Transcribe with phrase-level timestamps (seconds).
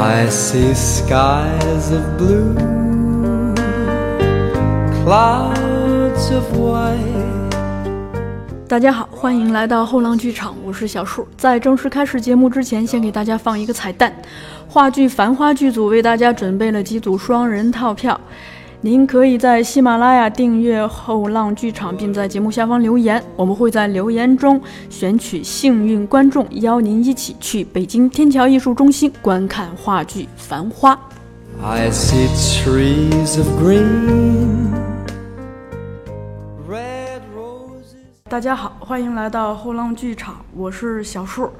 [0.00, 2.54] I see skies of blue,
[5.02, 7.02] clouds of white.
[8.68, 11.26] 大家好，欢迎来到后浪剧场，我是小树。
[11.36, 14.14] 在正式开始节目之前，先给大家放一个彩蛋：
[14.68, 18.20] 话剧《繁花》剧组为大家准备了几组双人套票，
[18.80, 30.94] 您可以在喜马拉雅订阅后浪剧场，并在节目下方留言，我们会在留言中选取幸运观众，邀您一起去北京天桥艺术中心观看话剧《繁花》。
[31.60, 32.28] I see
[32.62, 34.70] trees of green,
[36.70, 37.96] red roses.
[38.30, 41.50] 大家好，欢迎来到后浪剧场，我是小树。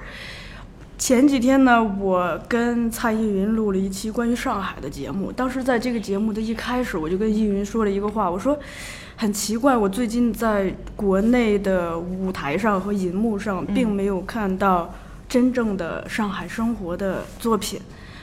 [0.99, 5.31] 前几天呢，我跟蔡依云录了一期关于上海的节目。
[5.31, 8.59] 当时在这个节目的一开始，我就跟依云说了一个话，我说
[9.15, 14.93] 很奇怪，我最近在国内的舞台上和银幕上，并没有看到
[15.29, 17.81] 真正的上海生活的作品，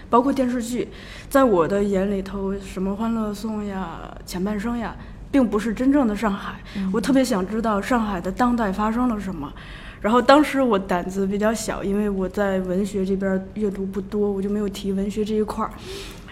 [0.09, 0.89] 包括电视剧，
[1.29, 3.99] 在我的眼里头，什么《欢乐颂》呀、
[4.29, 4.93] 《前半生》呀，
[5.31, 6.55] 并不是真正的上海。
[6.91, 9.51] 我特别想知道上海的当代发生了什么。
[10.01, 15.71] 然后当时我胆子比较小，因为我在文学这边阅读不多，我就没有提文学这一块儿。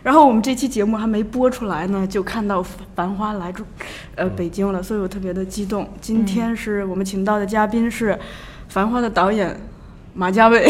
[0.03, 2.61] 然后我们这期节目还没播出来呢，就看到
[2.93, 3.63] 《繁花》来住，
[4.15, 5.89] 呃，北京了，所以我特别的激动。
[6.01, 8.11] 今天是我们请到的嘉宾是
[8.67, 9.57] 《繁花》的导演
[10.13, 10.69] 马家伟、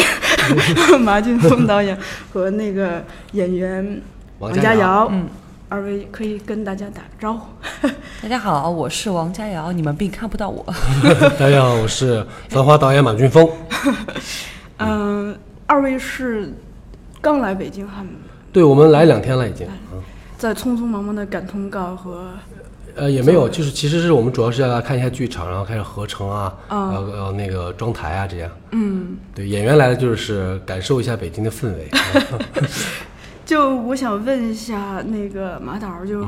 [1.01, 1.97] 马俊峰导演
[2.31, 4.01] 和那个演员
[4.37, 5.09] 王佳瑶。
[5.11, 5.27] 嗯，
[5.73, 7.47] 二位可以跟大家打个招呼。
[8.21, 10.63] 大家好，我是王佳瑶，你们并看不到我。
[11.39, 13.49] 大家好，我是繁花导演马俊峰。
[14.77, 15.35] 嗯，
[15.65, 16.53] 二位是
[17.19, 18.05] 刚来北京，还
[18.51, 19.99] 对我们来两天了已经，嗯
[20.37, 22.29] 在匆匆忙忙的赶通告和
[22.95, 28.51] 呃也没有，就是其实是我们主要是要来看一下剧场，然后开始合成啊，啊然后然后那个装台啊这样。
[28.73, 31.89] 嗯，对，演员来了就是感受一下北京的氛围。
[33.45, 36.25] 就我想问一下那个马导就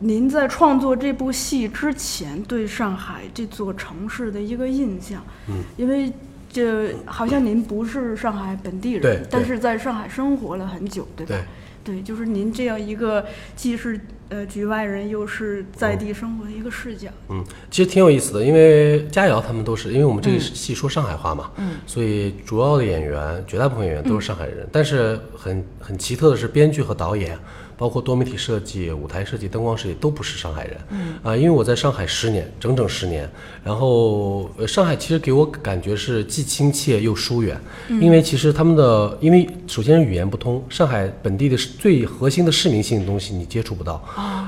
[0.00, 5.22] 您在创作这部戏之前，对上海这座城市的一个印象？
[5.48, 6.12] 嗯，因为
[6.50, 11.36] 这好像您不是上海本地人，但是在上海生活了很久，对吧？
[11.84, 13.24] 对对，就是您这样一个
[13.56, 14.00] 既是
[14.32, 17.10] 呃局外人，又是在地生活的一个视角。
[17.28, 24.66] 嗯，其实挺有意思的，因为佳瑶他们都是，因为我们这个戏说上海话嘛，嗯，所以主要的演员，绝大部分演员都是上海人。
[24.72, 27.38] 但是很很奇特的是，编剧和导演，
[27.82, 30.76] 包括多媒体设计、舞台设计、灯光设计都不是上海人。
[30.90, 33.28] 嗯啊、因为我在上海十年，整整十年。
[33.64, 37.60] 然后、呃、上海其实给我感觉是既亲切又疏远，
[38.00, 44.00] 因为其实他们的，因为首先是语言不通，上海本地的最核心的市民性的东西你接触不到。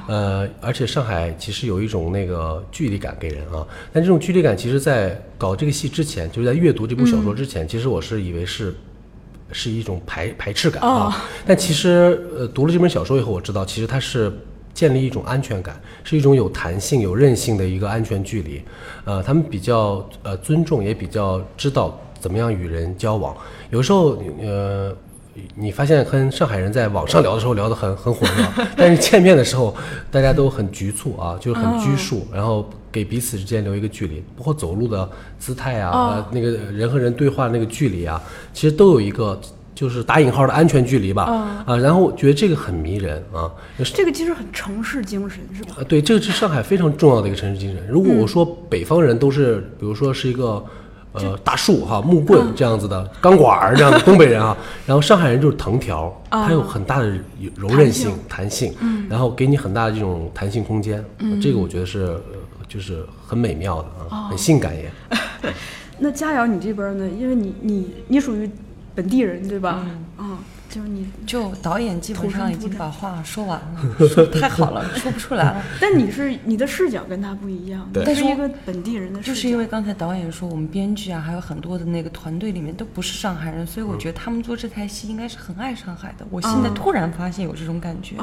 [0.06, 8.72] 呃，而且上海其实有一种那个距离感给人啊，但这种距离感其实，在搞这个戏之前，就是在阅读这部小说之前，其实我是以为是
[9.52, 11.24] 是一种排排斥感啊。
[11.46, 14.32] 但其实呃，读了这本小说以后，我知道其实它是
[14.72, 18.62] 建立一种安全感，是一种有弹性、有韧性的一个安全距离。
[19.04, 23.36] 呃，他们比较呃尊重，也比较知道怎么样与人交往。
[23.70, 24.96] 有时候呃。
[25.56, 29.74] 你发现跟上海人在网上聊的时候聊得很很火热， 但是见面的时候
[30.10, 35.08] 大家都很局促啊，就是很拘束，然后给彼此之间留一个距离，包括走路的
[35.38, 38.22] 姿态啊，呃，那个人和人对话那个距离啊，
[38.52, 39.40] 其实都有一个
[39.74, 41.24] 就是打引号的安全距离吧，
[41.66, 43.50] 啊，然后我觉得这个很迷人啊，
[43.92, 45.76] 这个其实很城市精神，是吧？
[45.80, 47.84] 啊，对，这个是上海非常重要的一个城市精神。
[47.88, 50.64] 如果我说北方人都是，比如说是一个
[51.14, 57.08] 呃大树哈、木棍这样子的钢管儿这样的东北人啊， 然后上海人就是藤条，它有很大的
[57.54, 58.74] 柔韧性、弹性，
[59.08, 61.04] 然后给你很大的这种弹性空间，
[61.40, 62.20] 这个我觉得是呃
[62.68, 64.90] 就是很美妙的啊，很性感也。
[65.98, 67.08] 那佳瑶，你这边呢？
[67.08, 68.50] 因为你你你属于
[68.96, 69.86] 本地人，对吧？
[70.18, 70.36] 嗯，
[70.74, 75.62] 就是你，就导演基本上已经把话说完了， 说太好了，说不出来了。
[75.80, 86.26] 但你是你的视角跟他不一样，对你是一个本地人的视角，就是因为刚才导演说我们编剧啊，还有很多的那个团队里面都不是上海人，所以我觉得他们做这台戏应该是很爱上海的。
[86.28, 88.16] 我现在突然发现有这种感觉，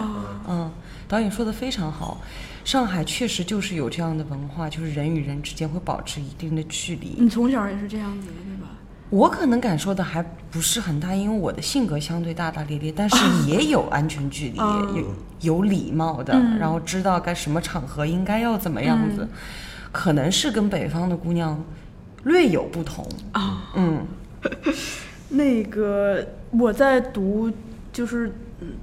[0.50, 0.70] 嗯，
[1.08, 2.20] 导演说的非常好，
[2.66, 7.16] 上海确实就是有这样的文化，就是人与人之间会保持一定的距离。
[7.18, 8.71] 你从小也是这样子的，对吧？
[9.12, 14.58] 我可能感受的还不是很大，因为我的性格相对大大咧咧，但是也有安全距离，
[14.98, 15.06] 有
[15.42, 19.28] 有礼貌的，然后知道该什么场合应该要怎么样子，
[19.92, 21.62] 可能是跟北方的姑娘
[22.24, 23.06] 略有不同。
[23.34, 23.72] 啊。
[23.76, 24.08] 嗯，
[25.30, 27.52] 那个我在读
[27.92, 28.34] 就是嗯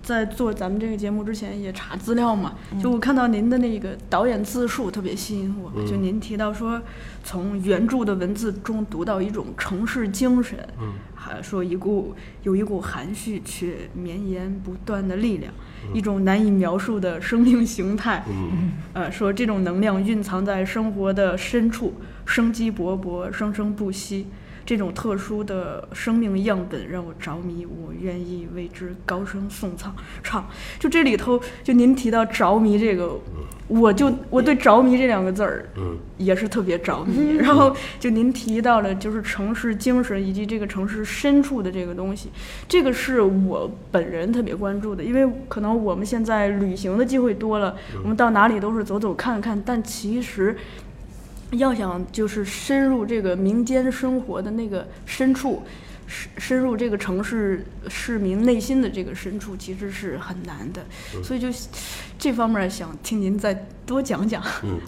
[0.03, 6.81] 在做咱们这个节目之前也查资料嘛，就我看到您的那个导演自述特别吸引我，就您提到说
[7.23, 15.53] 从原著的文字中读到一种城市精神，嗯，还说一股有一股含蓄却绵延不断的力量，
[15.95, 18.73] 一种难以描述的生命形态，嗯。
[18.95, 21.95] 呃，说这种能量蕴藏在生活的深处，
[22.27, 24.27] 生机勃勃，生生不息。
[24.69, 29.97] 这种特殊的生命样本让我着迷，我愿意为之高声颂唱。
[30.23, 30.47] 唱，
[30.79, 33.19] 就这里头，就您提到着迷这个，
[33.67, 37.37] 我就我对着迷这两个字儿，嗯，也是特别着迷。
[37.37, 42.29] 然后就您提到了，就是城市精神以及这个城市深处的这个东西，
[42.69, 50.55] 这个是我本人特别关注的，因为可能我们现在旅行的机会多了，我们到哪里都是走走看看，但其实。
[51.53, 55.63] 要想就是深入这个民间生活的那个深处，
[56.07, 60.85] 深深入这个城市市民内心的这个深处，其实是很难的。
[61.23, 61.49] 所以就
[62.19, 64.43] 这方面想听您再多讲讲。
[64.63, 64.79] 嗯，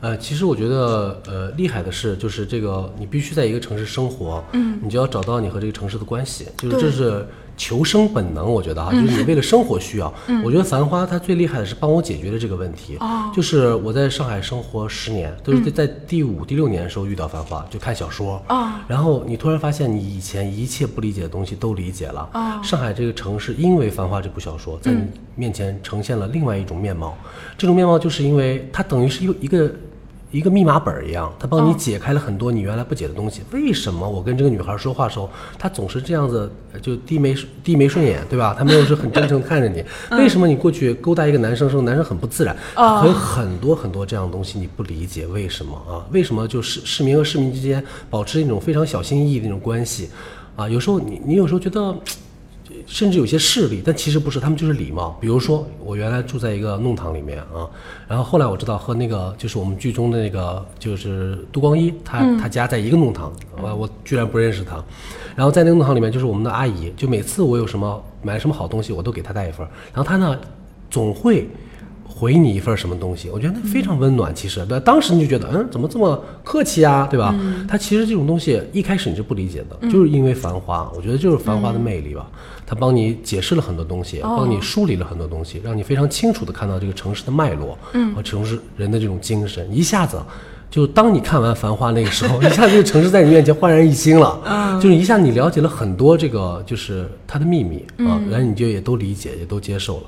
[0.00, 7.26] 呃，其实我觉得，呃，厉害的是，就是这个你必须在一个城市生活，嗯，你就要找到你和这个城市的关系，就是这是
[7.60, 10.10] 求生本能，我觉得哈，就是你为了生活需要。
[10.28, 12.96] 嗯我觉得《繁花》它最厉害的是帮我解决了这个问题。
[13.00, 18.42] 哦就是我在上海生活十年，都是在第五、第六年的时候遇到《繁花》，就看小说。
[18.48, 22.26] 哦然后你突然发现，你以前一切不理解的东西都理解了。
[22.32, 25.02] 哦上海这个城市，因为《繁花》这部小说，在你
[25.34, 27.14] 面前呈现了另外一种面貌。
[27.58, 29.70] 这种面貌就是因为它等于是一个一个
[30.30, 33.42] 一个密码本儿一样，它帮你解开了很多你原来不解的东西。
[33.50, 35.28] 为什么我跟这个女孩说话的时候，
[35.58, 37.34] 她总是这样子，呃就低眉
[37.64, 38.54] 低眉顺眼，对吧？
[38.56, 39.84] 她没有是很真诚地看着你。
[40.16, 42.56] 为什么你过去勾搭一个男生的时候，男生很不自然？
[42.74, 46.06] 还有很多很多这样的东西你不理解，为什么啊？
[46.12, 50.10] 为什么就是市民和市民之间保持一种非常小心翼翼的那种关系？
[50.56, 51.94] 啊，有时候你你有时候觉得。
[52.86, 55.16] 甚至有些势力，但其实不是，他们就是礼貌。
[55.20, 57.68] 比如说，我原来住在一个弄堂里面啊，
[58.08, 64.82] 然后后来我知道和那个就是我们剧中的那个就是杜光一，他、他家在一个弄堂，我我居然不认识他。
[65.36, 69.66] 然后在那个弄堂里面，就是我们的阿姨，就每次我有什么买什么好东西，我都给她带一份。
[69.94, 70.38] 然后她呢，
[70.90, 71.48] 总会
[72.10, 74.34] 回你一份什么东西，我觉得那非常温暖。
[74.34, 77.34] 其实，对，当时你就觉得，嗯，怎么这么客气啊，对吧？
[77.68, 82.28] 他其实这种东西一开始你是不理解的，就是因为繁花，我觉得就是繁花的魅力吧。
[82.66, 90.20] 他帮你解释了很多东西，帮你梳理了很多东西，让你非常清楚的看到这个城市的脉络，嗯，和城市人的这种精神，一下子。
[90.70, 100.04] 就当你看完《繁花》那个时候， 一下这个城市在你面前焕然一新了，就是一下你了解了很多这个就是它的秘密啊，然后你就也都理解，也都接受了。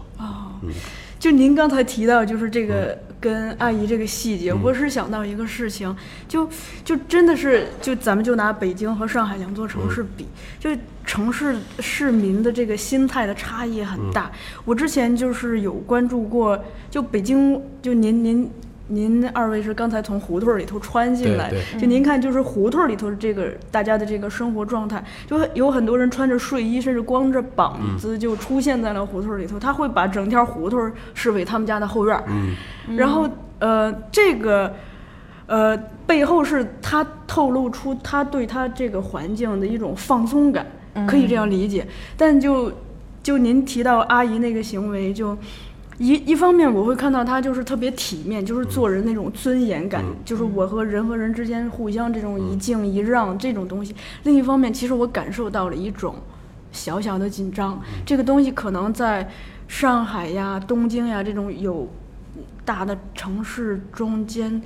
[1.23, 5.95] 就您刚才提到，就是这个嗯跟阿姨这个细节，我是想到一个事情，
[6.27, 6.49] 就
[6.85, 10.27] 就真的是，就咱们就拿北京和上海两座城市比，
[10.59, 10.69] 就
[11.07, 14.33] 城市市民的这个心态的差异很大。
[14.35, 16.59] 嗯我之前就是有关注过，
[16.91, 18.51] 就北京，就您您。
[18.93, 29.59] 您二位是刚才从胡同里头穿进来，就您看，就是胡同里头这个大家的这个生活状态，就有很多人穿着睡衣，甚至光着膀子就出现在了胡同里头。
[29.59, 32.25] 他会把整条胡同视为他们家的后院儿，
[32.95, 33.29] 然后
[33.59, 34.75] 呃，这个
[35.47, 40.67] 呃背后是他透露出他对他这个环境的一种放松感，
[41.09, 41.87] 可以这样理解。
[42.17, 42.71] 但就
[43.23, 45.37] 就您提到阿姨那个行为，就
[46.03, 53.95] 一一方面我会看到他就是特别体面，就是做人那种尊严感，就是我和人和人之间互相这种一敬一让这种东西。
[54.25, 56.17] 另一方面，其实我感受到了一种
[56.73, 59.31] 小小的紧张，这个东西可能在
[59.69, 61.89] 上海呀、东京呀这种有
[62.65, 64.61] 大的城市中间，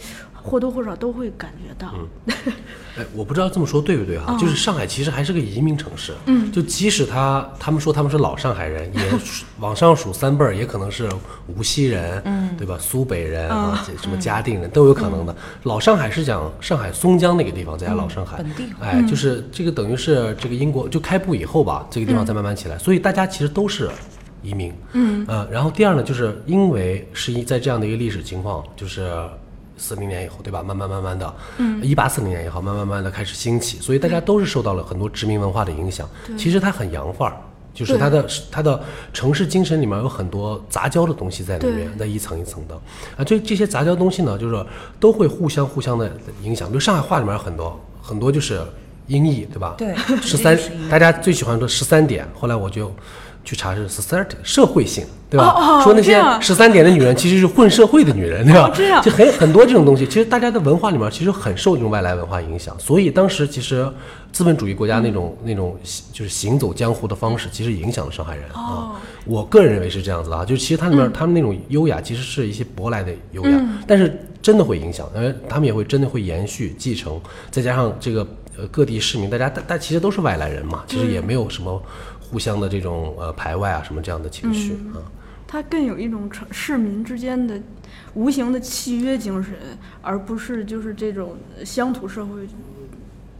[0.46, 1.92] 或多或少都会感觉到。
[2.98, 9.02] 哎，我不知道这么说对不对哈、就是上海其实还是个移民城市，嗯，就即使他他们说他们是老上海人，也
[9.60, 11.06] 往上数三辈儿，也可能是
[11.46, 12.78] 无锡人，嗯，对吧？
[12.80, 15.36] 苏北人啊，这什么嘉定人都有可能的。
[15.64, 23.90] 老上海是讲上海松江那个地方才叫老上海，本地化哎，就是这个等于是这个英国就开埠以后吧，这个地方才慢慢起来，所以大家其实都是
[24.42, 29.14] 移民，嗯，呃，然后第二呢，就是因为是一在这样的一个历史情况，就是。
[29.76, 30.62] 四零年以后，对吧？
[30.62, 36.08] 慢慢慢慢的，嗯，一八四零年以后，慢慢慢慢的开始兴起，所以大家都是受到了很多殖民文化的影响。
[36.36, 37.36] 其实它很洋范儿，
[37.74, 42.74] 就是它的它的城市精神里面有很多杂交的东西在里面，在一层一层的
[43.16, 44.66] 啊，这这些杂交东西呢，就是
[44.98, 46.10] 都会互相互相的
[46.42, 46.68] 影响。
[46.68, 48.62] 比如上海话里面很多很多就是
[49.08, 49.74] 音译，对吧？
[49.76, 52.90] 对十三大家最喜欢的十三点，后来我就。
[53.46, 55.54] 去查是 society 社会性，对吧？
[55.56, 58.68] 哦哦说那些十三点的女人其实是混社会的女人，对吧？
[58.68, 59.02] 哦这样。
[59.02, 63.88] 就很很多这种东西，其实大家的文化里面其实很受这种外来文化影响，所以当时其实
[64.32, 65.78] 资本主义国家那种、那种
[66.12, 69.00] 就是行走江湖的方式，其实影响了上海人、啊。
[69.24, 78.24] 我个人认为是这样子的啊，就是其实他里面、他们那种优雅，其实是一些舶来的优雅，但是真的会影响，呃，他们也会真的会延续继承，再加上这个
[78.56, 81.82] 呃各地市民，大家大大其实都是外来人嘛，其实也没有什么
[82.30, 85.00] 互相的这种呃排外啊什么这样的情绪啊。
[85.48, 87.60] 它更有一种城市民之间的
[88.14, 89.54] 无形的契约精神，
[90.02, 92.32] 而不是就是这种乡土社会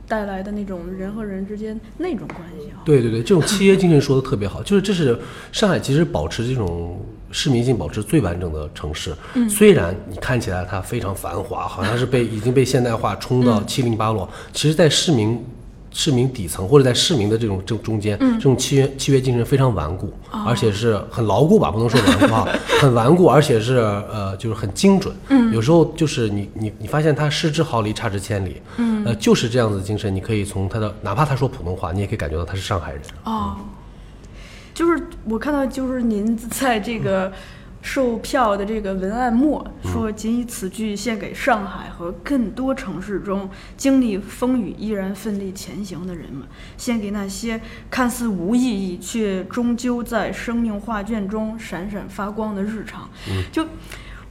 [0.07, 2.79] 带来的那种人和人之间那种关系啊。
[2.85, 5.19] 对对对，这种契约精神说的特别好，就是这是
[5.51, 9.13] 上海其实保持这种市民性保持最完整的城市。
[9.35, 15.45] 嗯虽然你看起来它非常繁华，好像是被已经被现代化冲到嗯七零八落，其实，在市民
[15.99, 22.47] 市民底层或者在市民的这种这中间，嗯这种契约契约精神非常顽固，哦而且是很牢固吧，不能说顽固啊，
[22.79, 25.17] 很顽固，而且是呃就是很精准。
[25.31, 28.61] 嗯，有时候就是你你你发现他失之毫厘，差之千里。
[28.77, 33.01] 嗯，呃，就是这样子的精神，你可以从他的哪怕他说普通话，你也可以感觉到他是上海人。
[33.25, 33.57] 哦，
[34.75, 37.33] 就是我看到，就是您在这个
[37.87, 46.45] 售票的这个文案末说，仅以此句献给上海和更多城市中经历风雨依然奋力前行的人们，
[46.77, 53.09] 献给那些看似无意义却终究在生命画卷中闪闪发光的日常。
[53.53, 53.65] 就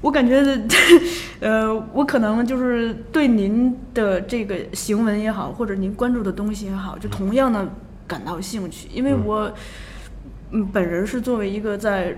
[0.02, 0.44] 我感觉，
[1.40, 7.66] 呃，我可能就是对您的这个行文也好，或者您关注的东西也好，就同样的
[8.06, 9.50] 感到兴趣，因为我，
[10.52, 12.16] 嗯，本人是作为一个在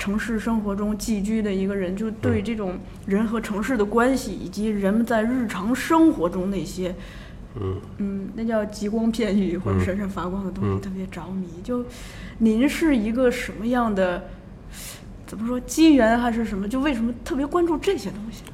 [0.00, 6.94] 城市生活中寄居的一个人，就对这种人和城市的关系，以及人们在日常生活中那些。
[7.60, 11.46] 嗯嗯那叫极光片语或者闪闪发光的东西特别着迷。
[11.62, 11.84] 就
[12.38, 14.22] 您是一个什么样的，
[15.26, 16.66] 怎么说机缘还是什么？
[16.66, 18.44] 就为什么特别关注这些东西？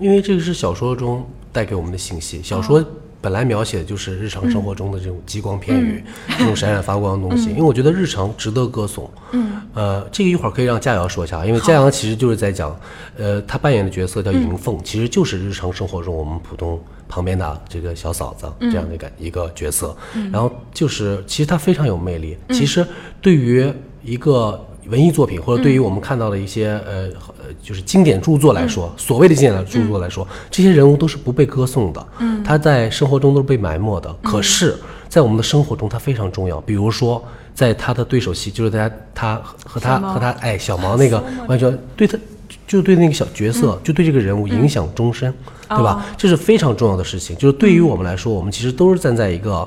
[0.00, 2.42] 因为这个是小说中带给我们的信息。
[2.42, 2.84] 小说
[3.26, 6.00] 本来描写的就是日常生活中的这种极光片语，
[6.38, 7.50] 这种闪闪发光的东西。
[7.50, 9.10] 因为我觉得日常值得歌颂。
[9.32, 12.78] 嗯，呃，这个一会儿可以让佳瑶说一下，因为佳瑶其实就是在讲，
[13.18, 19.96] 呃，她扮演的角色叫银凤，其实就是日常生活中我们普通旁边的这个小嫂子这样的一个一个角色。
[20.32, 22.38] 然后就是，其实她非常有魅力。
[22.50, 22.86] 其实
[23.20, 23.68] 对于
[24.04, 34.12] 一个文艺作品，或者对于我们看到的一些呃呃，就是经典著作来说，所谓的经典著作来说，这些人物都是不被歌颂的，嗯，他在生活中都是被埋没的。
[34.22, 34.76] 可是，
[35.08, 36.60] 在我们的生活中，他非常重要。
[36.60, 37.22] 比如说，
[37.54, 42.18] 在他的对手戏，就是大家他和他和他哎小毛那个完全对他。
[42.66, 45.32] 就对那个小角色，就对这个人物影响终身，
[45.68, 46.04] 对吧？
[46.16, 47.36] 这是非常重要的事情。
[47.36, 49.66] 就是对于我们来说，我们其实都是站在一个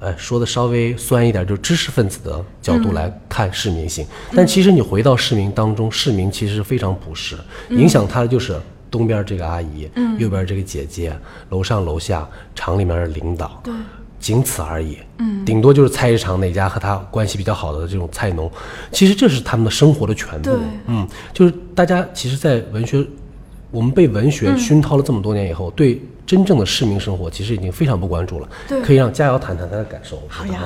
[0.00, 4.06] 呃，说的稍微酸一点，就是知识分子的角度来看市民性。
[4.34, 7.36] 但其实你回到市民当中，市民其实是非常朴实，
[7.70, 8.56] 影响他的就是
[8.90, 11.12] 东边这个阿姨，右边这个姐姐，
[11.50, 13.74] 楼上楼下厂里面的领导，对，
[14.20, 14.98] 仅此而已。
[15.18, 18.50] 嗯，顶多就是菜市场哪家和他关系比较好的这种菜农，
[18.92, 20.58] 其实这是他们的生活的全部对。
[20.86, 23.04] 嗯，就是大家其实，在文学，
[23.72, 28.48] 我们被文学熏陶了这么多年以后，对真正的市民生活其实已经非常不关注了。
[28.68, 30.22] 对可以让佳瑶谈谈她的感受。
[30.28, 30.60] 好呀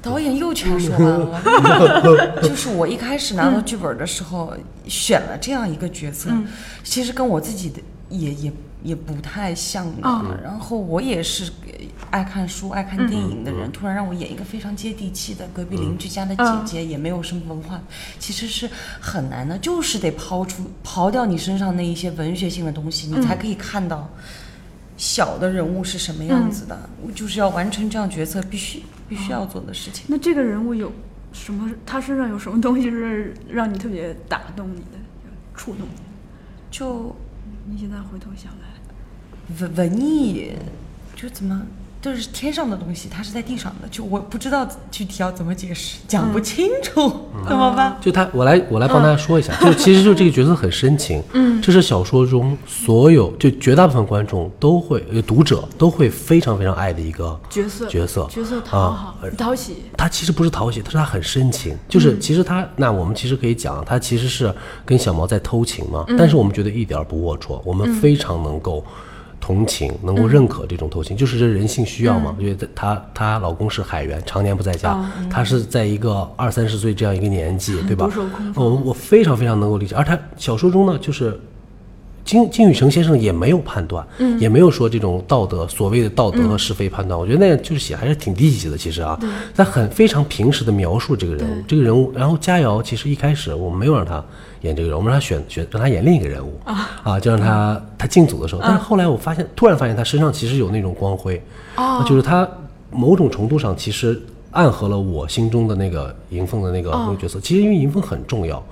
[0.00, 4.54] 导演又全说完了， 就是我一开始拿到剧本的时候
[4.86, 6.30] 选了这样一个角色，
[6.82, 7.80] 其实跟我自己的
[8.10, 10.08] 也也也不太像的。
[10.42, 11.50] 然后我也是
[12.10, 17.80] 爱看书、爱看电影的人，突然让我演一个非常接地气的隔壁邻居家的姐姐，也没有什么文化，
[18.18, 18.68] 其实是
[19.00, 24.06] 很难的，就是得抛出刨掉你身上那一些文学性的东西，你才可以看到。
[24.96, 26.88] 小的人物是什么样子的？
[27.04, 30.06] 我就是要完成这样角色必须必须要做的事情。
[30.08, 30.92] 那这个人物有
[31.32, 31.70] 什么？
[31.84, 34.98] 他身上有什么东西是让你特别打动你的、
[35.54, 36.02] 触动你的？
[36.70, 37.14] 就
[37.66, 40.52] 你现在回头想来，文文艺，
[41.16, 41.62] 就怎么
[42.04, 47.00] 都是天上的东西，它是在地上的，就我不知道具体要怎么解释，讲不清楚，
[47.48, 47.96] 怎么办？
[47.98, 68.84] 就他，我来我来帮大家说一下，就其实就这个角色很深情，嗯，这是小说中所有就绝大部分观众都会，呃，读者都会非常非常爱的一个角色角色角色讨啊、讨喜，他其实不是讨喜，他是他很深情，就是其实他，那我们其实可以讲，他其实是跟小毛在偷情嘛，但是我们觉得一点儿不龌龊，我们非常能够
[69.46, 72.34] 同情，能够认可这种同情，就是这人性需要嘛。
[72.38, 74.98] 因为她她老公是海员，常年不在家，
[75.30, 78.08] 她是在一个二三十岁这样一个年纪，对吧？
[78.54, 81.38] 我我非常非常能够理解，而她小说中呢，就是
[82.24, 87.18] 金金宇澄先生也没有判断，嗯，也没有说这种道德所谓的道德和是非判断。
[87.18, 89.18] 我觉得那样就是写还是挺低级的，其实啊，
[89.54, 92.10] 他很非常平实的描述这个人物，这个人物。
[92.14, 94.24] 然后佳瑶其实一开始我们没有让他
[94.62, 96.58] 演这个人，我们让他选选让他演另一个人物
[97.02, 101.42] 啊，就让他他进组的时候，但是后来我发现，突然发现他身上其实有那种光辉，
[101.74, 102.48] 啊，就是他
[102.90, 104.18] 某种程度上其实
[104.52, 107.38] 暗合了我心中的那个银凤的那个那个角色。
[107.38, 108.64] 其实因为银凤很重要。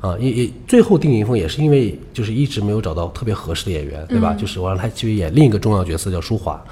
[0.00, 4.32] 啊，也也最后定银凤也是因为就是一直没有找到特别合适的演员，对吧？
[4.32, 6.62] 就是我让他去演另一个重要角色叫舒华，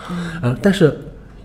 [0.43, 0.97] 嗯，但是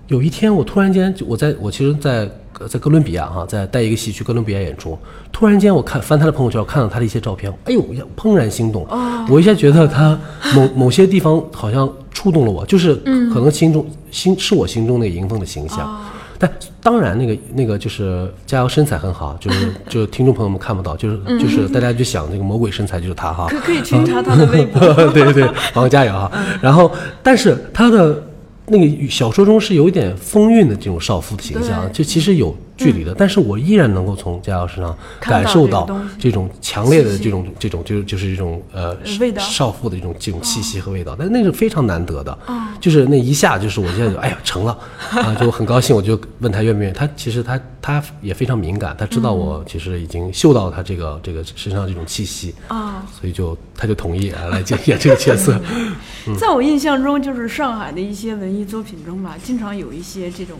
[0.07, 2.29] 有一天我突然间就，我在我其实，在
[2.69, 4.95] 在哥伦比亚哈，在带一个戏去哥伦比亚演出，
[5.31, 7.83] 突然间我看翻他的朋友圈，看到他的一些照片，哎呦，
[8.15, 8.85] 怦然心动，
[9.27, 10.19] 我一下觉得他
[10.53, 12.93] 某某些地方好像触动了我，就是
[13.33, 15.99] 可能心中心是我心中那个银凤的形象。
[16.41, 24.79] 但当然，那个那个就是佳瑶身材很好，就是 就听众朋友们看不到，就是就是大家就想那个魔鬼身材就是她哈，可可以去查她的微博，
[25.13, 28.23] 对对对，王佳瑶哈，然后但是她的。
[28.67, 35.87] 那个小说中是有一点风韵的这种少妇的形象，就其实有距离的，但是我依然能够从佳瑶身上感受到
[36.19, 38.95] 这种强烈的这种这种就是就是这种呃
[39.37, 42.37] 少妇的这种这种气息和味道，但那是非常难得的，
[42.79, 44.77] 就是那一下就是我现在就哎呀成了
[45.11, 55.59] 啊，就很高兴，我就问他愿不愿意，他其实他他也非常敏感，他知道我其实已经嗅到他这个这个身上这种气息啊，所以就他就同意啊来演这个角色。
[56.39, 60.57] 在我印象中，就是上海的一些文艺作品中吧，经常有一些这种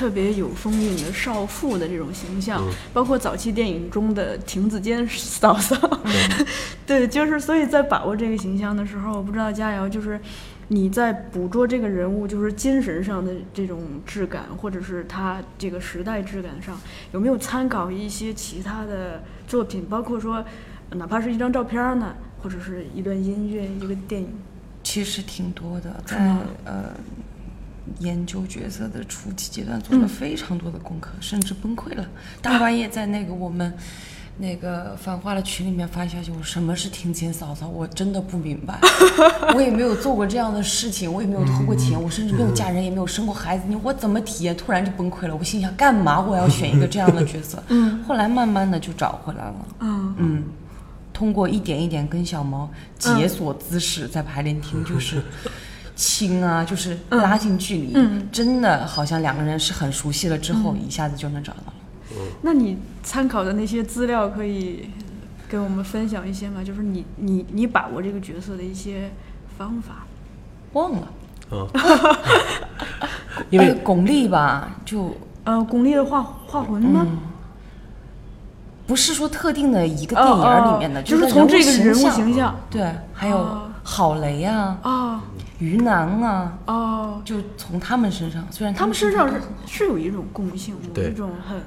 [0.00, 5.76] 特别有风韵的少妇的这种形象，包括早期电影中的亭子间嫂嫂。
[6.86, 10.18] 对，就是所以在把握这个形象的时候，我不知道佳瑶就是
[10.68, 16.80] 你在捕捉这个人物，就是精神上的这种质感，或者是他这个时代质感上，
[17.12, 20.42] 有没有参考一些其他的作品，包括说
[20.92, 24.30] 哪怕是一张照片呢，或者是一段音乐、一个电影。
[24.82, 26.16] 其实挺多的，在
[26.64, 26.84] 呃
[27.98, 32.06] 研究角色的初期阶段做了非常多的功课，甚至崩溃了。
[32.40, 33.72] 大半夜在那个我们
[34.38, 37.68] 那个反话的群里面发消息，我什么是庭前嫂嫂？
[37.68, 38.78] 我真的不明白，
[39.54, 44.56] 我也没有做过这样的事情，我也没有偷过钱，我甚至没有嫁人，也没有生过孩子，你我怎么体验？
[44.56, 45.36] 突然就崩溃了。
[45.36, 47.62] 我心想，干嘛我要选一个这样的角色？
[47.68, 49.54] 嗯，后来慢慢的就找回来了。
[49.80, 50.44] 嗯嗯。
[51.12, 55.22] 通过一点一点跟小毛解锁姿势，在排练厅就是
[56.00, 57.94] 亲啊，就是拉近距离，
[58.32, 61.74] 真的好像两个人是很熟悉了之后，一下子就能找到了。
[62.40, 64.88] 那你参考的那些资料可以
[65.46, 66.64] 跟我们分享一些吗？
[66.64, 69.10] 就是你你你把握这个角色的一些
[69.58, 70.06] 方法？
[70.72, 71.12] 忘了。
[71.50, 71.68] 嗯。
[73.50, 77.06] 因为巩俐吧，就呃，巩俐的画画魂吗？
[78.86, 83.46] 不是说特定的一个电影里面的，就是从这个人物形象，对，还有
[83.84, 85.22] 郝蕾啊，啊，
[85.60, 89.34] 于南啊，哦，就从他们身上，虽然他们身上是
[89.66, 91.60] 是有一种共性，有一种很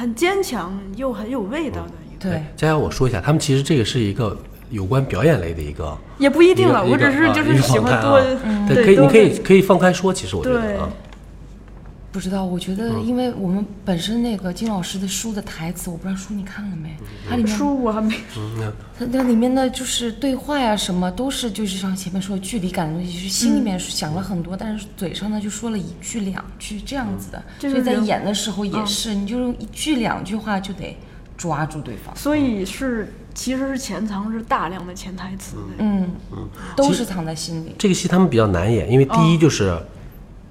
[0.00, 2.30] 很坚强又很有味道的一个。
[2.30, 4.38] 对，佳佳，我说一下，他们其实这个是一个
[4.70, 8.20] 有关表演类的一个，也不一定了，我只是就是喜欢多，
[8.68, 10.88] 对，可以，你可以可以放开说，其实我觉得啊。
[12.12, 16.94] 不知道，我觉得，因为我们本身那个金老师的书的台词，我不知道书你看了没？
[17.26, 18.14] 它里面书我还没。
[18.98, 27.42] 它那里面的就是对话呀，什么都是就是像前面说的距离感的东西，就是心里面想了很多，但是嘴上呢就说了一句两句这样子的。
[27.58, 30.94] 所以在演的时候也是，你就用一句两句话就得
[31.38, 32.14] 抓住对方。
[32.14, 35.56] 所以是其实是潜藏着大量的潜台词。
[35.78, 36.46] 嗯嗯，
[36.76, 37.74] 都是藏在心里。
[37.78, 39.80] 这个戏他们比较难演，因为第一就是。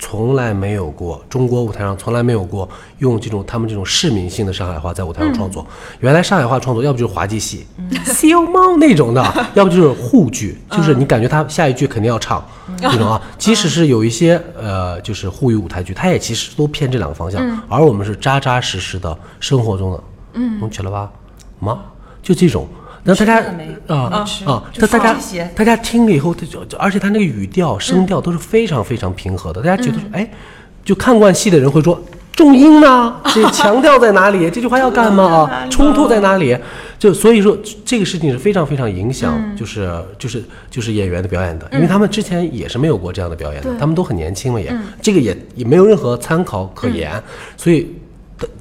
[0.01, 5.65] 从来没有过，中国舞台上从来没有过用这种他们这种市民性的上海话在舞台上创作。
[5.99, 7.67] 原来上海话创作，要不就是滑稽戏，
[8.03, 12.43] 小猫那种的， 要不就是沪剧，就是你感觉他下一句肯定要唱
[12.81, 13.21] 那种啊。
[13.37, 17.39] 即使是有一些呃，就是沪语舞台剧，它也其实都偏这两个方向。
[17.69, 21.11] 而我们是扎扎实实的生活中的，嗯，能吃了吧？
[21.59, 21.79] 吗？
[22.23, 22.67] 就这种。
[23.03, 23.43] 那大家
[23.87, 25.17] 啊啊，那大家
[25.55, 29.61] 大家听了以后，他就而且他那个语调声调都是非常非常平和的。
[29.61, 30.29] 大家觉得说，哎，
[30.85, 31.99] 就看惯戏的人会说，
[32.33, 33.15] 重音呢？
[33.33, 34.49] 这强调在哪里？
[34.51, 35.65] 这句话要干嘛啊？
[35.71, 36.55] 冲突在哪里？
[36.99, 47.11] 就所以说，这个事情是非常非常影响，就是就是就是演员的表演的，因为他们之前也是没有过这样的表演的，他们都很年轻嘛，也这个也也没有任何参考可言，
[47.57, 47.91] 所以。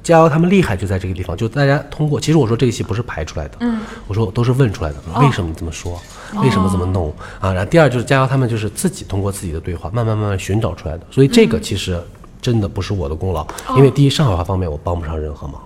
[0.03, 2.19] 佳瑶他们厉害就在这个地方，就大家通过。
[2.19, 4.97] 其实我说这个戏不是排出来的，嗯，我说都是问出来的。
[5.19, 6.01] 为什么这么说？
[6.41, 7.51] 为什么这么弄啊？
[7.53, 11.05] 然后第二就是佳瑶他们就是自己通过自己的对话，慢慢慢慢寻找出来的。
[11.11, 12.01] 所以这个其实
[12.41, 15.61] 真的不是我的功劳，因为第一上海话方面我帮不上任何忙。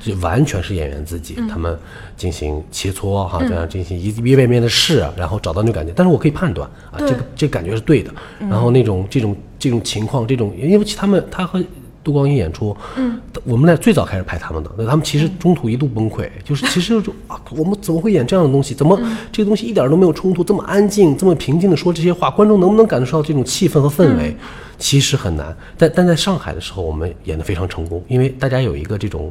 [0.00, 1.78] 就完全是演员自己，他们
[2.16, 5.92] 进行切磋哈，这样进行一一遍遍的试，然后找到那种感觉。
[5.94, 8.10] 但是我可以判断啊，这个这个感觉是对的。
[8.40, 11.62] 然后那种这种这种情况，这种因为他们他和。
[12.08, 18.74] 杜光英演出，嗯，我们在最早开始拍他们的，那他们其实中途一度崩溃， 就是其实就啊，我们怎么会演这样的东西？
[18.74, 18.98] 怎么
[19.30, 24.34] 这个东西一点都没有冲突，这么安静，这么平静的说这些话，观众能不能感受到这种气氛和氛围？
[24.78, 25.54] 其实很难。
[25.76, 29.30] 但但在上海的时候，我们演得非常成功，因为大家有一个这种。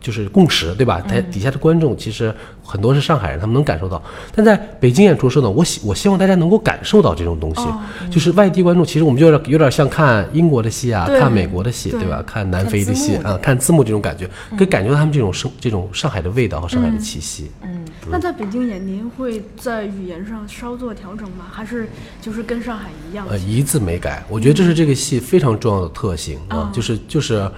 [0.00, 1.00] 就是共识，对吧？
[1.00, 2.32] 台底下的观众其实
[2.62, 4.02] 很多是上海人，他们能感受到。
[4.34, 7.62] 但在北京演出时呢，我希我希望大家能够感受到这种东西。
[8.10, 12.22] 就是外地观众，其实我们就有点有点像看英国的戏啊，看美国的戏，对吧？
[12.26, 17.50] 看南非的戏啊，看字幕这种感觉，可以感觉到他们这种生这种上海的味道和上海的气息。
[17.62, 21.46] 嗯，那在北京演，您会在语言上稍作调整吗？
[21.50, 21.88] 还是
[22.20, 23.26] 就是跟上海一样？
[23.28, 24.24] 呃，一字没改。
[24.28, 27.50] 我觉得这是这个戏非常重要的特性啊，就是就是，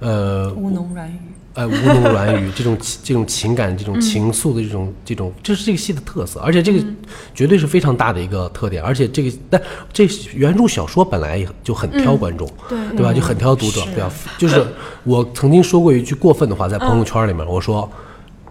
[0.00, 1.16] 呃，吴侬软语。
[1.54, 6.84] 呃，吴侬软语这种这种情感、这种情愫的这种这种，这是这个戏的特色，而且这个
[7.32, 8.82] 绝对是非常大的一个特点。
[8.82, 9.62] 而且这个，但
[9.92, 13.12] 这原著小说本来也就很挑观众，对对吧？
[13.12, 14.10] 就很挑读者，对吧？
[14.36, 14.66] 就是
[15.04, 17.88] 我曾经说过一句过分的话，在朋友圈里面，我说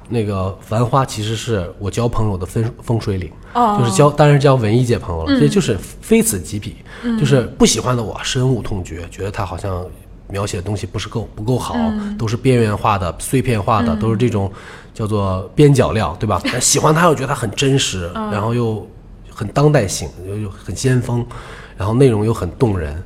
[0.08, 3.30] 那个《繁花》其实是我交朋友的分风水岭，
[3.78, 6.78] 就是交当然交文艺界朋友了，所以就是非此即彼，
[7.20, 9.86] 就是不喜欢的我深恶痛绝，觉得他好像。
[10.34, 11.76] 描写的东西不是够不够好，
[12.18, 14.52] 都是边缘化的、碎片化的，都是这种
[14.92, 16.42] 叫做边角料，对吧？
[16.60, 18.86] 喜欢他又觉得他很真实，然后又
[19.30, 21.24] 很当代性，又又很先锋，
[21.78, 23.04] 然后内容又很动人，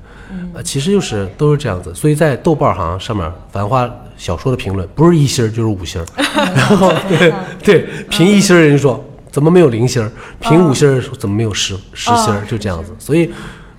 [0.54, 1.94] 呃，其实就是都是这样子。
[1.94, 3.86] 所以在豆瓣上上面，《繁花》
[4.16, 6.02] 小说的评论不是一星就是五星，
[6.56, 10.10] 然后对对，评一星人说怎么没有零星，
[10.40, 12.96] 评五星说怎么没有十十星，就这样子。
[12.98, 13.30] 所以。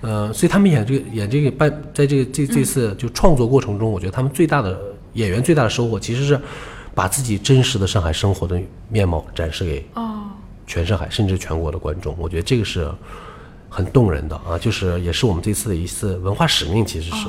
[0.01, 4.79] 呃，所以他们演这个演这个扮，在这个这这次就创作过程中，我觉得他们最大的
[5.13, 6.39] 演员最大的收获，其实是
[6.95, 8.57] 把自己真实的上海生活的
[8.87, 9.85] 面貌展示给
[10.65, 12.15] 全上海甚至全国的观众。
[12.17, 12.89] 我觉得这个是
[13.67, 17.27] 很动人的啊，就是也是我们这次的一次文化使命，其实是。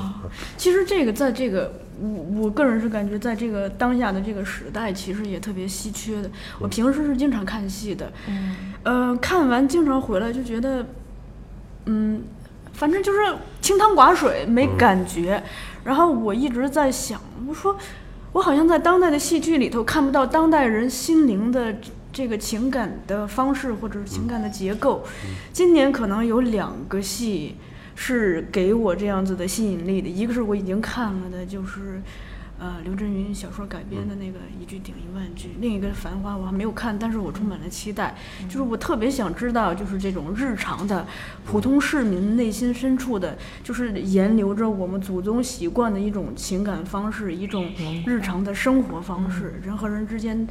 [0.56, 6.30] 其实这个在这个我我个人是感觉，在这个当下的这个时代，其实也特别稀缺的。
[6.60, 10.86] 我平时是经常看戏的，嗯，呃，看完经常回来就觉得，
[11.86, 12.22] 嗯。
[12.72, 15.42] 反正就是清汤寡水，没感觉。
[15.84, 17.76] 然后我一直在想，我说
[18.32, 21.74] 我好像在当代的戏剧里头看不到当代人心灵的
[22.12, 25.04] 这个情感的方式或者是情感的结构。
[25.52, 27.56] 今年可能有两个戏
[27.94, 32.02] 是给我这样子的吸引力的，一个是我已经看了的，就是。
[32.60, 38.14] 呃，刘震云小说改编的那个一句顶一万句，另一个《繁花》我还没有看，但是我充满了期待。
[38.50, 41.06] 就是我特别想知道，就是这种日常的
[41.46, 47.66] 普通市民内心深处的，就是沿留着我们祖宗习惯的一种情感方式，一种
[48.06, 50.46] 日常的生活方式，人和人之间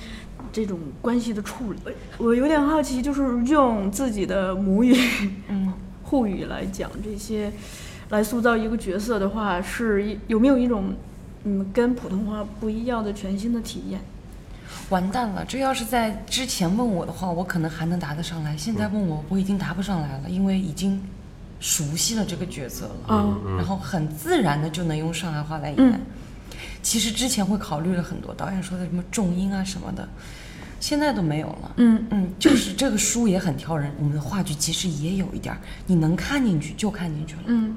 [0.51, 1.79] 这种关系的处理。
[2.17, 4.97] 我有点好奇，就是用自己的母语、
[5.47, 7.53] 嗯 沪语来讲这些，
[8.09, 10.95] 来塑造一个角色的话，是有没有一种？
[11.43, 13.99] 嗯，跟普通话不一样的全新的体验。
[14.89, 18.55] 完蛋了，这要是在之前问我的话，我可能还能答得上来。
[18.57, 21.01] 现在问我，我已经答不上来了，因为已经
[21.59, 22.93] 熟悉了这个角色了。
[23.09, 26.01] 嗯然后很自然的就能用上海话来演。
[26.81, 30.07] 其实之前会考虑了很多，导演说的什么重音啊什么的，
[30.79, 31.71] 现在都没有了。
[31.77, 37.41] 嗯嗯，就是这个书也很挑人，我们的话剧其实也有一点，你能看进去就看进去了。
[37.47, 37.75] 嗯。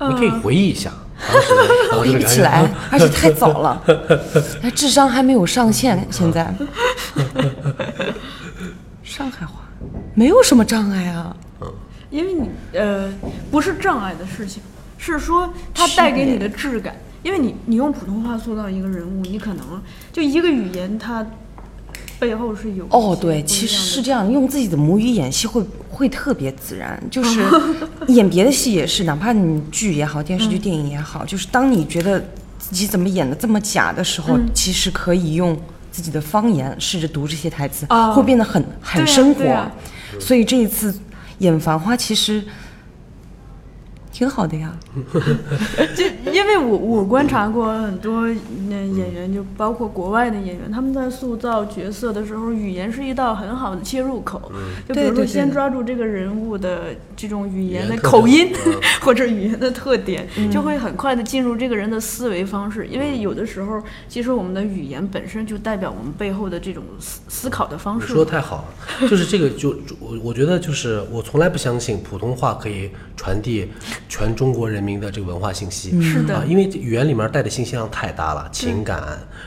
[0.00, 0.92] 你可以回忆一下，
[1.98, 3.82] 回忆不起来，而且太早了，
[4.74, 6.06] 智商还没有上线。
[6.10, 6.54] 现在，
[9.02, 9.54] 上海话
[10.14, 11.34] 没有什么障碍啊。
[12.10, 13.12] 因为你呃，
[13.50, 14.62] 不是障碍的事情，
[14.96, 16.94] 是说它带给你的质感。
[17.22, 19.82] 因为你你用普通话塑造一个人物，你可能
[20.12, 21.26] 就一个语言它。
[22.18, 27.40] 背后是有哦，对，其实是这样，用自己的母语演戏会会特别自然，就 是
[28.08, 32.18] 演别的戏也是，哪怕你剧也好，电视剧、电影也好，就是当你觉得
[32.58, 35.58] 自己怎么演的这么假的时候，其实可以用
[35.90, 39.70] 自己的方言试着读这些台词，会变得很很生活。
[40.18, 40.94] 所以这一次
[41.38, 42.44] 演《繁花》，其实。
[44.10, 44.76] 挺好的呀，
[45.94, 48.26] 就因为我我观察过很多
[48.68, 54.50] 那演员，就包括国外的演员，他们在塑造角色的时候，语言是一道很好的切入口。
[54.88, 58.50] 就比如说，先抓住这个人物的这种语言的口音
[59.00, 62.86] 或者语言的特点，就会很快的进入这个人的思维方式。
[62.88, 68.08] 因为有的时候，其实我们的语言本身就代表我们背后的这种思思考的方式。
[68.08, 68.64] 说的太好
[69.00, 72.90] 了，就是这个就我我觉得就是我从来不相信普通话可以。
[73.18, 73.68] 传递
[74.08, 76.00] 全中国人民的这个文化信息。
[76.00, 79.02] 是的啊，因为语言里面带的信息量太大了，情感，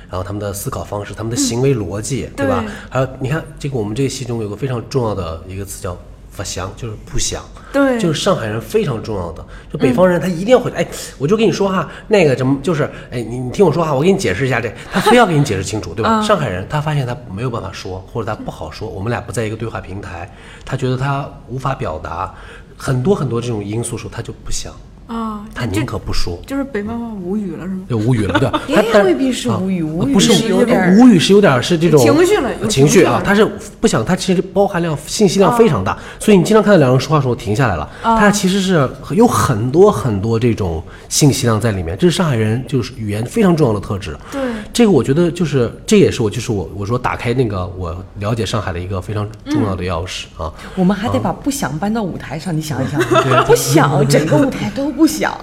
[0.10, 2.72] 然后他们的思考方式，他们的行为逻辑，对吧对？
[2.90, 5.98] 还有你看，这个我们这个戏中有个非常重要的一个词叫
[6.36, 7.42] “不祥”，就是不想。
[7.72, 10.86] 对就是上海人非常重要的，就北方人他一定要会，哎，
[11.18, 16.22] 我就跟你说哈，那个怎么就是，哎，你你听我说哈，我给你解释一下这，他非要给你解释清楚，对吧？
[16.22, 20.30] 上海人他发现他没有办法说，或者他不好说，我们俩不在一个对话平台，
[20.66, 22.36] 他觉得他无法表达
[22.78, 24.74] 很多很多这种因素时候，他就不香，
[25.12, 26.40] 啊，他宁可不说。
[26.48, 27.82] 就是北方话无语了是吗？
[27.90, 33.46] 就无语了，对 他但未必是无语啊无语不是是有点无语是有点是这种情绪了情绪啊他是
[33.82, 44.18] 不想，他其实包含量信息量非常大，所以你经常看到两个人说话的时候停下来了，他其实是有很多很多这种信息量在里面，这是上海人就是语言非常重要的特质。
[44.32, 50.52] 对这个我觉得就是这也是我就是我我说打开那个我了解上海的一个非常重要的钥匙啊。
[50.76, 53.02] 我们还得把不想搬到舞台上，你想一想，
[53.46, 55.36] 不想整个舞台都不想。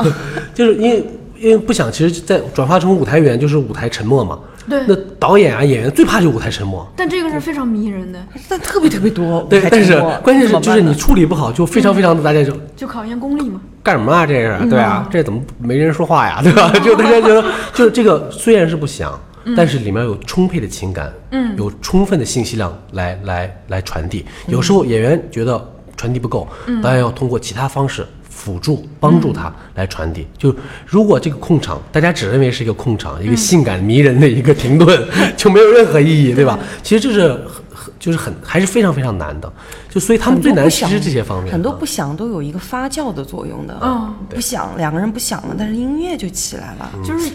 [0.55, 1.05] 就是因为
[1.37, 4.39] 因为不想，其实，在转化成舞台语言就是舞台沉默嘛。
[4.69, 6.87] 对那导演啊演员最怕就舞台沉默。
[6.95, 13.61] 但这个是非常迷人的，但特别特别多，对但是关键是就是你处理不好，就非常非常的大家就就考验功力嘛。
[13.83, 14.27] 干什么啊？
[14.27, 16.41] 这是对啊，这怎么没人说话呀？
[16.43, 16.71] 对吧？
[16.85, 17.43] 就大家觉得，
[17.73, 19.19] 就是这个虽然是不想，
[19.57, 24.27] 但是里面有充沛的情感，嗯，有充分的信息量来来来传递。
[24.49, 25.67] 有时候演员觉得
[25.97, 26.47] 传递不够，
[26.83, 28.07] 导演要通过其他方式。
[28.39, 30.25] 辅助帮助他来传递。
[30.39, 30.55] 就
[30.87, 35.05] 如果这个控场，大家只认为是一个控场，一个性感迷人的一个停顿，
[35.37, 36.57] 就没有任何意义，对吧？
[36.85, 37.41] 其实这是很
[37.75, 39.53] 很就是很还是非常非常难的。
[39.91, 43.77] 就所以他们最难其实这些方面，啊很多不想都有一个发酵的作用的。
[43.83, 46.91] 嗯，不想两个人不想了，但是音乐就起来了。
[47.05, 47.33] 就是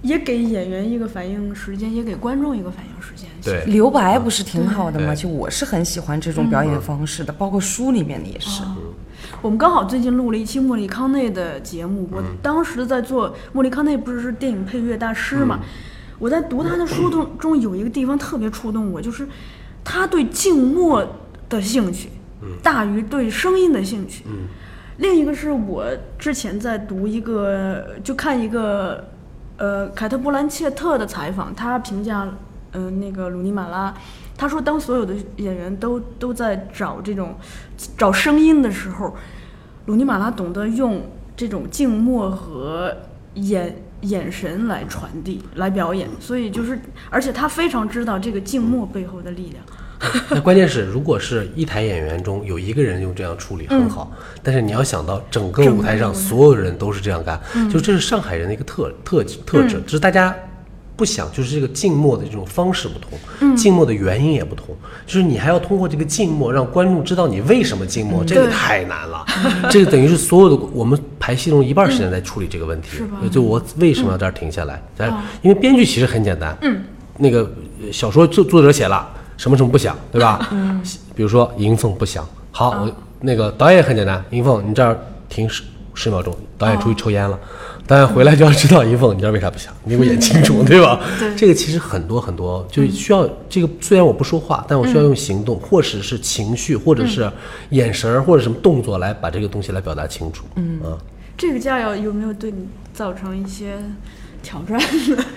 [0.00, 3.28] 也给演员一个反应时间，也给观众一个反应时间。
[3.42, 5.14] 对留白不是挺好的吗？
[5.14, 8.62] 就我是很喜欢这种表演方式的，包括书里面的也是。
[9.42, 15.60] 我们刚好最近录了一期莫里康内的节目，我当时在做莫里康内不是是电影配乐大师嘛？
[16.18, 19.26] 我在读他的书中中有一个地方特别触动我，就是
[19.82, 21.02] 他对静默
[21.48, 22.10] 的兴趣
[22.62, 24.24] 大于对声音的兴趣。
[24.98, 25.86] 另一个是我
[26.18, 29.08] 之前在读一个，就看一个
[29.56, 32.28] 呃凯特·布兰切特的采访，他评价
[32.72, 33.94] 嗯、呃那个鲁尼马拉，
[34.40, 37.34] 他说当所有的演员都都在找这种
[37.98, 39.14] 找声音的时候，
[39.84, 41.02] 鲁尼马拉懂得用
[41.36, 42.96] 这种静默和
[43.34, 49.62] 眼眼神来传递来表演，所以就是而且他非常知道这个静默背后的力量。
[50.30, 54.10] 那关键是，如果是一台演员中有一个人用这样处理很好，
[54.42, 60.34] 但是你要想到整个舞台上所有人都是这样干，就这是上海人的一个特特特质，只是大家
[61.00, 69.24] 不想，就是这个静默的这种方式不同，静默的原因也不同，就是你还要通过这个静默让观众知道你为什么静默，这个太难了，
[69.70, 72.98] 这个等于是所有的我们排戏中一半时间在处理这个问题。
[72.98, 74.82] 是吧，就我为什么要这儿停下来？
[74.94, 75.10] 咱
[75.40, 76.82] 因为编剧其实很简单，嗯，
[77.16, 77.50] 那个
[77.82, 79.08] 呃小说作作者写了。
[79.38, 80.46] 什么什么不想，对吧？
[80.52, 80.82] 嗯，
[81.14, 84.94] 比如说银凤不想，好，我那个导演很简单，银凤你这儿
[85.30, 85.62] 停十
[85.94, 87.38] 十秒钟，导演出去抽烟了，
[87.79, 91.00] 导演回来就要知道一凤你知道为啥不想，你给我演清楚， 对吧？
[91.18, 97.30] 对这个其实很多很多，就需要这个虽然我不说话，但我需要用行动，或者是情绪，或者是
[97.70, 100.44] 眼神儿，或者什么动作来把这个东西来表达清楚。
[100.56, 100.98] 嗯啊，
[101.36, 103.78] 这个佳瑶有没有对你造成一些
[104.42, 104.78] 挑战
[105.16, 105.24] 呢？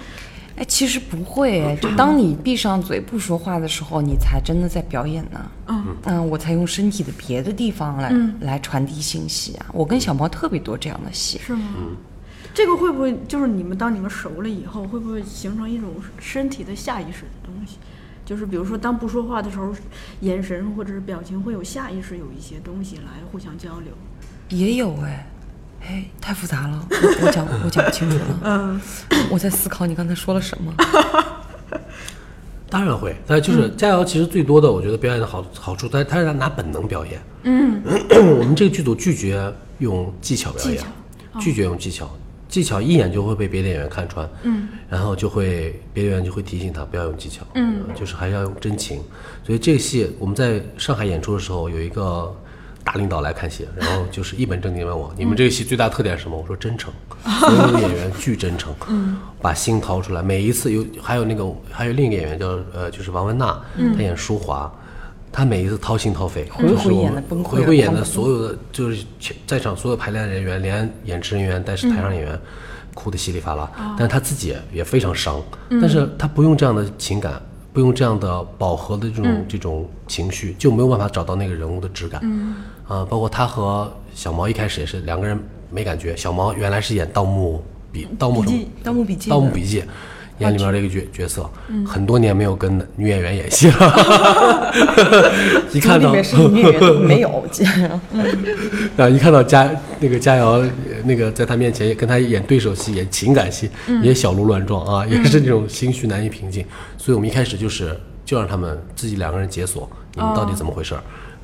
[0.55, 5.41] 哎，其实不会哎，就当你闭上嘴不说话的时候，你才真的在表演呢。
[5.67, 9.65] 嗯我才用身体的别的地方来、来传递信息啊。
[9.73, 11.39] 我跟小猫特别多这样的戏。
[11.43, 11.61] 是吗？
[12.53, 15.89] 这个会不会就是你们当你们熟了以后，会不会形成一种
[16.19, 17.77] 身体的下意识的东西？
[18.25, 19.73] 就是比如说，当不说话的时候，
[20.21, 23.91] 眼神或者是表情会有下意识有一些东西来互相交流。
[24.49, 25.27] 也有哎，
[25.81, 28.39] 哎，太复杂了，我我讲我讲不清楚了。
[28.43, 28.81] 嗯，
[29.29, 30.73] 我在思考你刚才说了什么。
[32.69, 37.21] 当然会，但就是佳瑶其实最多的，我觉得表演的好好处，他他是拿本能表演。
[37.43, 37.81] 嗯，
[38.39, 40.81] 我们这个剧组拒绝用技巧表演，
[41.39, 42.09] 拒绝用技巧，
[42.53, 44.29] 技巧一眼就会被别的演员看穿。
[44.43, 47.43] 嗯，然后就会别的演员就会提醒他不要用技巧。
[47.55, 49.01] 嗯，就是还是要用真情。
[49.43, 52.31] 所以这个戏我们在上海演出的时候，有一个
[52.83, 56.93] 大领导来看戏，然后就是一本正经问我：“你们这个戏最大特点是什么？” 我说：“真诚。
[57.39, 60.21] ”所有的演员巨真诚，嗯，把心掏出来。
[60.21, 63.59] 每一次有还有那个还有另一个演员叫呃就是王文娜，
[63.95, 64.71] 她演淑华。
[65.33, 69.03] 她每一次掏心掏肺，回就是我回演们的崩溃回回演的所有的就是
[69.47, 72.39] 在场所有排练人员，连演职人员但是台上演员，
[72.93, 73.69] 哭得稀里哗啦。
[73.97, 75.41] 但是他自己也非常伤，
[75.81, 77.41] 但是他不用这样的情感，
[77.73, 82.21] 不用这样的饱和的这种、这种情绪，就没有办法找到那个人物的质感。
[82.87, 85.35] 啊、包括他和小毛一开始也是两个人
[85.71, 89.81] 没感觉，小毛原来是演《盗墓笔》《盗墓笔记》《盗墓笔记》
[90.39, 91.49] 演里面这个角角色，
[91.85, 94.73] 很多年没有跟女演员演戏了，
[95.71, 97.89] 一看到是女演员都没有， 竟然。
[98.97, 99.69] 啊，一看到佳
[99.99, 100.69] 那个佳瑶，呃
[101.03, 103.69] 那个在他面前也跟他演对手戏，演情感戏，
[104.01, 106.65] 也小鹿乱撞啊，也是那种心绪难以平静。
[106.97, 111.01] 所以我们一开始就是就让他们自己两个人解锁，你们到底怎么回事儿？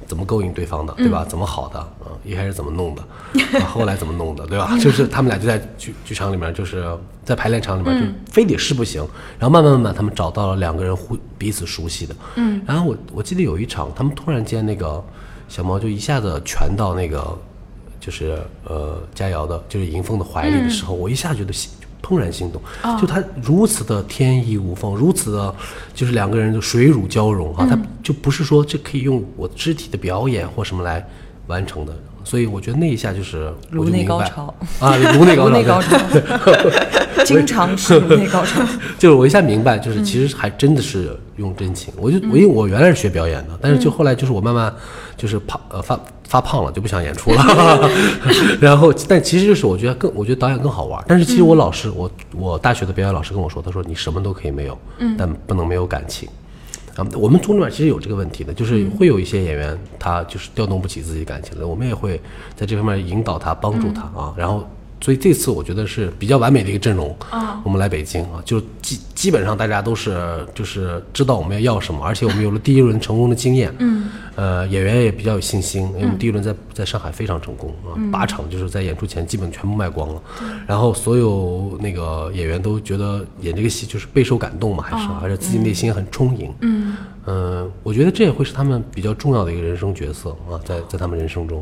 [0.10, 1.24] 怎么勾引对方的，对吧？
[1.24, 2.08] 怎么好的嗯？
[2.26, 3.02] 一开始怎么弄的，
[3.62, 4.76] 啊后来怎么弄的，对吧？
[4.82, 6.84] 就是他们俩就在剧剧场里面，就是
[7.24, 9.08] 在排练场里面，就非得是不行。
[9.38, 12.16] 然后慢慢慢慢，他们找到了两个人互彼此熟悉的。
[12.36, 12.60] 嗯。
[12.66, 15.02] 然后我我记得有一场，他们突然间那个
[15.48, 17.38] 小毛就一下子蜷到那个
[18.00, 21.70] 就是呃佳瑶的，就是迎风的怀里的时候，我一下觉得心
[22.02, 22.62] 怦然心动，
[23.00, 25.56] 就他如此的天衣无缝，如此的，
[25.94, 31.06] 就是两个人就水乳交融啊，他就不是说这可以用我肢体的表演或什么来
[31.48, 34.08] 完成的，所以我觉得那一下就是我颅内就明白。
[34.08, 34.56] 高潮。
[34.80, 35.98] 啊，颅内高潮，颅内高潮。
[36.12, 38.62] 对 经常是颅内高潮。
[38.98, 41.94] 就是我一下明白，就是其实还真的是用真情。
[41.98, 44.74] 我就我因为我原来是学表演的，但是就后来就是我慢慢
[45.18, 47.90] 就是跑呃发发胖了，就不想演出了。
[48.62, 51.04] 然后但其实就是我觉得更我觉得导演更好玩。
[51.08, 54.78] 但是其实我老师我我大学的表演老师跟我说，他说你什么都可以没有，
[55.18, 56.30] 但不能没有感情。
[56.96, 62.22] 啊，我们组里面其实有这个问题的，就是会有一些演员他就是调动不起自己感情的，我们也会
[62.56, 64.32] 在这方面引导他、帮助他啊。
[64.38, 64.68] 然后，
[65.02, 67.16] 所以这次我觉得是比较完美的一个阵容。
[67.64, 73.74] 我们来北京啊，就基基本上大家都是就是知道我们要要什么，而且我们有了第一轮成功的经验。
[73.80, 74.10] 嗯。
[74.36, 80.22] 呃，演员也比较有信心，因为我们第一轮在在上海非常成功啊，八场就是在演出前基本全部卖光了。
[80.66, 86.54] 然后所有那个演员都觉得演这个戏就是备受感动嘛，还是、而且自己内心很充盈。
[86.62, 86.96] 嗯。
[87.26, 91.62] 嗯，我觉得这也会是他们比较重要的一个人生角色啊，在在他们人生中。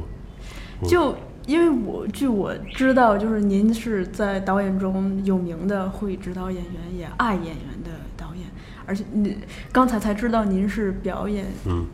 [0.88, 1.16] 就
[1.48, 8.46] 因为我据我知道，就是您是在导演中有名的会指导演员，也爱演员的导演，
[8.86, 9.38] 而且你
[9.72, 11.88] 刚才才知道您是表演，嗯，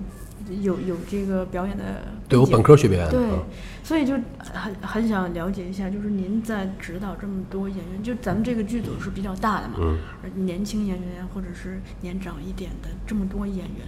[0.63, 1.83] 有有这个表演的
[2.27, 3.11] 对我本科学表演的。
[3.11, 3.43] 对啊，
[3.83, 13.85] 所以就很很想了解一下，就是您在指导这么多演员，就咱们这个剧组是比较大的嘛，嗯而年轻演员或者是年长一点的这么多演员，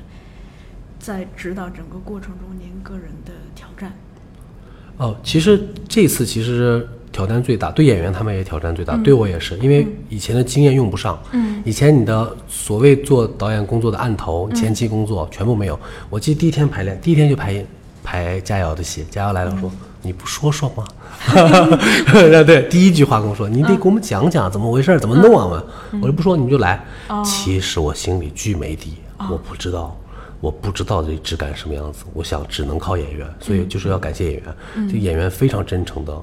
[0.99, 3.91] 在指导整个过程中，您个人的挑战。
[4.97, 11.17] 哦，其实这次其实挑战最大，对演员他们也挑战最大，对我也是，因为以前的经验用不上。
[11.31, 15.79] 嗯，以前你的所谓做导演工作的案头、前期工作全部没有。
[16.09, 17.65] 我记得第一天排练，第一天就排
[18.03, 20.83] 排佳瑶的戏，佳瑶来了说：“你不说说吗？
[22.45, 25.63] ”对，第一句话跟我说：“你得给我们讲讲怎么回事，怎么弄啊嘛。”
[26.01, 26.83] 我就：“不说你们就来。”
[27.25, 28.93] 其实我心里巨没底，
[29.31, 29.97] 我不知道。
[30.45, 34.55] 我不知道这质感什么样子，我想只能靠演员，所以就是要感谢演员，
[34.87, 36.13] 这演员非常真诚的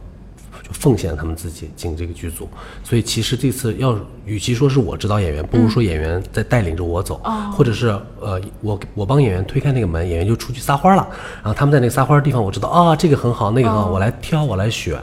[0.63, 2.49] 就奉献他们自己进这个剧组，
[2.85, 7.21] 所以其实这次要与其说是我指导演员，不如说演员在带领着我走，
[7.53, 7.89] 或者是
[8.21, 11.05] 呃我我帮演员推开那个门，演员就出去撒欢了，
[11.43, 14.97] 然后他们在那个撒欢的地方，我知道啊这个很好，那个很好，我来挑，我来选，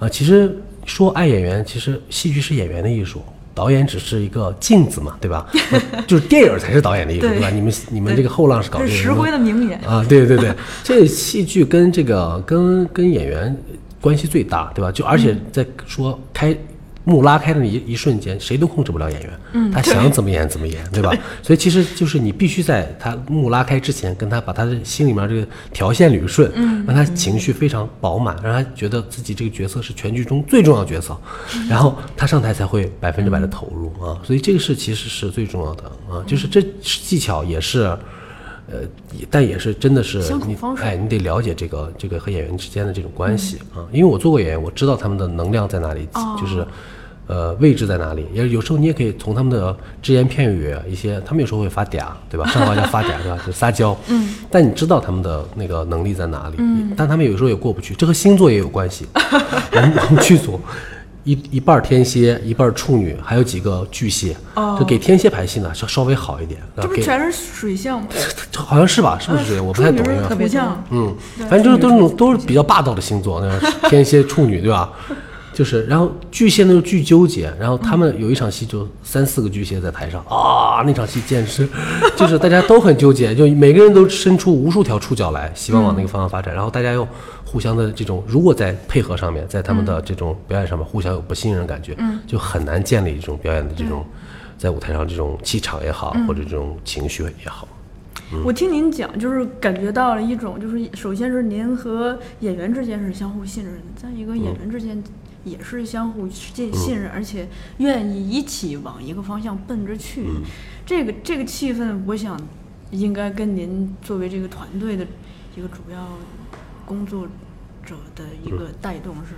[0.00, 0.52] 啊，其实
[0.84, 3.22] 说爱演员，其实戏剧是演员的艺术。
[3.58, 5.44] 导演只是一个镜子嘛，对吧？
[6.06, 7.50] 就是电影才是导演的艺术，对对吧？
[7.50, 9.80] 你们你们这个后浪是搞这这个石灰的名言。
[9.80, 13.56] 啊，对对对， 这戏剧跟这个跟跟演员
[14.00, 14.92] 关系最大，对吧？
[14.92, 16.56] 就而且在说开
[17.08, 21.10] 幕拉开的一一瞬间，谁都控制不了演员，嗯，他想怎么演怎么演，对吧？
[21.42, 31.18] 所以其实就是你必须在他幕拉开之前，跟他把他的心里面这个条线捋顺，嗯，让他情绪非常饱满，让他觉得自己这个角色是全剧中最重要的角色，
[31.66, 34.20] 然后他上台才会百分之百的投入啊。
[34.22, 37.96] 所以这个是其实是最重要的啊，就是这技巧也是。
[38.70, 38.80] 呃，
[39.30, 46.06] 但也是真的是你相处方式哎，你得了解这个这个和演员之间的这种关系、啊，因为我做过演员，我知道他们的能量在哪里，
[46.38, 46.66] 就是
[47.28, 48.26] 呃位置在哪里。
[48.32, 52.44] 也有时候你也可以从他们的只言片语一些，他们有时候会发嗲，对吧？
[52.50, 53.38] 上海话叫发嗲，对吧？
[53.46, 53.96] 就撒娇。
[54.10, 54.34] 嗯。
[54.50, 56.56] 但你知道他们的那个能力在哪里？
[56.58, 56.92] 嗯。
[56.96, 59.06] 但他们有时候也过不去，这和星座也有关系。
[59.14, 60.60] 我们我们剧组。
[61.24, 64.34] 一一半天蝎，一半儿处女，还有几个巨蟹，
[64.78, 66.58] 就给天蝎排戏呢，稍稍微好一点。
[66.74, 68.08] 这不给全是水象吗？
[68.56, 69.18] 好像是吧？
[69.20, 69.66] 是不是这样？
[69.66, 74.90] 我不太懂处女因为是土象，嗯，反正就是都是那种都是比较霸道的星座，那个天蝎、处女，对吧？
[75.58, 81.68] 就是，然后巨蟹呢又巨纠结，然后他们有一场戏就三四个巨蟹在台上啊，那场戏简直
[82.16, 87.04] 就是大家都很纠结，就每个人都伸出无数条触角来，希望往那个方向发展，然后大家又
[87.44, 94.06] 互相的这种，如果在配合上面，在他们的这种表演上面互相有不信任感觉，就很难建立这种表演的这种
[94.56, 97.66] 在舞台上这种气场也好，或者这种情绪也好。
[98.44, 105.02] 我听您讲，就是感觉到了一种，就是首先是您和演员之间是相互信任的，再一个演员之间
[105.44, 110.26] 也是相互信信任，而且愿意一起往一个方向奔着去。
[110.84, 112.40] 这个这个气氛，我想
[112.90, 115.06] 应该跟您作为这个团队的
[115.56, 116.08] 一个主要
[116.84, 117.26] 工作
[117.84, 119.34] 者的一个带动是？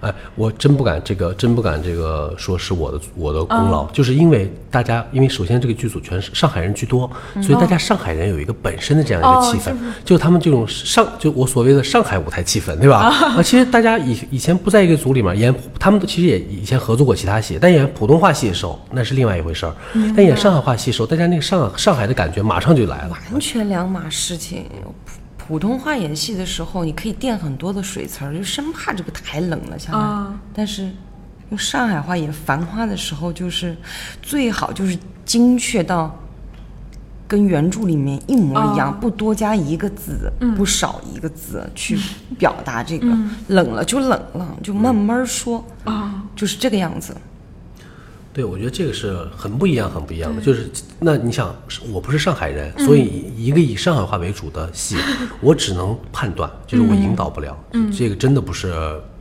[0.00, 7.10] 哎，我真不敢这个，真不敢这个说是我的我的功劳，就是因为大家，因为首先这个剧组全是上海人居多，
[7.42, 9.74] 所以大家上海人有一个本身的这样一个气氛，
[10.04, 12.98] 就他们这种上就我所谓的上海舞台气氛，对吧？
[13.36, 19.74] 啊，其实大家以以前不在一个组里面演，他们其实也以前合作过其他戏，但演普通话戏的时候那是另外一回事儿，
[20.16, 24.64] 但演上海话戏的时候，大家那个上上海的感觉马上就来了，完全两码事情。
[25.50, 30.26] 普通话演戏的时候，你可以垫很多的水词儿，就生怕这个台冷了下来。
[30.54, 30.88] 但是
[31.48, 33.76] 用上海话演《繁花》的时候，就是
[34.22, 36.16] 最好就是精确到
[37.26, 41.98] 跟原著里面一模一样，不多加一个字，不少一个字去
[42.38, 43.08] 表达这个。
[43.48, 45.64] 冷了就冷了，就慢慢说，
[46.36, 47.12] 就是这个样子。
[48.40, 50.40] 对，我觉得这个是很不一样，很不一样的。
[50.40, 51.54] 就是那你想，
[51.92, 54.96] 我不是上海人，所以一个以上海话为主的戏，
[55.42, 57.54] 我只能判断，就是我引导不了。
[57.94, 58.72] 这个真的不是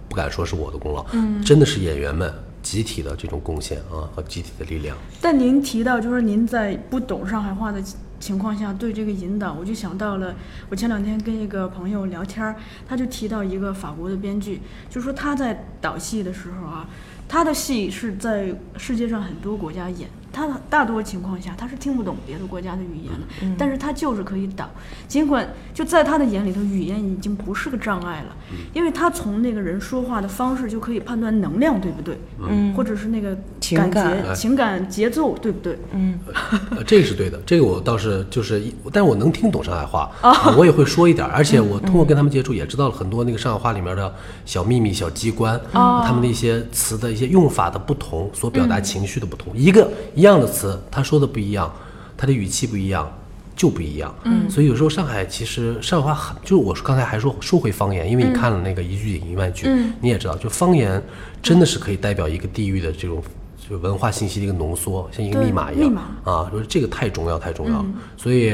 [0.08, 1.06] 不敢说是我的功劳，
[1.44, 4.96] 真的是演员们集体的这种贡献啊和集体的力量。
[5.20, 7.84] 但您提到，就是您在不懂上海话的
[8.22, 10.34] 情况下对这个引导，我就想到了，
[10.70, 12.56] 我前两天跟一个朋友聊天，
[12.88, 16.88] 他就提到一个法国的编剧，就说他在导戏的时候啊。
[17.30, 20.10] 他的戏是在世界上很多国家演，
[20.48, 24.70] 他大多情况下他是听不懂别的国家的语言的，但是他就是可以导，
[25.08, 28.36] 尽管就在他的眼里头，语言已经不是个障碍了，
[28.74, 32.18] 因为他从那个人说话的方式就可以判断能量对不对，
[32.48, 33.38] 嗯，或者是那个
[33.76, 34.80] 感觉、情感。
[34.90, 36.18] 节奏对不对，嗯，
[36.88, 38.64] 这个是对的，这个我倒是就是，
[38.94, 40.10] 但是我能听懂上海话，
[40.58, 44.14] 我也会说一点，而且我通过跟他们接触也知道了很多那个上海话里面的
[44.46, 47.10] 小秘密、小机关，他们的一些词的。
[47.10, 51.74] 一些用法的不同，所表达情绪的不同，一个一样的词，他说的不一样，
[52.18, 53.10] 他的语气不一样，
[53.56, 54.14] 就不一样。
[54.26, 61.02] 嗯，所以有时候上海其实上海话很，就是我刚才还说说回方言，因为你看了那个一句顶一万句，嗯你也知道，就方言
[61.42, 63.24] 真的是可以代表一个地域的这种
[63.58, 65.94] 就文化信息的一个浓缩，像一个密码一样
[66.26, 67.86] 啊，就是这个太重要太重要。
[68.18, 68.54] 所以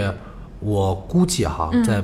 [0.59, 2.03] 我估计哈，在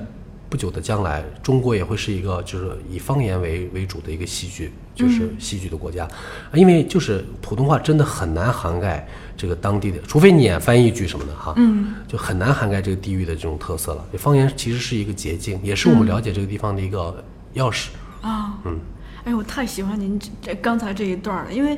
[0.49, 4.71] 不久的将来，中国也会是一个就是以方言为为主的一个戏剧。
[5.01, 6.07] 就是戏剧的国家，
[6.53, 14.05] 因为就是普通话真的很难涵盖这个当地的，除非你演翻译剧什么的哈，嗯，就很难涵盖这个地域的这种特色了。
[14.19, 17.23] 方言其实是一个捷径，也是我们了解这个地方的一个
[17.55, 17.87] 钥匙
[18.21, 18.59] 啊。
[18.65, 18.79] 嗯，
[19.23, 21.75] 哎，我太喜欢您这刚才这一段了，因为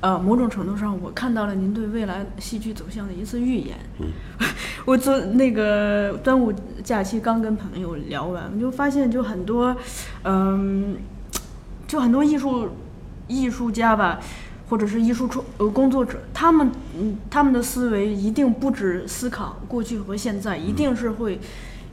[0.00, 3.76] 呃，某种程度上我看到了您对未来戏剧走向的一次预言。
[3.98, 4.06] 嗯，
[4.86, 6.52] 我昨那个端午
[6.84, 9.76] 假期刚跟朋友聊完，我就发现就很多，
[10.22, 10.96] 嗯。
[11.90, 12.68] 就很多艺术
[13.26, 14.20] 艺术家吧，
[14.68, 21.40] 或者是艺术创呃工作者，他们嗯他们的思维一定不止思考过去和现在，一定是会。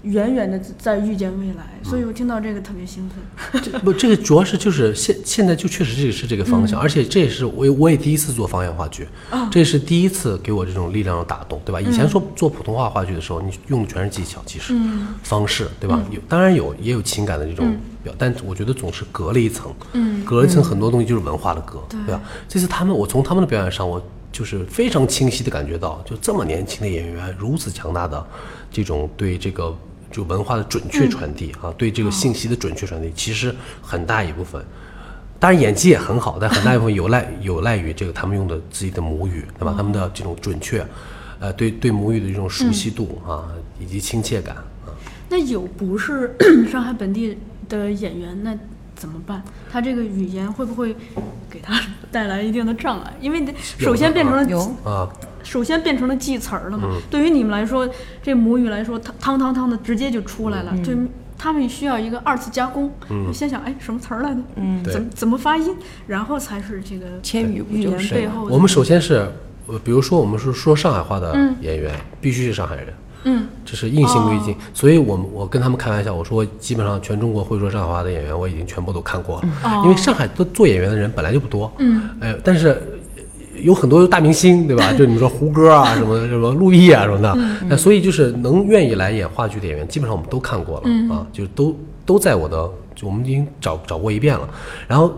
[0.07, 3.61] 远远的在预见未来，所以我听到这个特别兴奋。
[3.61, 9.07] 这不，这个主要是就是现现在就确实这个是这个方向，而且这也是我我也第一次做方言话剧，
[9.51, 11.81] 这是第一次给我这种力量的打动，对吧？
[11.81, 14.73] 以前说做普通话话剧的时候，你用的全是技巧，其实
[15.23, 16.01] 方式，对吧？
[16.09, 19.73] 有当然有也有情感的这种表，但我觉得总是隔了一层，
[20.25, 22.21] 隔了一层很多东西就是文化的隔，对吧？
[22.47, 24.01] 这次他们，我从他们的表演上，我
[24.31, 28.25] 就是非常清晰的感觉到，就这么年轻的演员，如此强大的
[28.71, 29.75] 这种对这个。
[30.11, 34.63] 就文化的准确传递啊，对这个信息的准确传递，其实很大一部分，
[35.39, 39.73] 当然演技也很好，但很大一部分有赖 有赖于这个他们用的自己的母语，对吧？
[39.77, 40.85] 他们的这种准确，
[41.39, 43.47] 呃，对对母语的这种熟悉度啊，
[43.79, 44.63] 以及亲切感啊。
[45.29, 46.35] 那有不是
[46.71, 47.37] 上海本地
[47.67, 48.57] 的演员，那
[48.97, 49.41] 怎么办？
[49.71, 50.93] 他这个语言会不会
[51.49, 51.79] 给他
[52.11, 53.13] 带来一定的障碍？
[53.21, 53.45] 因为
[53.77, 55.07] 首先变成了有啊。
[55.43, 56.89] 首先变成了记词儿了嘛？
[57.09, 57.87] 对于你们来说，
[58.21, 60.73] 这母语来说，汤汤汤的直接就出来了。
[60.83, 60.93] 对，
[61.37, 62.91] 他们需要一个二次加工。
[63.09, 64.41] 嗯，先想，哎，什么词儿来着？
[64.55, 65.73] 嗯，怎怎么发音？
[66.05, 68.43] 然后才是这个千语语言背后。
[68.47, 69.25] 我们首先是，
[69.67, 72.87] 呃，比如说我们是说上海话的演员，必须是上海人。
[73.27, 74.55] 嗯，这是硬性规定。
[74.73, 79.81] 所以我们我跟他们开玩笑，我说基本上全中国会说上海话的演员，我已经全部都看过了。
[79.83, 81.71] 因为上海做做演员的人本来就不多。
[81.79, 82.81] 嗯，哎，但是。
[83.63, 84.93] 有很多大明星，对吧？
[84.93, 87.35] 就你们说胡歌啊，什么什么陆毅啊什么的，
[87.67, 91.75] 那所以就是能愿意来演话剧的演员，基本上我们都看过了啊，就都
[92.05, 94.47] 都在我的，就我们已经找找过一遍了。
[94.87, 95.11] 然后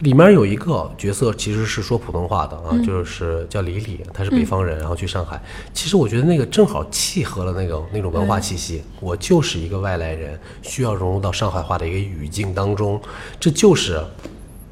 [0.00, 5.42] 里面有一个角色其实是说普通话的啊，就是叫李李，他是北方人，然后去上海。
[5.72, 8.82] 其实我觉得那个正好契合了那个那种文化气息。
[9.00, 13.00] 我就是一个外来人，需要融入到上海话的一个语境当中，
[13.40, 14.00] 这就是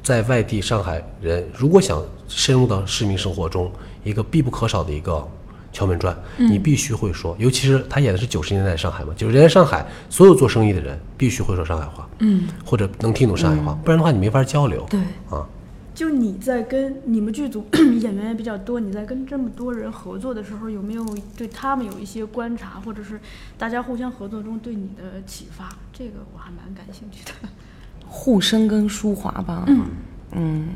[0.01, 3.69] 在外地上海人如果想深入到市民生活中
[4.05, 5.27] 一个必不可少的一个
[5.77, 7.35] 敲门砖，你必须会说。
[7.37, 14.83] 尤其是他演的是九十年代上海嘛，九十年代上海所有做生意的人必须会说上海话，嗯，或者能听懂上海话，不然的话你没法交流。
[14.89, 14.99] 对
[15.29, 15.45] 啊，
[15.93, 17.63] 就你在跟你们剧组
[18.01, 21.05] 演员也比较多，你在跟这么多人合作的时候，有没有
[21.37, 23.19] 对他们有一些观察，或者是
[23.55, 25.69] 大家互相合作中对你的启发？
[25.93, 27.47] 这个我还蛮感兴趣的。
[28.09, 29.63] 互生跟舒华吧，
[30.31, 30.69] 嗯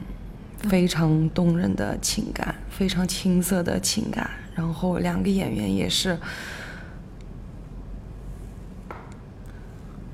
[0.70, 6.18] 非常动人的情感，非常青涩的情感，然后两个演员也是，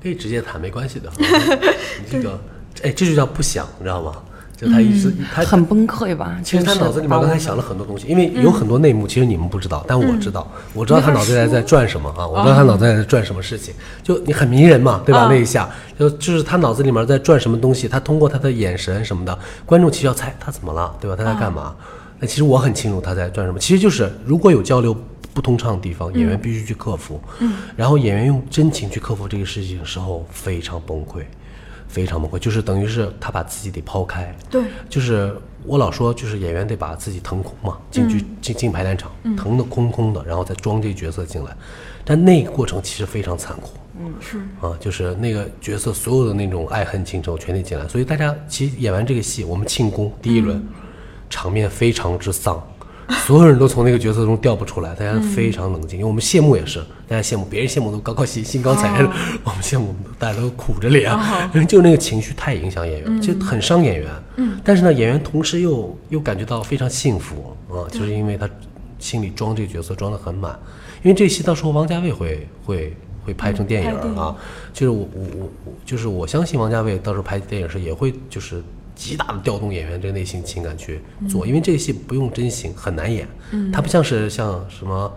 [0.02, 1.10] 可以直接谈没关系的。
[1.18, 2.40] 你这个，
[2.82, 4.12] 哎，这就叫不想，你知道吗？
[4.56, 6.36] 就他一直他很崩溃吧？
[6.42, 13.72] 其实他脑子里面刚才想了很多东西，因为有很多内幕，其实你们不知道，但我知道，我知道他脑子里在转什么啊，我知道他脑子里在转什么事情，
[14.02, 15.28] 就你很迷人嘛，对吧？
[15.30, 21.14] 那一下就就是他脑子里面在转什么东西，他通过他的眼神什么的，观众其实要猜他怎么了，对吧？
[21.16, 21.76] 他在干嘛？
[22.20, 24.96] 那其实我很清楚他在赚什么，其实就是如果有交流
[25.32, 31.22] 不通畅的地方，演员必须去克服，嗯，然后演员用真情去克服这个事情的时候，非常崩溃。
[31.90, 41.56] 非常崩溃，就是等于是他把自己得抛开，对，就是我老说，就是演员得把自己腾空嘛，进去进进排练场，腾的空空的，然后再装这个角色进来。
[42.04, 44.36] 但那个过程其实非常残酷，嗯，是。
[44.60, 47.88] 啊，就是那个角色所有的那种爱恨情仇全得进来。
[47.88, 50.62] 所以大家其实演完这个戏，我们庆功第一轮，
[51.30, 52.62] 场面非常之丧，
[53.26, 55.98] 所有人都从那个角色中调不出来，大家非常冷静。
[55.98, 59.12] 因为我们谢幕也是，大家谢幕，别人谢幕都高高兴兴高采烈的，
[59.44, 61.10] 我们谢幕大家都苦着脸，
[61.54, 64.10] 因为就那个情绪太影响演员，就很伤演员。
[64.36, 68.48] 嗯，但是呢，演员同时又又感觉到非常幸福啊，就是因为他
[68.98, 70.58] 心里装这个角色装得很满。
[71.02, 74.18] 因为这戏到时候王家卫会会会拍成电影拍电影。
[74.18, 74.34] 啊，
[74.72, 78.62] 就是我我我我就是我相信王家卫到时候拍电影时也会就是
[78.98, 85.10] 极大的调动演员这个内心情感去做，因为这个戏不用真情很难演，嗯，它不像是像什么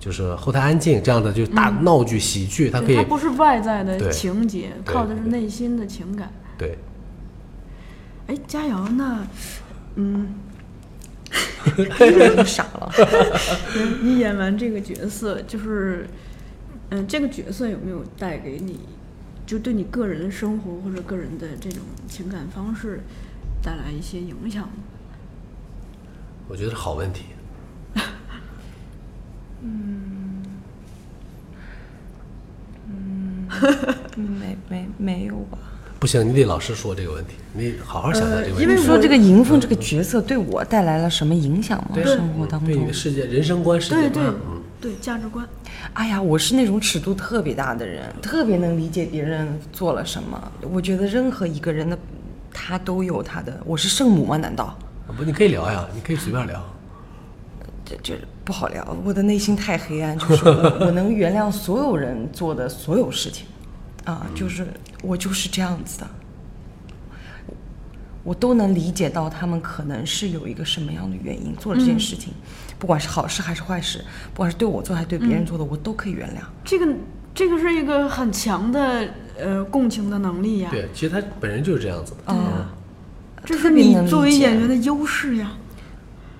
[0.00, 6.32] 就是后台安静这样的就是大闹剧喜剧，它可以对它不是外在的情节，靠的是内心的情感。
[6.58, 6.76] 对。
[8.26, 9.24] 哎，佳瑶，那
[9.94, 10.34] 嗯，
[11.96, 12.92] 人傻了。
[14.02, 16.06] 你演完这个角色，就是
[16.90, 18.80] 嗯，这个角色有没有带给你，
[19.46, 23.00] 就对你个人的生活或者个人的这种情感方式
[23.68, 24.70] 带来一些影响吗？
[26.48, 27.24] 我觉得是好问题。
[34.16, 35.58] 没没没有吧？
[36.00, 38.62] 不行，你得老实说这个问题，你好好想想这个问题。
[38.62, 41.90] 因为你说这个迎凤这个角色对我带来了什么影响吗？
[41.92, 45.46] 对生活当中对你的，世界、人生观、世界对对观，嗯，对，价值观。
[45.92, 50.50] 哎呀，我是那种尺度特别大的人，特别能理解别人做了什么。
[50.62, 51.98] 我觉得任何一个人的，
[52.58, 53.62] 他都有他的。
[53.64, 54.36] 我是圣母吗？
[54.36, 54.76] 难道？
[55.16, 56.60] 不，你可以聊呀，你可以随便聊。
[57.84, 63.46] 这这不好聊，我的内心太黑暗，就是我我能原谅所有人做的所有事情，
[64.04, 64.66] 啊，就是
[65.02, 66.06] 我就是这样子的，
[68.24, 72.34] 我都能理解到他们可能是有一个什么样的原因做了这件事情，
[72.78, 74.04] 不管是好事还是坏事，
[74.34, 76.42] 不管是对我做还是对别人做的，我都可以原谅。
[76.64, 76.86] 这个
[77.38, 79.06] 这个是一个很强的
[79.38, 82.32] 呃共情的能力呀，对，其实他本人就是这样子的。
[82.32, 82.74] 啊，
[83.44, 85.52] 这是你作为演员的优势呀。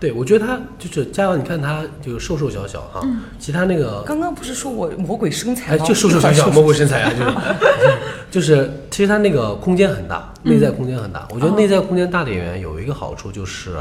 [0.00, 3.00] 对，我觉得他就是佳瑶，你看他就瘦瘦小小哈，
[3.38, 7.32] 其他那个刚刚不是说我魔鬼身材哎，就瘦瘦小小， 魔鬼身材啊，就是。
[8.28, 11.28] 就是，其实他那个空间很大，内在空间很大。
[11.32, 13.76] 我觉得内在空间大的演员有一个好处就是，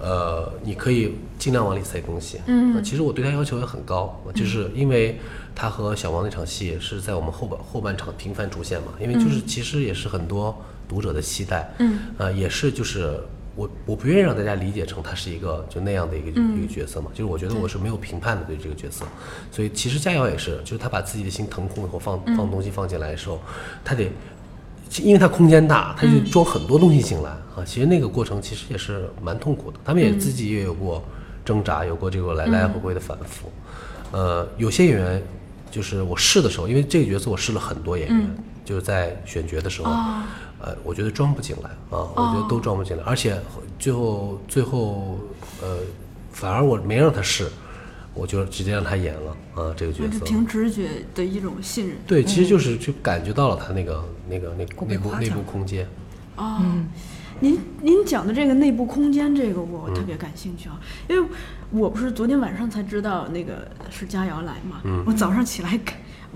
[0.00, 2.40] 呃，你可以尽量往里塞东西。
[2.46, 5.20] 嗯，其实我对他要求也很高，就是因为
[5.54, 10.56] 他和小王那场戏是在我们后半后半场频繁出现嘛，因为就是其实也是很多
[10.88, 11.72] 读者的期待。
[11.78, 13.20] 嗯，呃，也是就是。
[13.56, 19.04] 我我不愿意让大家理解成他是一个就那样的一个、一个角色嘛，就是我觉得我是没有评判的对这个角色，
[19.50, 23.40] 所以其实佳瑶也是，就是他把自己的心腾空以后放放东西放进来的时候，
[23.84, 24.10] 他得，
[25.02, 27.64] 因为他空间大，他就装很多东西进来啊。
[27.66, 31.02] 其实那个过程其实也是蛮痛苦的，他们也自己也有过
[31.44, 33.50] 挣扎，有过这个来来回回的反复。
[34.12, 35.22] 呃，有些演员
[35.70, 39.90] 就是我试的时候，因为这个角色我试了很多演员，就是在选角的时候，
[40.60, 43.40] 呃，我觉得装不进来啊，我觉得都装不进来，而且
[43.78, 45.18] 最后最后
[45.62, 45.78] 呃，
[46.32, 47.48] 反而我没让他试，
[48.14, 50.24] 我就直接让他演了啊这个角就色。
[50.24, 51.96] 凭直觉的一种信任。
[52.06, 55.88] 对，其实就是就感觉到了他那个那个那我被内部内部空间。
[56.36, 56.60] 哦，
[57.40, 61.28] 您您讲的这个内部空间，这个我特别感兴趣啊，因为
[61.70, 65.78] 我不是昨天晚上才知道那个是佳瑶来嘛，我早上起来，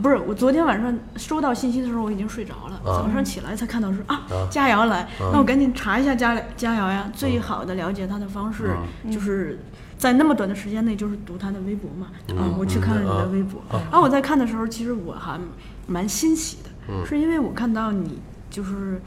[0.00, 8.76] 不是我昨天晚上收到信息的时候我已经睡着了，早上起来才看到说啊佳瑶来，那我赶紧查一下佳佳瑶呀，最好的了解她的方式
[9.10, 9.58] 就是。
[9.96, 15.40] 在那么短的时间内，就是读她的微博嘛，啊，我去看了你的微博，然后我在看的时候，其实我还
[15.86, 18.18] 蛮欣喜的，是因为我看到你
[18.50, 19.00] 就是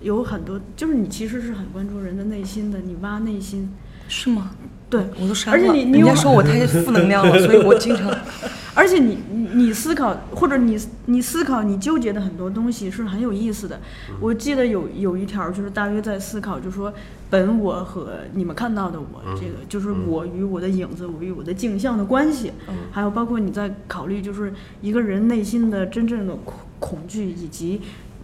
[0.00, 3.72] 有很多，就是你其实是很关注人的内心的，你挖内心，
[4.08, 4.50] 是吗？
[4.92, 5.58] 对，我都删了。
[5.58, 8.14] 而且你你有人家说我太负能量了， 所以我经常。
[8.74, 13.80] 而且你你你思考，或者你你思考，你纠结的很多东西是很有意思的。
[14.20, 16.92] 我记得有有一条就是大约在思考，就是说
[17.30, 22.52] 本我和你们看到的我，这个就是我与我的影子，我与我的镜像的关系，
[22.90, 27.80] 还有包括你在考虑，就是一个人内心的真正的恐恐惧以及。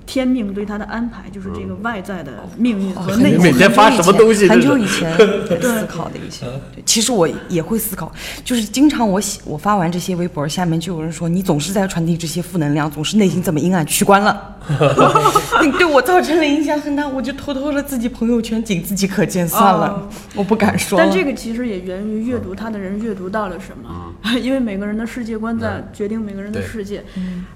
[0.08, 3.38] 天命对他的安排，就是这个外在的命运和内心。
[3.38, 4.48] 你每天发什么东西？
[4.48, 5.14] 很久以前
[5.46, 8.10] 在思考的一些，对，其实我也会思考，
[8.42, 14.56] 就是经常我写我发完这些微博，下面就有人说你总是在传递这些负能量，总是内心这么阴暗，取关了。
[15.62, 20.98] 你对我造成了影响很大，我就偷偷的自己朋友圈仅自己可见算了， 我不敢说。
[20.98, 27.04] 但这个其实也源于阅读他的人阅读到了什么，因为每个人的世界观在决定每个人的世界。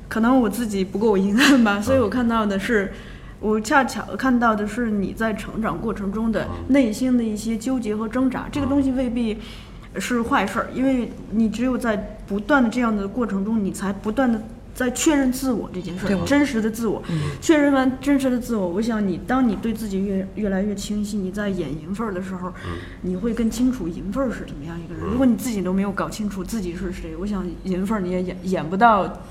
[0.09, 2.93] 可能我自己不够阴暗吧，所以我看到的是，
[3.41, 8.47] 我恰巧看到的是你在成长过程中的内心的一些纠结和挣扎。
[8.51, 9.39] 这个东西未必
[9.99, 14.41] 是坏事儿，因为你只有在不断的这样的过程中，你才不断的。
[14.75, 17.03] 在确认自我这件事，真实的自我，
[17.43, 22.51] 确认完真实的自我，我想你，当你对自己越越来越清晰，你在演银凤的时候，
[23.03, 25.05] 你会更清楚银凤是怎么样一个人。
[25.05, 29.23] 如果你自己都没有搞清楚自己是谁，我想银凤你也演演不到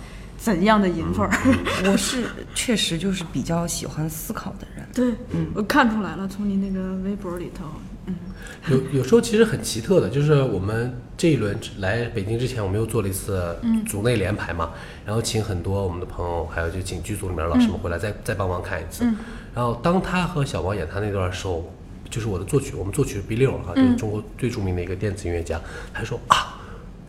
[0.41, 1.29] 怎样的银凤。
[1.85, 2.25] 我是
[2.55, 4.87] 确实就是比较喜欢思考的人。
[4.91, 5.13] 对，
[5.53, 7.65] 我看出来了，从你那个微博里头。
[8.07, 8.15] 嗯
[8.67, 13.55] 有有时候其实很奇特的，就是我们这一轮来北京之前，我们又做了一次
[13.87, 14.71] 组内联排嘛，
[15.05, 19.03] 然后请很多我们的朋友，还有就请剧组里面的老师们回来再再帮忙看一次。
[19.55, 21.71] 然后当他和小王演他那段的时候，
[22.09, 25.59] 就是我的作曲，我们作曲是 B 六哈，就是中国最著名的一个电子音乐家，
[25.93, 26.59] 他说啊，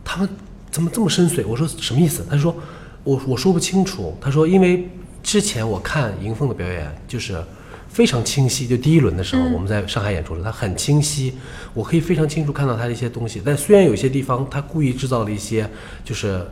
[0.03, 0.29] 他们
[0.71, 1.45] 怎么这么深邃？
[1.45, 2.25] 我说什么意思？
[2.29, 2.55] 他说
[3.03, 4.17] 我我说不清楚。
[4.21, 4.89] 他说因为
[5.21, 7.43] 之前我看迎凤的表演就是。
[7.89, 11.31] 非常清晰，就第一轮的时候，我们在上海演出的时候，他很清晰，
[11.75, 13.39] 我可以非常清楚看到他的一些东西。
[13.45, 15.69] 但虽然有些地方他故意制造了一些，
[16.03, 16.43] 就是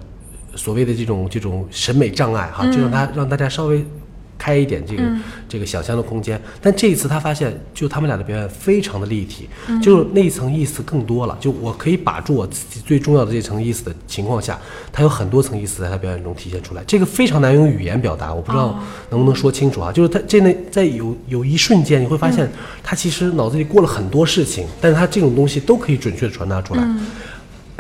[0.56, 3.84] 所谓的这种这种审美障碍哈，就让他让大家稍微。
[4.42, 5.04] 开一点这个
[5.48, 9.48] 这个想象的空间，但这一次他发现，就他们俩的表演非常的立体，
[9.84, 11.38] 就那一层意思更多了。
[11.40, 14.60] 就我可以把住我自己最重要的这层意思的情况下，
[14.92, 18.34] 他有很多层意思在他表演中体现出来，这个非常难用语言表达。
[18.34, 18.80] 我不知道
[19.12, 19.92] 能不能说清楚啊？
[19.92, 26.84] 就是他这那在有有一瞬间，你会发现他其实脑子里过了很多事情，但是他这种东西都可以准确的传达出来。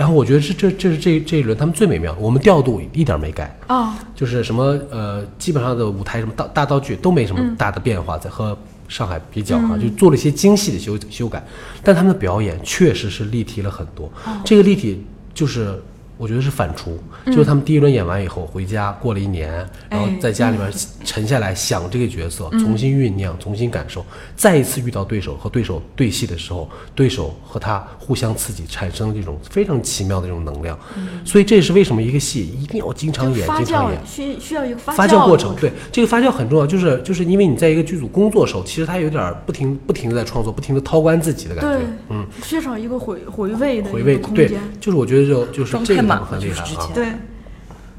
[0.02, 11.46] 然后我觉得是这这是这这一轮他们最美妙，我们调度一点没改啊，就是什么呃，基本上的舞台什么大大道具都没什么大的变化，在和上海比较哈，就做了一些精细的修修改，
[11.84, 14.12] 但他们的表演确实是立体了很多，
[14.44, 15.80] 这个立体就是。
[16.22, 16.92] 我觉得是反刍，
[17.26, 19.52] 就是他们第一轮演完以后回家，过了一年，
[19.90, 20.72] 然后在家里边
[21.04, 24.06] 沉下来想这个角色，重新酝酿，重新感受，
[24.36, 30.78] 再一次遇到对手和对手对戏的时候，对手和他互相刺激，产生这种非常奇妙的这种能量。
[31.26, 35.56] 所以这也是为什么一个戏一定要经常演，经常演，需需要一个发酵过程。
[35.60, 41.80] 对，这个发酵很重要，就是就是因为你在一个剧组工作的时候，其实他有点不停不停的在创作，不停的掏关自己的感觉。
[42.10, 44.52] 嗯，缺少一个回回味的回味空间。
[44.80, 46.11] 就是我觉得就就是这个。
[46.20, 47.08] 满了就是之前，对，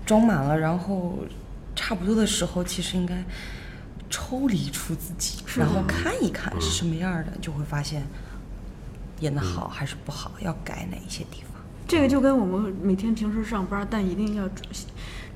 [0.05, 1.19] 装满了，然后
[1.75, 3.25] 差不多的时候，其实应该
[4.11, 8.03] 抽离出自己，然后看一看是什么样的，就会发现
[9.21, 11.61] 演的好还是不好，要改哪一些地方。
[11.89, 14.49] 这个就跟我们每天平时上班，但一定要。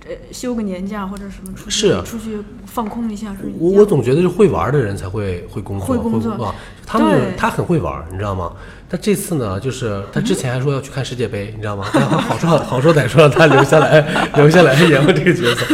[0.08, 3.50] 呃，休个年假或者什么出去出去放空一下是。
[3.58, 6.54] 我我总觉得是会玩的人才会会工作，会工作。
[6.86, 8.52] 他们他很会玩，你知道吗？
[8.89, 11.84] 他这次呢，就是他之前还说要去看世界杯，你知道吗？
[12.28, 14.01] 好说好说歹说让他留下来，
[14.37, 15.66] 留下来演我这个角色。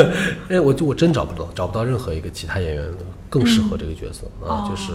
[0.48, 2.84] 哎，我就我真找不到找不到任何一个其他演员
[3.30, 4.68] 更适合这个角色啊！
[4.68, 4.92] 就是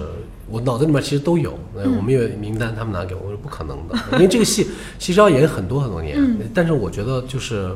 [0.47, 4.67] 我脑子里面其实都有，我们有名单，他们拿给我，我说不可能的，因为这个戏
[4.99, 6.17] 其实要演很多很多年。
[6.53, 7.71] 但是我觉得就是。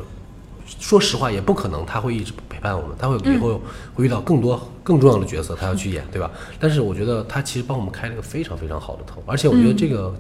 [0.82, 3.62] 说实话，也不可能他会一直陪伴我们，他会以后
[3.96, 6.32] 会遇到更多更重要的角色，他要去演，对吧？
[6.62, 10.16] 但是我觉得他其实帮我们开了一个非常非常好的头，而且我觉得这个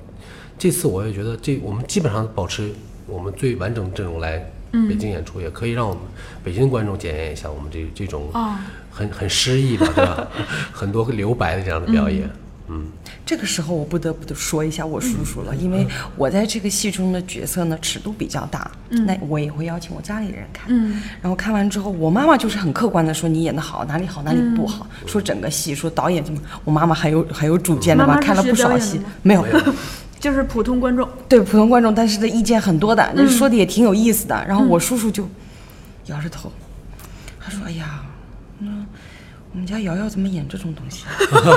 [0.59, 2.69] 这次我也觉得这我们基本上保持
[3.07, 4.45] 我们最完整的阵容来
[4.89, 6.03] 北京演出，也可以让我们
[6.43, 8.55] 北京观众检验一下我们这这种哦
[8.91, 10.27] 很很诗意的，对吧？
[10.73, 12.29] 很多留白的这样的表演。
[12.67, 12.87] 嗯，
[13.27, 21.03] 这个时候我不得不得说一下我叔叔了，因为我在这个戏中的角色呢尺度比较大，那我也会邀请我家里人看，嗯。
[21.21, 29.45] 然后看完之后，我妈妈就是很客观的说你演的好，哪里好哪里不好，说整个戏，说导演怎么，我妈妈很有很有主见的吧，妈妈是看了不少戏，没有，
[30.21, 34.45] 就是普通观众，对普通观众，但是的意见很多的，说的也挺有意思的。
[34.47, 35.27] 然后我叔叔就
[36.05, 36.49] 摇着头，
[37.43, 38.06] 他说：“哎呀，嗯，
[39.57, 41.03] 我们家瑶瑶怎么演这种东西？”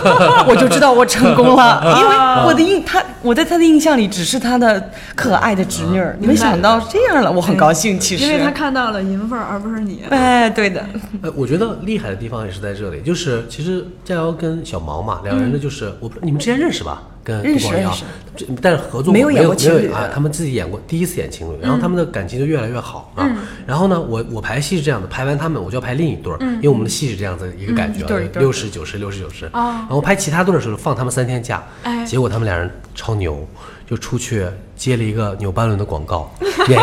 [0.48, 8.00] 我就知道我成功了， 因为我的印他我在他的印象里只是他的可爱的侄女儿，没想到这样了，我很高兴。
[8.00, 10.02] 其实，因为他看到了银凤，而不是你。
[10.08, 10.82] 哎，对的，
[11.20, 17.02] 呃，我觉得厉害的地方也是在这里，就是其实佳瑶跟小毛嘛，两人的就是、我不你们之前认识吧？
[17.22, 18.04] 跟杜宝瑶认识。
[18.36, 23.28] 这但是合作没有演过没有没有啊，他们自己演过第一次演情侣，然后他们的感情就越来越好啊。
[23.66, 28.06] 然后呢，我我排戏是这样的，排完他们我就要排另一对儿，因为我们的戏是这样子一个感觉
[28.38, 29.46] 六十九十六十九十。
[29.46, 29.74] 哦。
[29.80, 32.04] 然后拍其他对儿的时候放他们三天假，哎。
[32.06, 33.46] 结果他们俩人超牛，
[33.88, 36.32] 就出去接了一个纽巴伦的广告，
[36.68, 36.80] 演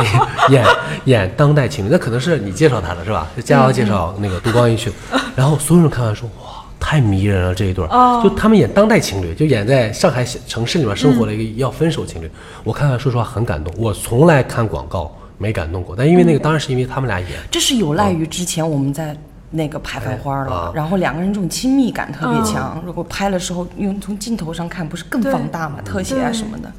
[0.49, 0.65] 演
[1.05, 3.27] 演当代情侣，那可能是你介绍他的是吧？
[3.35, 4.91] 就佳瑶介绍那个杜光一去，
[5.35, 6.46] 然后所有人看完说哇。
[6.79, 12.29] 太迷人了这一对儿，哦就他们演当代情侣，就演在上海城市里面生活的一个要分手情侣。
[12.63, 19.15] 我看完说实话很感动，我从来看广告没感动过，但因为那个当然是因为他们俩演，这是有赖于之前我们在。
[19.49, 22.83] 那个拍繁花了，哎啊然后两个人这种亲密感特别强。
[22.85, 25.77] 如果拍的时候用从镜头上看，不是更放大吗？
[25.85, 26.69] 特写啊什么的。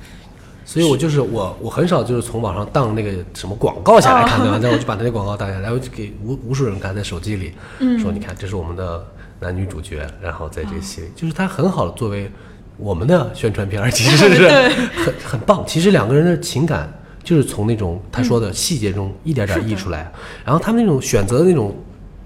[0.66, 4.58] 所以我就是我，我很少就是从网上当那个什么广告下来看，对吧？
[4.58, 7.54] 然后我就把那些广告当下来，然后就给无无数人看，在手机里
[7.98, 9.02] 说，你看这是我们的
[9.40, 12.30] 男女主角，然后在这个戏里，就是他很好的作为
[12.76, 15.64] 我们的宣传片儿， 其实是很很棒。
[15.66, 20.12] 其实两个人的情感就是从那种他说的细节中一点点溢出来，
[20.44, 21.74] 然后他们那种选择的那种。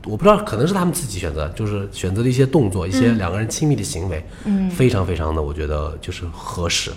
[0.05, 6.91] 我不知道，可能是他们自己选择，就是选择的一些动作，一些两个人亲密的行为，嗯，非常非常的，我觉得就是合适，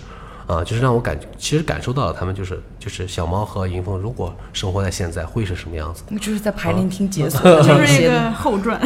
[0.48, 6.02] 啊，就是让我感其实感受到了他们就是就是小猫和迎风，如果生活在现在会是什么样子？
[6.08, 8.80] 那就是在排练厅解锁 就是一个后传。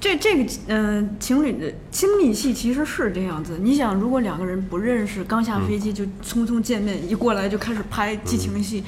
[0.00, 3.58] 这这个嗯、呃情侣的亲密戏其实是这样子。
[3.60, 8.84] 你想，如果两个人不认识，刚下飞机就匆匆见面，一过来就开始拍激情戏，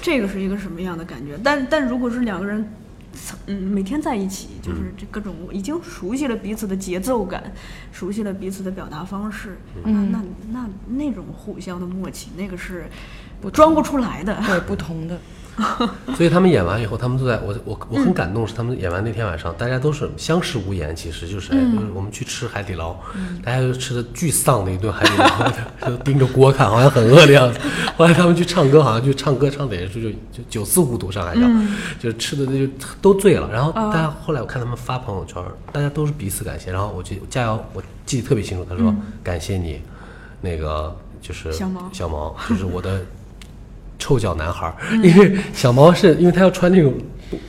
[0.00, 1.38] 这个是一个什么样的感觉？
[1.42, 2.68] 但但如果是两个人。
[3.46, 7.52] 嗯，每天在一起，就是这各种已经熟悉了彼此的节奏感，
[7.92, 10.18] 熟悉了彼此的表达方式，嗯那
[10.50, 12.86] 那那那种互相的默契，那个是
[13.52, 14.42] 装不出来的。
[14.46, 15.20] 对不同的。
[16.16, 22.96] 所以他们演完以后，他们都在我我我很感动，是他们演完那天晚上，大家都是相视无言，其实就是哎，就是我们去吃海底捞，
[23.44, 25.52] 大家就吃的巨丧的一顿海底捞，
[25.90, 27.58] 就盯着锅看，好像很饿的样子。
[27.96, 31.42] 后来他们去唱歌，好像去唱歌唱的也是就就酒肆糊涂，上海叫，
[32.00, 32.72] 就是吃的那就
[33.02, 33.50] 都醉了。
[33.52, 36.72] 然后大家后来我看他们发朋友圈，大家都是彼此感谢。
[36.72, 39.82] 然后我就加油，我记得特别清楚，他说感谢你，
[40.40, 43.02] 那个就是小毛小毛就是我的
[44.02, 46.92] 臭脚男孩， 因为小毛是因为他要穿那种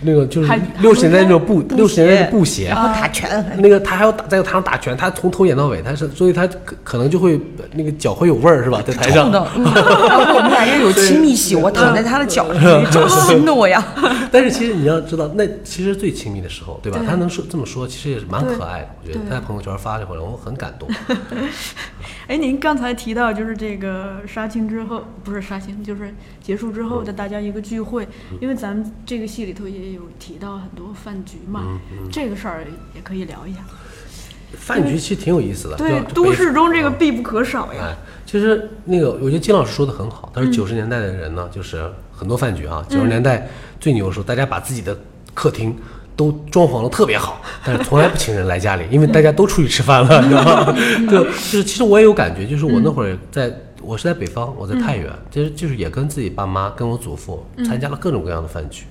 [0.01, 7.39] 那个就是六十年代那种布布六十年代的布鞋，然后打拳，那个他还要打在台上打拳，他从头演到尾，他是所以他可可能就会
[7.73, 8.81] 那个脚会有味儿是吧？
[8.85, 13.83] 在台上 我们俩又有亲密戏，我躺在他的脚上，真心的我呀。
[14.31, 16.99] 但是其实你要知道，那其实最亲密的时候，对吧？
[17.05, 18.87] 他能说这么说，其实也是蛮可爱的。
[19.01, 20.89] 我觉得他在朋友圈发这回来，我很感动。
[22.27, 28.07] 哎，您刚才提到就是这个杀青之后，不是杀青，就是结束之后的大家一个聚会，
[28.39, 31.79] 因为咱们这个戏里头也有提到很多饭局嘛，
[32.11, 32.65] 这个事儿
[32.95, 33.59] 也可以聊一下。
[34.55, 37.81] 饭局其实挺有意思的，对，都市中这个必不可少呀。
[37.85, 40.31] 哎，其实那个，我觉得金老师说的很好。
[40.33, 43.49] 他嗯说九十年代的人呢，就是很多饭局啊，九十年代
[43.79, 44.95] 最牛的时候，大家把自己的
[45.33, 45.75] 客厅
[46.15, 50.75] 都装潢的特别好， 但是从来不请人来家里，因为大家都出去吃饭了，你知道吗？
[51.09, 53.51] 就就是其实我也有感觉，就是我那会儿在。
[53.83, 58.85] 我是在北方，我在太原，其实就是也跟自己爸妈、跟我祖父参加了各种各样的饭局，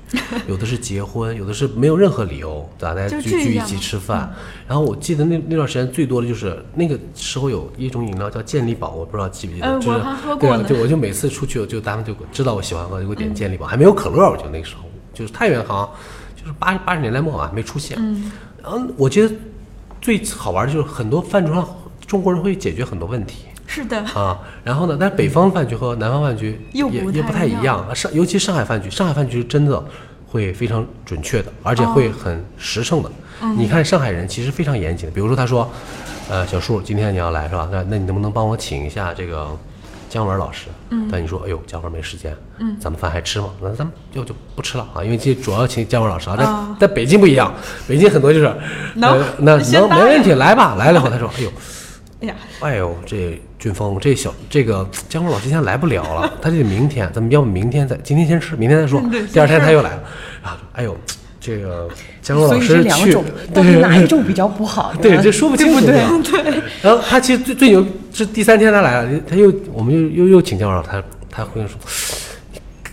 [0.47, 2.95] 有的是结婚，有的是没有任何理由，对吧？
[2.95, 4.32] 大家聚聚一起吃饭。
[4.68, 9.99] 然后我记得那那段时间最多的就是那个时候有一种饮料叫健力宝，我不知道记不记得，就是
[10.38, 14.82] 对啊，就我就每次出去就他们就知道我喜欢喝，就给我点健力宝，还没有可乐，我就那个时候
[15.14, 15.88] 就是太原好像
[16.40, 17.97] 就是八八十年代末吧，还没出现。
[18.01, 18.30] 嗯，
[18.62, 19.34] 然后我觉得
[20.01, 21.66] 最好玩的就是很多饭桌上
[22.07, 23.45] 中国人会解决很多问题。
[23.74, 29.82] 是的，啊，然后呢，但是北方饭局和南方饭局又不太也也不太一样，啊上尤其上海饭局，上海饭局是真的
[30.26, 33.10] 会非常准确的，而且会很实诚的。
[33.56, 35.66] 你看上海人其实非常严谨的，比如说他说，
[36.28, 37.66] 呃，小树今天你要来是吧？
[37.72, 39.48] 那那你能不能帮我请一下这个
[40.10, 43.48] 姜文老师，嗯，但你说，哎呦，姜文没时间，嗯，咱们饭还吃吗？
[43.62, 46.36] 那咱们就就不吃了啊，因为这主要请姜文老师啊，
[46.78, 47.50] 在在北京不一样，
[47.88, 48.54] 北京很多就是，
[48.96, 51.50] 能呃那能没问题，来吧，来了以后他说，哎呦。
[52.22, 59.02] 哎呀，哎呦，这俊峰，这小这个姜文老师今天来不了了，他得明天，咱们要不明天再，今天先吃，明天再说。
[59.32, 60.02] 第二天他又来了，
[60.42, 60.96] 啊，哎呦，
[61.40, 61.88] 这个
[62.22, 64.94] 姜文老师去是两种，，到底哪一种比较不好？
[65.02, 66.62] 对，吧这说不清楚对对。
[66.80, 71.76] 然后他其实最最牛这第三天他来了，他又我们又又又请姜文老师，他他回应说，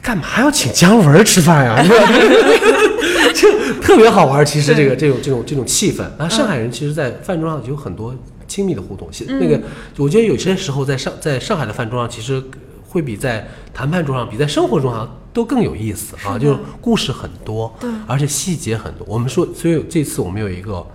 [0.02, 1.84] 干嘛要请姜文吃饭呀？
[3.36, 3.48] 就
[3.80, 4.44] 特别好玩。
[4.44, 8.14] 其实这个这种这种这种气氛啊，上海人其实，在饭桌上有很多
[8.50, 9.08] 亲密的互动。
[9.10, 9.58] 现那个
[9.96, 12.44] 我觉得有些时候在上在上海的饭桌上，其实
[12.90, 17.90] 会比在谈判桌上，比在生活中上都更有意思啊，就是故事很多，对。
[18.08, 19.06] 而且细节很多。
[19.08, 20.86] 我们说，所以这次我们有一个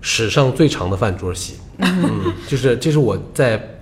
[0.00, 3.78] 史上最长的饭桌戏，嗯，就是这是我在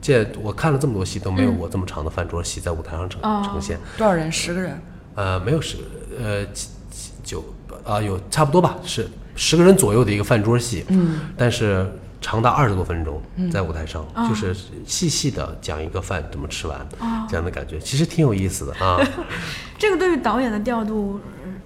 [0.00, 3.42] 这我看了这么多戏都没有我这么长的饭桌戏在舞台上呈、哦。
[3.44, 4.30] 呈现，多少人？
[4.30, 4.80] 十个人。
[5.14, 5.78] 呃，没有十
[6.22, 6.46] 呃
[7.24, 7.42] 九
[7.84, 11.86] 啊、有差不多吧，是十个人左右的一个饭桌戏，嗯，但是
[12.20, 14.54] 长达二十多分钟在舞台上，就是
[14.86, 16.86] 细细的讲一个饭怎么吃完，
[17.28, 18.98] 这样的感觉，其实挺有意思的啊。
[19.78, 21.20] 这个对于导演的调度，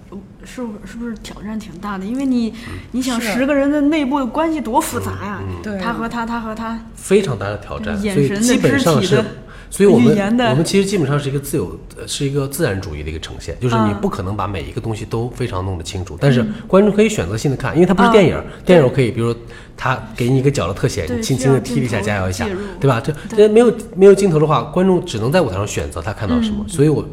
[0.09, 2.05] 呃是是不是挑战挺大的？
[2.05, 2.53] 因为你
[2.91, 9.25] 你想十个人的内部的关系多复杂呀，对他和他，他和他，非常大的挑战，眼神的所以基本上是肢体的，
[9.71, 10.15] 所以我们
[10.51, 14.01] 我们其实基本上是一个自由，呃是一个自然主义的一个呈现，就是你嗯。
[14.01, 19.33] 不可能把每一个东西都非常弄得清楚，但是观众可以选择性的看，因为它不是电影，电影我可以，比如
[19.77, 22.45] 他给你一个脚的特写，你轻轻的踢了一下，加油一下，
[22.79, 23.01] 对吧？
[23.01, 26.55] 这这没有没有镜头的话，观众只能在舞台上选择他看到什嗯。
[26.57, 27.07] 么，所以我。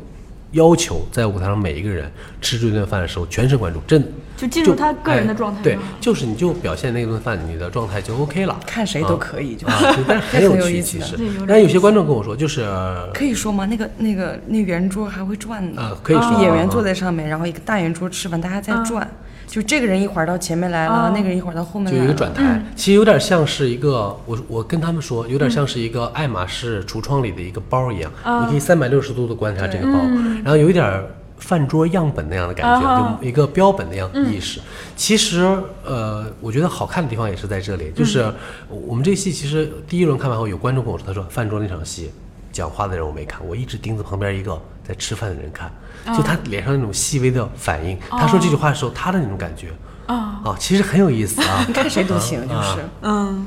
[0.52, 4.02] 要求在舞台上每一个人吃这顿饭的时候全神贯注，真
[4.36, 8.58] 就进入他个人的状态就好，就是你就表现那顿饭，你的状态就 OK 了。
[8.64, 9.66] 看谁都可以，就
[10.06, 11.18] 但是 很有趣，其实。
[11.46, 12.64] 但有些观众跟我说，就是
[13.12, 13.66] 可以说吗？
[13.66, 16.40] 那个那个那圆桌还会转呢，啊，可以说。
[16.40, 19.06] 演员坐在，在上面，然后一个大圆桌吃饭，大家在转，
[19.48, 22.12] 就这个人一会儿到前面来了，啊那个人一会儿到后面来了就有一。
[22.12, 29.98] 个转台，其实有点像是一个，我我跟他们说，有点像是一个爱马仕橱窗里的一个包一样，你可以三百六十度的观察这个包，
[30.44, 31.04] 然后有一点儿
[31.38, 34.60] 饭桌样本那样的感觉，啊就一个标本那样意识。
[34.94, 35.46] 其实，
[35.84, 38.30] 呃，我觉得好看的地方也是在这里，就是
[38.68, 42.10] 我们这戏其实第一轮看完后，有观众跟我说，他说饭桌那场戏。
[42.50, 45.70] 讲话的人我没看，我一直盯着旁边一个在吃饭的人看，
[46.16, 47.98] 就他脸上那种细微的反应。
[48.08, 49.68] 他说这句话的时候，他的那种感觉
[50.06, 51.62] 啊啊，其实很有意思啊。
[51.68, 52.84] 你 看谁都行，就啊是。
[53.02, 53.46] 嗯，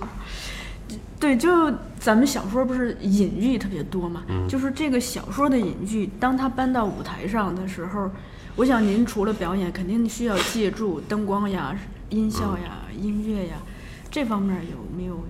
[1.20, 1.50] 对，就
[2.00, 8.12] 咱们小说不是隐喻特别多嘛，嗯就是这个小说的隐喻，当他搬到舞台上的时候，
[8.56, 11.76] 我想您除了表演，肯定需要借助灯光呀、
[12.10, 13.56] 音效呀、音乐呀，
[14.12, 15.24] 这方面有没有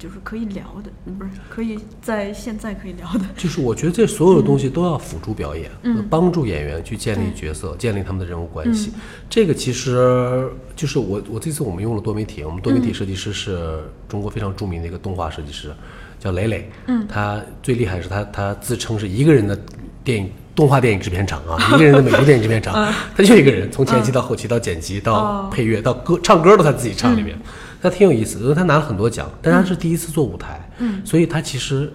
[0.00, 0.90] 就是可以聊的？
[1.04, 3.20] 嗯不是可以在现在可以聊的？
[3.36, 8.90] 就是我觉得这所有的东西都要辅助表演，嗯帮助演员去建立角色，建立他们的人物关系。
[8.94, 15.70] 嗯这个其实就是我我这次我们用了多媒体，我们多媒嗯体设计师是中国非常著名的一个动画设计师，
[16.18, 16.70] 叫磊磊。
[16.86, 19.56] 嗯，他最厉害的是他他自称是一个人的
[20.02, 20.30] 电影。
[20.52, 27.42] 动画电影制片厂啊，一个人的美术电影制片厂， 嗯他就一个人，从前期到后期到剪辑到哦配乐到歌唱歌都他自己唱里面，嗯
[27.82, 31.92] 他挺有意思，因为他拿了很多奖，但他是第一次做舞台，嗯，所以他其实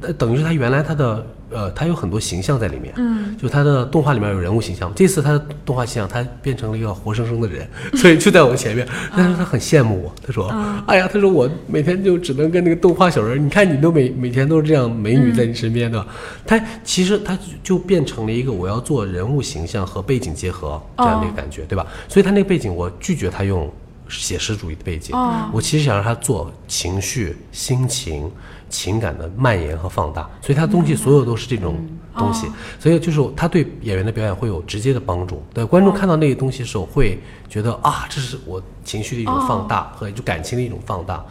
[0.00, 10.48] 呃，等于是他原来他的呃，他有很多形象在里面，嗯，就他的动画里面有人物形象，这次他的动画形象他变成了一个活生生的人， 所以就在我前面，但是他很羡慕我，他说，
[10.86, 16.04] 哎呀，他说我每天就只能跟那个动画小人，你看你都每每天都是这样美女在你身边的，
[16.44, 21.86] 他其实他就变成了一个我要做人物形象和背景结合这样的一个感觉，对吧？
[22.08, 23.72] 所以他那个背景我拒绝他用。
[24.08, 25.50] 写实主义的背景，哦。
[25.52, 28.30] 我其实想让他做情绪、心情、
[28.68, 31.76] 情感的蔓延和放大，所以他东西所有都是这种
[32.16, 32.46] 东西，
[32.78, 35.42] 所以就是他对演员的表演会有直接的帮助。
[35.52, 41.24] 对观众看到那个东西的时候，会觉得啊，这是我情绪的一种放大和就感情的一种放大，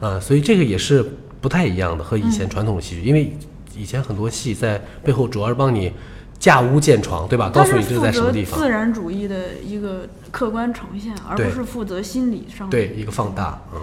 [0.00, 1.04] 啊，所以这个也是
[1.40, 3.36] 不太一样的，和以前传统的戏剧，因为
[3.76, 5.92] 以前很多戏在背后主要是帮你
[6.42, 7.48] 架屋建床，对吧？
[7.50, 13.80] 告它是诉你这是负责在什么地方自，然主义的一个客观呈现，而不是负责心理上的对一个放大，嗯。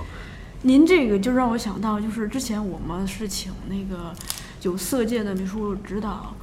[0.63, 4.11] 您这个就让我想到，就是之前我们是请那个
[4.63, 6.35] 有色界的美术指导，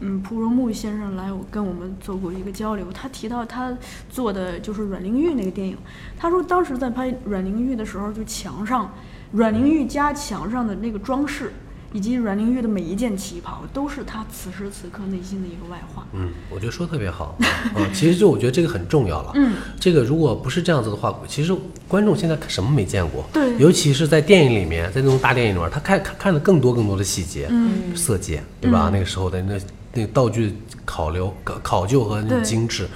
[0.00, 2.86] 嗯，蒲荣木先生来我跟我们做过一个交流。
[2.90, 3.70] 他提到他
[4.08, 5.76] 做的就是阮玲玉那个电影，
[6.18, 8.90] 他说当时在拍阮玲玉的时候，就墙上
[9.32, 11.52] 阮玲玉家墙上的那个装饰，
[11.92, 16.06] 以及阮玲玉的每一件旗袍，都是她此时此刻内心的一个外化。
[16.12, 17.36] 嗯，我觉得说得特别好
[17.74, 17.88] 啊。
[17.92, 19.32] 其实就我觉得这个很重要了。
[19.34, 21.54] 嗯，这个如果不是这样子的话，其实
[21.88, 23.24] 观众现在什么没见过？
[23.32, 28.90] 对尤其是在电影里面，在那种大电影里面，他看看看的更多更多的细节，嗯，色戒，对吧？
[28.92, 29.60] 那个时候的那
[29.92, 32.86] 那个道具考究、考考究和精致。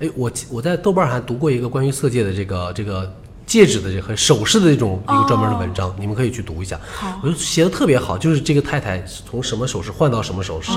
[0.00, 3.12] 哎，我我在豆瓣还读过一个关于色戒的这个这个。
[3.50, 6.78] 戒指的这和首饰的这种一个专门的文章，你们可以去读一下。
[6.94, 7.18] 好。
[7.20, 10.70] 我觉得写的特别好，就是这个太太从什么首饰换到什么首饰，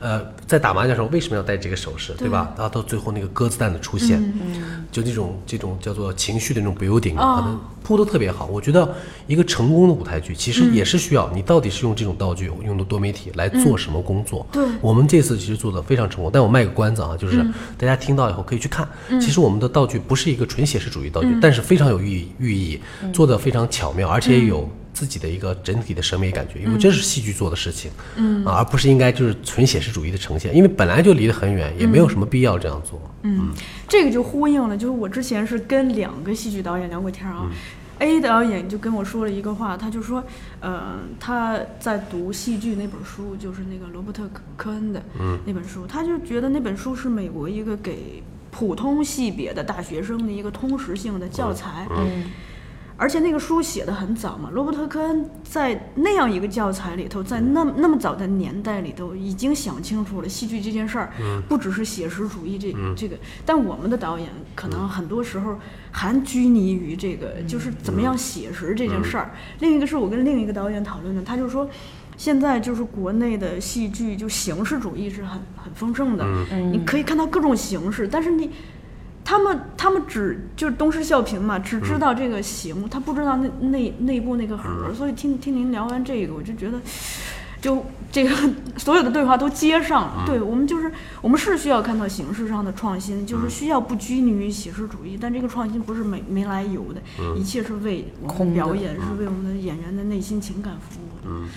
[0.00, 2.26] 呃，在打麻将的时候为什么要戴这个首饰，对。
[2.26, 2.50] 吧？
[2.56, 4.22] 然后到最后那个鸽子蛋的出现，
[4.90, 7.36] 就这种这种叫做情绪的那种 building，哦。
[7.36, 8.46] 可能铺的特别好。
[8.46, 8.94] 我觉得
[9.26, 14.46] 一个成功的舞台剧其实也是需要你到底是用这种道具，用的多媒体来做什么工作。
[14.50, 14.64] 对。
[14.80, 17.44] 我们这次其实做的非常成功，但我卖个关子啊，就是
[17.76, 18.88] 大家听到以后可以去看。
[19.20, 22.80] 其实我们的道具不是一个纯写实主义道具，但是非常有寓意寓意，
[23.12, 28.44] 做的非常巧妙，而且有自己的一个整体的审美感觉，因为这是戏剧做的事情，嗯。
[28.44, 33.00] 啊，而不是应该就是纯写实主义的呈现，因为本来就离得很远，也没有什么必要这样做。
[33.22, 33.48] 嗯，
[33.88, 37.50] 这个就呼应了，就是我之前是跟两个戏剧导演聊过天啊。
[38.00, 40.22] A 导演就跟我说了一个话，他就说，
[40.58, 44.24] 呃，他在读戏剧那本书，就是那个罗伯特·
[44.56, 45.00] 科恩的
[45.46, 48.20] 那本书，他就觉得那本书是美国一个给
[48.54, 51.88] 普通系别的大学生的一个通识性的教材。
[51.90, 52.24] 嗯
[52.96, 61.12] 而且那个书写的很早嘛，罗伯特·科恩在那样一个教材里头，在那那么早的年代里头，已经想清楚了戏剧这件事儿，
[61.48, 65.58] 不只是写实主义这、这个，但我们的导演可能很多时候
[65.90, 69.34] 还拘泥于这个，就是怎么样写实这件事儿。
[69.58, 71.68] 另一个是我跟另一个导演讨论的，他就说。
[72.16, 76.24] 现在就是国内的戏剧，就形式主义是很很丰盛的，
[76.70, 78.50] 你可以看到各种形式，但是你
[79.24, 84.92] 他们他们只就是东施效颦嘛，只知道这个形，他不知道那内内部那个核。
[84.94, 86.78] 所以听听您聊完这个，我就觉得，
[87.64, 88.30] 就这个
[88.76, 90.24] 所有的对话都接上了。
[90.26, 90.92] 对我们就是
[91.22, 97.00] 我们是需要看到形式上的创新，就是需要不拘泥于写实主义，但这个创新不是没没来由的，
[97.38, 101.48] 一切是为我们表演，是为我们的演员的内心情感服务嗯。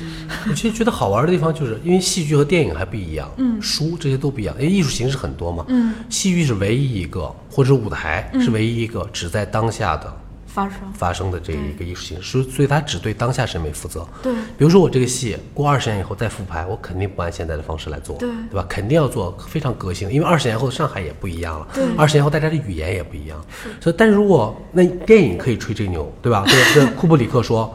[0.49, 10.16] 我其实觉得好玩的地方，就是因为戏剧和电影还不一样，嗯书这些都不一样，因为艺术形式很多嘛，嗯，戏剧是唯一一个，或者舞台是唯一一个只在当下的
[10.58, 14.03] 发生发生的这一个艺术形式，所以它只对当下审美负责。
[14.24, 18.66] 对比如说我这个戏过二十年以后再复排，我肯定不按现在的方式来做，对对吧？
[18.68, 23.39] 肯定要做非常革新，因为二十年后的上海也不一样了，对二十年后大家的语言也不一样，
[23.80, 26.43] 所以但是如果那电影可以吹这个牛，对吧？
[26.49, 27.72] 这这库布里克说，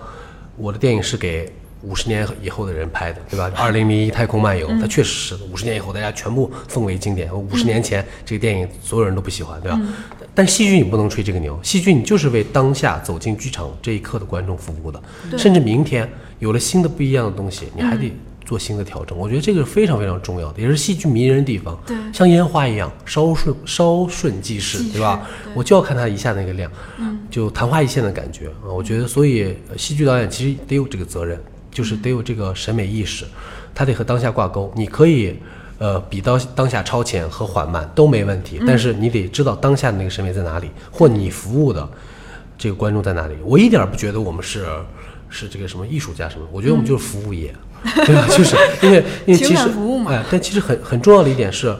[0.56, 1.52] 我的电影是给。
[1.82, 3.50] 五十年以后的人拍的，对吧？
[3.56, 7.34] 二零零一太空漫游，它确实是五十年以后大家全部奉为经典。
[7.34, 9.80] 五十年前这个电影所有人都不喜欢，对吧？
[10.34, 15.02] 但戏剧你不能吹这个牛，戏剧你就是为当下走进剧场这一刻的观众服务的，
[15.36, 16.08] 甚至明天
[16.38, 18.10] 有了新的不一样的东西，你还得
[18.44, 19.16] 做新的调整。
[19.16, 21.78] 我觉得这个是非常非常重要的，也是戏剧迷人的地方。
[21.86, 25.28] 对像烟花一样，稍瞬稍瞬即逝，对吧？
[25.44, 26.70] 对我就要看它一下那个亮，
[27.30, 28.72] 就昙花一现的感觉啊！
[28.72, 31.38] 我觉得，所以呃戏剧导演其实得有这个责任，
[31.72, 33.24] 就是得有这个审美意识，
[33.74, 34.72] 它得和当下挂钩。
[34.76, 35.34] 你可以，
[35.78, 41.88] 呃，比当当下超前和缓慢都没问题，但是你得知道当下的那个审美在哪里，或你服务的
[42.56, 43.34] 这个观众在哪里。
[43.42, 44.66] 我一点儿不觉得我们是
[45.28, 47.52] 是这个什么艺术家什么，我觉得我们就是服务业，
[48.04, 48.28] 对吧？
[48.28, 51.74] 就是因为因为其实服务嘛哎，但其实很很重要的一点是，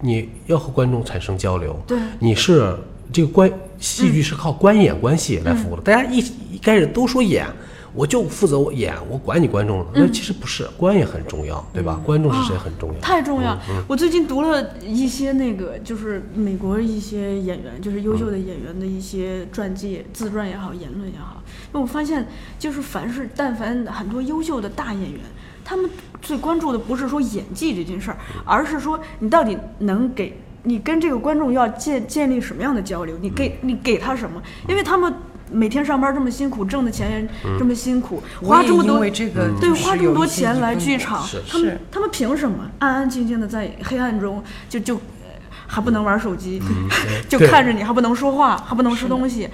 [0.00, 2.74] 你要和观众产生交流，对你是
[3.12, 5.82] 这个观戏剧是靠观演关系来服务的。
[5.82, 6.18] 大家一
[6.52, 7.46] 一开始都说演，
[7.94, 9.86] 我就负责我演，我管你观众了。
[9.94, 12.00] 那其实不是，观也很重要，对吧？
[12.04, 13.00] 观众是谁很重要。
[13.00, 13.56] 太重要。
[13.86, 21.40] 我最近读了一些那个，就是美国一些演员，就是优秀的演员的一些传记、自传也好，言论也好。
[21.72, 22.26] 那我发现，
[22.58, 25.20] 就是凡是但凡很多优秀的大演员，
[25.64, 25.88] 他们
[26.20, 34.42] 最关注的不是说演技这件事儿，而是说你到底能给你跟这个观众要建建立什么样的交流，你给你给他什么？
[34.68, 35.14] 因为他们。
[35.54, 37.28] 每天上班这么辛苦，挣的钱也
[37.58, 45.30] 这么辛苦，花这么多对花这么多钱来剧场，他们他们凭什么安安静静的在黑暗中就就呃
[45.66, 46.60] 还不能玩手机，
[47.28, 49.48] 就看着你，还不能说话，还不能吃东西，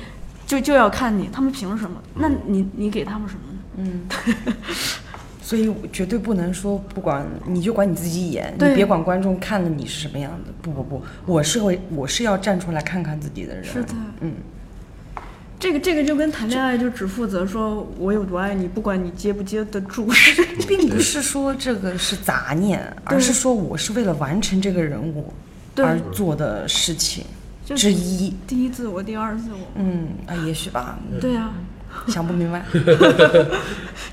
[0.46, 2.00] 就就要看你，他们凭什么？
[2.14, 3.58] 那你你给他们什么呢？
[3.76, 4.08] 嗯
[5.42, 10.52] 所以我绝对不能说不管你就管你自己演，你别管观众看了你是什么样的。
[10.62, 13.64] 不不不，我是会我是要站出来看看自己的人。
[13.64, 13.88] 是的，
[14.20, 14.32] 嗯，
[15.60, 20.08] 这个这个就跟谈恋爱就只负责说我有多爱你，不管你接不接得住。
[20.66, 25.32] 并不是说这个是杂念，而是说我是为了完成这个人物
[25.76, 27.24] 而做的事情
[27.64, 28.34] 就之一。
[28.46, 29.66] 第一次我，第二次我。
[29.74, 30.98] 嗯啊，也许吧。
[31.12, 31.52] 嗯对呀、
[32.08, 32.64] 想不明白。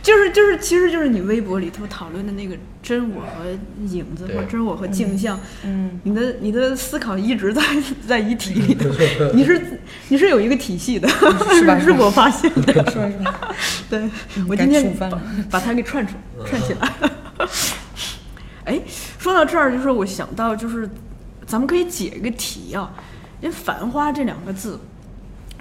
[0.04, 3.50] 就是就是，其实就是你微博里头讨论的那个真我和
[3.88, 5.38] 影子，对或真我和镜像。
[5.66, 7.62] 嗯，你的你的思考一直在
[8.08, 8.90] 在一体里头，
[9.34, 12.74] 你是你是有一个体系的，是吧是我发现的。
[12.92, 13.56] 是吧是吧？
[13.90, 14.10] 对，
[14.48, 15.10] 我该今天把
[15.50, 16.14] 把它给串出
[16.46, 16.94] 串起来。
[18.64, 18.80] 哎，
[19.18, 20.90] 说到这儿，就是我想到，就是
[21.46, 22.92] 咱们可以解一个题啊，
[23.42, 24.80] 因为“繁花”这两个字，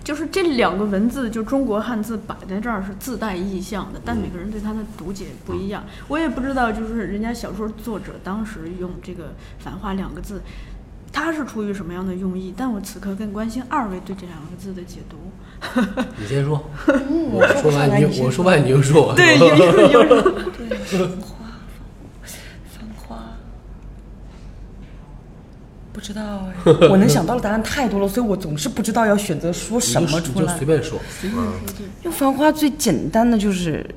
[0.06, 5.84] 就是这两个文字，就中国汉字摆在这儿是自带意象的，但每个人对它的读解不一样。
[6.06, 10.40] 我也不知道，就是人家小说作者当时用这个“繁花”两个字。
[11.12, 12.54] 他是出于什么样的用意？
[12.56, 15.16] 但我此刻更关心二位对这两个字的解读。
[16.16, 21.08] 你先说，嗯我说完你就我说完你就说，对，有有有有。
[22.68, 23.16] 繁花，
[25.96, 30.54] 不知道哎， 我能想到的答案太多了，所以我总是不知道要选择说什么出来。
[30.58, 30.66] 随。
[30.66, 31.54] 便说，嗯。
[32.04, 33.88] 因为繁花最简单的就是，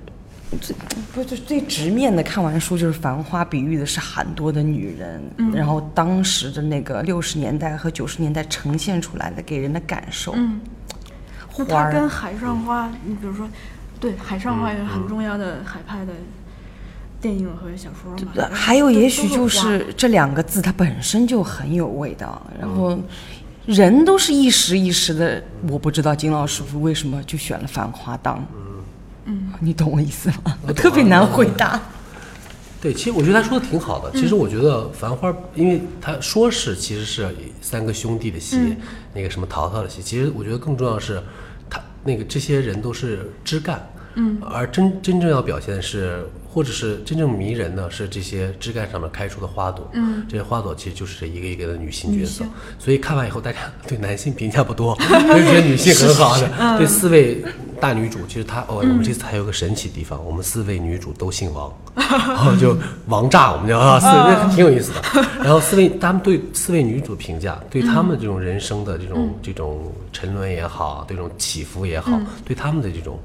[0.61, 0.73] 最
[1.13, 5.21] 不是最直面的，看完书就是繁花比喻的是很多的女人，
[5.53, 10.31] 然后当时的那个六十年代和九十年代呈现出来的给人的感受。
[10.37, 10.61] 嗯，
[11.51, 13.45] 花跟海上花，你比如说，
[13.99, 16.13] 对，海上花也是很重要的海派的
[17.21, 18.31] 电影和小说嘛。
[18.35, 22.41] 呃还有，也许就是这两个字，它本身就很有味道。
[22.59, 22.97] 然后，
[23.65, 28.45] 人都是一时一时的，我不知道金老师傅为什么就选了《繁花》当。
[29.25, 30.57] 嗯，你懂我意思吗？
[30.67, 31.79] 我特别难回答。
[32.81, 34.09] 对，其实我觉得他说的挺好的。
[34.17, 37.27] 其实我觉得《繁花》，因为他说是其实是
[37.61, 38.57] 三个兄弟的戏，
[39.13, 40.01] 那个什么淘淘的戏。
[40.01, 41.21] 其实我觉得更重要的是，
[41.69, 52.43] 他那个这些人都是枝干，嗯，而真真正要表现的是，或者是真正迷人的是这些枝干上面开出的花朵，嗯，这些花朵其实就是一个一个的女性角色。
[52.79, 56.77] 所以看完以后，大家对男性评价不多， 就觉得女性很好的。
[56.77, 57.43] 对四位
[57.79, 61.71] 大女主，其实她哦，我们这次还有个神奇地方，我们四位女主都姓王。
[61.95, 62.75] 然 后就
[63.07, 65.01] 王炸，我们叫啊，四位挺有意思的。
[65.43, 73.19] 然后四位他们对四位女主评价，对他们这种人生的这种这种沉沦也好，这种起伏也好，对他们的这种。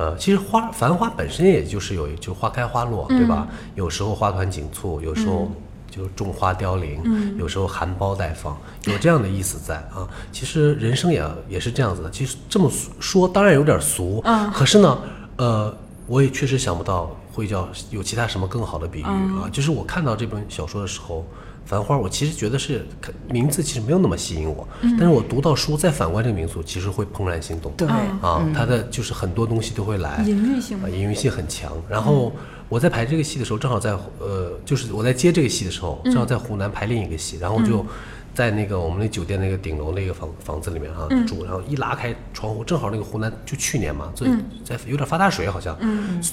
[0.00, 3.46] 呃，其实花繁花本身也就是有，就花开花落，对吧？
[3.74, 5.52] 有时候花团锦簇，有时候
[5.90, 10.08] 就种花凋零，有时候含苞待放，有这样的意思在啊。
[10.32, 12.10] 其实人生也也是这样子的。
[12.10, 14.24] 其实这么说当然有点俗，
[14.54, 14.98] 可是呢，
[15.36, 15.76] 呃，
[16.06, 19.50] 我也确实想不到会叫有其他什么更好的比喻啊。
[19.52, 21.26] 就是我看到这本小说的时候。
[21.70, 22.84] 繁花，我其实觉得是
[23.28, 27.72] 名字其实没有那么吸引我，但是我读到书再反观这个名宿，其实会怦然心动。
[27.76, 27.86] 对。
[28.20, 31.70] 啊，它的就是很多东西都会来，隐喻性隐喻性很强。
[31.88, 32.32] 然后
[32.68, 37.86] 我在排这个戏的时候，正好在呃，就是我在接这个戏的时候，正好在湖南排另一个戏，然后就
[38.40, 44.30] 在那个我们那酒店那个顶楼那个房房子里面啊住，然后一拉开窗户，正好那个湖南就去年嘛，最
[44.64, 45.76] 在有点发大水，好像，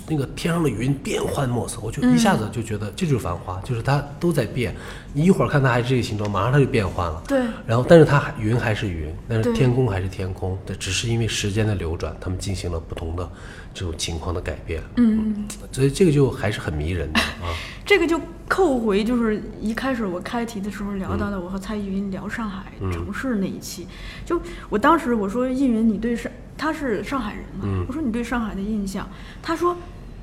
[0.08, 4.74] 那个天上的云变幻莫测，我就一下子就觉得这就是繁花，就是它都在变，
[5.12, 7.22] 你一会儿看它还是这个形状，马上它就变换了。
[7.28, 7.40] 对。
[7.66, 13.30] 然后，但是它还云还是云，但是天空还是天空，这只是因为时间的流转，他们进行了不同的
[13.78, 14.82] 这种情况的改变。
[14.96, 17.54] 嗯，所以这个就还是很迷人的啊。
[17.86, 23.88] 这个就扣回就是一开始我开题的时候聊到的，我和蔡依云聊上海城市那一期，
[24.26, 29.08] 就我当时我说依云你对上他是上海人嘛，我说你对上海的印象，
[29.44, 29.78] 他说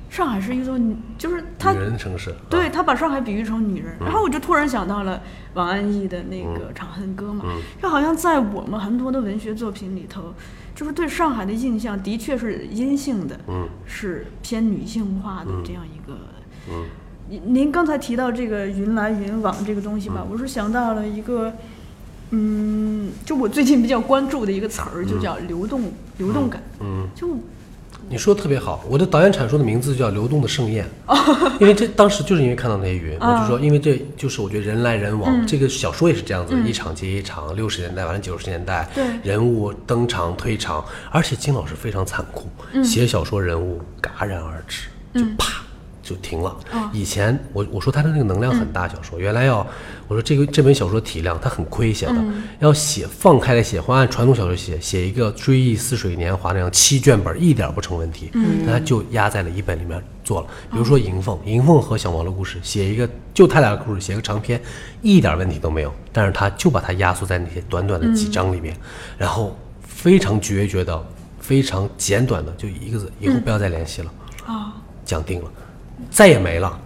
[0.09, 5.21] 上海是一座女，就是他女人的城市，对啊他把上海比喻成女人，然后我就突然想到了
[5.53, 7.45] 王安忆的那个《长恨歌》嘛，
[7.81, 10.33] 就好像在我们很多的文学作品里头，
[10.75, 13.39] 就是对上海的印象的确是阴性的，
[13.85, 16.17] 是偏女性化的这样一个。
[17.29, 21.53] 您您刚才提到这个云来云往这个东西吧，我是想到了一个，
[22.31, 26.61] 嗯，就我最近比较关注的一个词儿，就叫流动、流动感。
[26.81, 27.29] 嗯，就
[28.07, 30.85] 你说的特别好，我的导演阐述的名字叫《流动的盛宴》，
[31.59, 42.47] 因为这当时就是因为看到那些云，我就说，因为这就是我觉得人来人往，这个小说也是这样子，一场接一场，六十年代完了九十年代，对人物登场退场，而且金老师非常残酷，
[42.83, 45.64] 写小说人物戛然而止，就啪。
[46.05, 46.55] 就停了。
[46.93, 49.19] 以前我我说他的那个能量很大，小说。
[49.19, 49.65] 原来要
[50.07, 52.23] 我说这个这本小说体量他很亏写的，
[52.59, 60.47] 要写放开来写，或按传统小说写，写一个《追忆似水年华》那样七卷本一点不成问题，但他就压在了一本里面做了。
[60.71, 64.61] 比如说银凤，银凤和小毛的故事，写一个就他俩的故事，写个长篇，
[65.01, 68.77] 一点问题都没有，但是他就把它压缩在那些短短的几章里面，
[69.17, 71.03] 然后非常决绝的、
[71.39, 74.13] 非常简短的，就一个字，以后不要再联系了。
[74.45, 75.51] 啊，讲定了，
[76.09, 76.79] 再也没了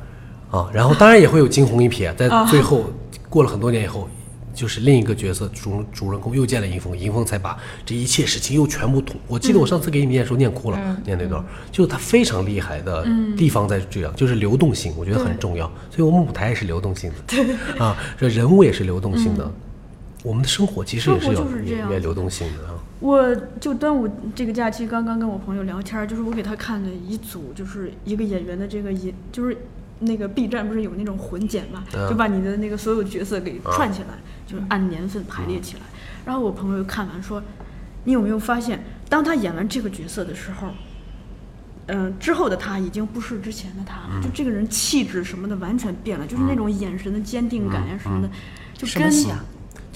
[0.51, 0.69] 啊。
[0.73, 2.85] 然后当然也会有惊鸿一瞥， 在最后
[3.29, 4.07] 过了很多年以后，
[4.53, 9.15] 就是另一个角色主主人公又见了银风，银风才把这一切事情又全部统。
[9.27, 13.07] 我记得我上次给你念书念哭了，念那段，就是他非常厉害的
[13.37, 15.65] 地方在这样，就是流动性，我觉得很重要。
[15.89, 19.49] 所以我们舞台也是流动性的， 啊，这人物也是流动性的。
[20.21, 21.47] 我们的生活其实也是有
[21.89, 22.75] 也流动性的啊。
[22.99, 29.57] 我就端午这个假期刚刚跟我朋友聊天儿，就是我给他看了一组，就是一个演员的这个演，就是
[29.99, 34.09] 那个 B 站不是有那种混剪嘛，嗯就把你的那个所有角色给串起来，
[34.45, 35.83] 就是按年份排列起来。
[36.25, 37.41] 然后我朋友看完说，
[38.03, 40.67] 你有没有发现，当他演完这个角色的时候，
[41.87, 48.29] 嗯、之后的他已经不是之前的他了，就这个人气质什么的完全变了，就是那种眼神的坚定感呀什么的，
[48.73, 49.09] 就跟？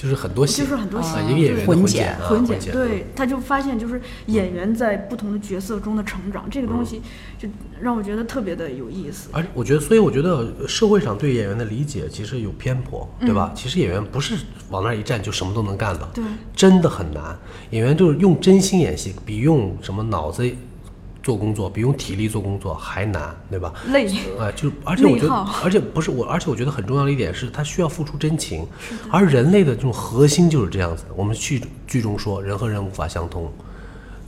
[0.04, 7.02] 就是很多戏，就是很多戏啊，一个演员的混混剪啊混剪，对，他就发现就是演员在不同的角色中的成长，这个东西
[7.40, 7.48] 就
[7.80, 9.30] 让我觉得特别的有意思。
[9.32, 13.54] 而且我觉得，所以我觉得社会上对演员的理解其实有偏颇，对吧？
[13.56, 14.36] 其实演员不是
[14.70, 16.22] 往那儿一站就什么都能干的，对，
[16.54, 17.40] 真的很难。
[17.70, 20.46] 演员就是用真心演戏，比用什么脑子
[21.24, 23.74] 做工作，比用体力做工作还难，对吧？
[23.88, 25.34] 累，哎，就而且我觉得，
[25.64, 28.68] 而且不是我，而且我觉得很重要的一点是，他需要付出真情，
[29.10, 31.10] 而人类的这种核心就是这样子的。
[31.16, 33.50] 我们剧剧中说，人和人无法相通，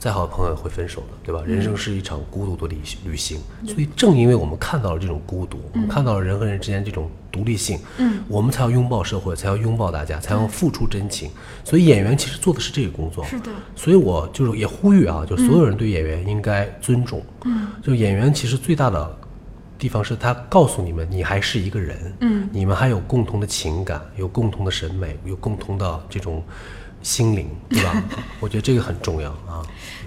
[0.06, 1.42] 再好的朋友也会分手的，对吧？
[1.44, 11.28] 人生是一场孤独的旅旅行，所以正因为我们看到了这种孤独，我们看到了人和人之间这种独立性，嗯，我们才要拥抱社会，才要拥抱大家，才要付出真情。
[11.64, 17.20] 所以演员其实做的是这个工作，是的所以我就是也呼吁啊，就所有人对演员应该尊重。
[17.44, 19.18] 嗯，就演员其实最大的
[19.76, 22.14] 地方是他告诉你们，你还是一个人。
[22.20, 26.44] 嗯，你们还有共同的情感，有共同的审美，有共同的这种
[27.02, 28.04] 心灵，对吧？
[28.38, 29.66] 我觉得这个很重要啊。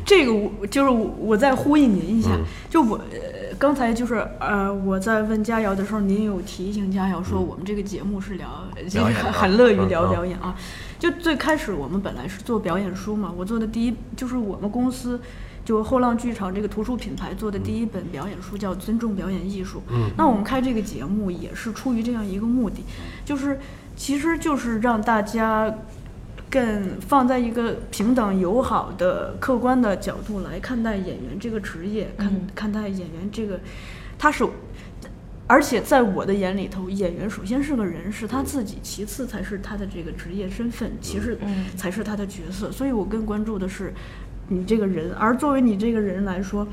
[0.09, 2.31] 这个我就是我我再呼应您一下，
[2.67, 8.49] 就我呃刚才就是呃我在问佳瑶的时候，您有提醒佳瑶说我们这个节目是聊，
[8.89, 10.55] 这个表演的很很乐于嗯聊嗯表演啊。
[10.97, 15.21] 就最开始我们本来是做表演书嘛，我做的第一就是我们公司。
[15.65, 19.77] 就后浪剧场这个图书品牌做的第一本表演书叫《尊重表演艺术》。
[19.91, 22.83] 嗯，那我们开这个节目也是出于这样一个目的，
[23.23, 23.59] 就是
[23.95, 25.71] 其实就是让大家
[26.49, 33.59] 更放在一个平等、友好的、客观的角度来看待演员这个职业，看、看待演员这个，
[34.17, 34.43] 他是，
[35.45, 41.37] 而且在我的眼里头，演员首先是个人，是他自己，其次才是他的这个职业身份，其实
[41.77, 42.71] 才是他的角色。
[42.71, 43.93] 所以我更关注的是
[44.47, 46.67] 你这个人，而作为你这个人来说。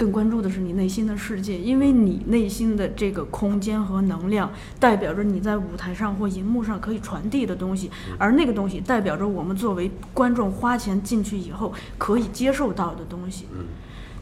[0.00, 13.44] 更关注的是你内心的世界，因为你内心的这个空间和能量，代表着你在舞台上或荧幕上可以传递的东西，而那个东西代表着我们作为观众花钱进去以后可以接受到的东西。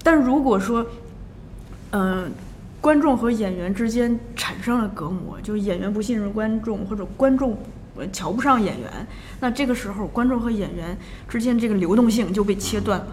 [0.03, 0.85] 但如果说，
[1.93, 2.29] 嗯、
[2.81, 7.57] 观众和演员之间产生了隔膜，就是演员不信任观众，或者观众
[7.97, 9.07] 呃瞧不上演员，
[9.39, 10.99] 那这个时候观众和演员
[11.29, 13.07] 之间这个流动性就被切断了。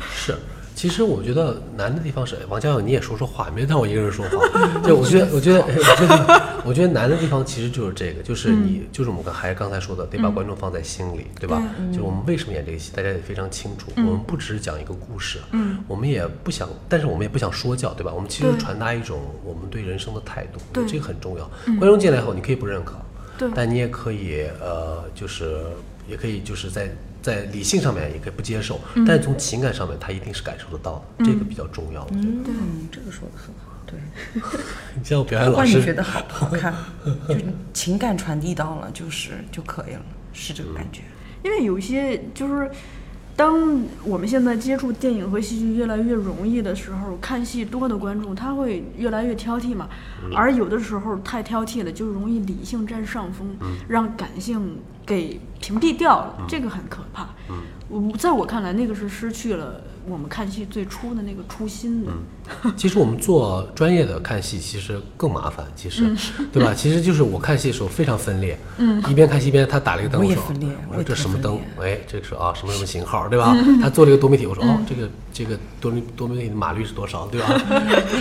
[0.10, 0.34] 是，
[0.78, 4.30] 其实我觉得难的地方是，王嘉友你也说说话，没让我一个人说话。
[4.86, 11.60] 就我觉得，我觉得，我觉得，我觉得难的地方其实就是这个，就是你，就是我们刚还是刚才说的，得把观众放在心里，对吧？
[11.92, 13.90] 就我们为什么演这个戏，大家也非常清楚。
[13.96, 18.12] 我们不只是讲一个故事，嗯，我们也不想，但是我们也不想说教，对吧？
[18.14, 21.50] 我们其实传达一种我们对人生的态度，对这个很重要。
[21.80, 22.94] 观众进来以后，你可以不认可，
[23.36, 25.58] 对但你也可以呃，就是
[26.08, 26.88] 也可以就是在
[27.28, 32.02] 在理性上面也可以不接受，但是从情感上面他一定是感受得到的，这个比较重要。
[32.04, 33.98] 我觉得嗯，这个说的很好，对。
[34.96, 36.74] 你像我表演老让你，觉得好好看，
[37.28, 37.34] 就
[37.74, 40.02] 情感传递到了，就是就可以了，
[40.32, 41.02] 是这个感觉。
[41.44, 42.70] 因为有一些就是，
[43.38, 49.88] 当我们现在接触电影和戏剧越来越容易的时候，看戏多的观众他会越来越挑剔嘛，
[50.34, 53.46] 而有的时候太挑剔了，就容易理性占上风，
[53.86, 57.28] 让感性给屏蔽掉了，这个很可怕。
[57.88, 62.12] 我在我看来，那个是失去了我们看戏最初的那个初心的。
[62.76, 66.14] 其实我们做专业的看戏，其实更麻烦，其实，
[66.52, 66.74] 对吧？
[66.74, 71.58] 其实就是我看戏的时候非常分裂，嗯，一边看戏一边他打了一个灯，说我也分裂我说这什么灯？
[71.80, 73.56] 哎，这个是啊什么什么型号，对吧？
[73.80, 77.48] 他做了一个多媒体，我说哦，这个这个多媒多媒体的码率是多少，对吧？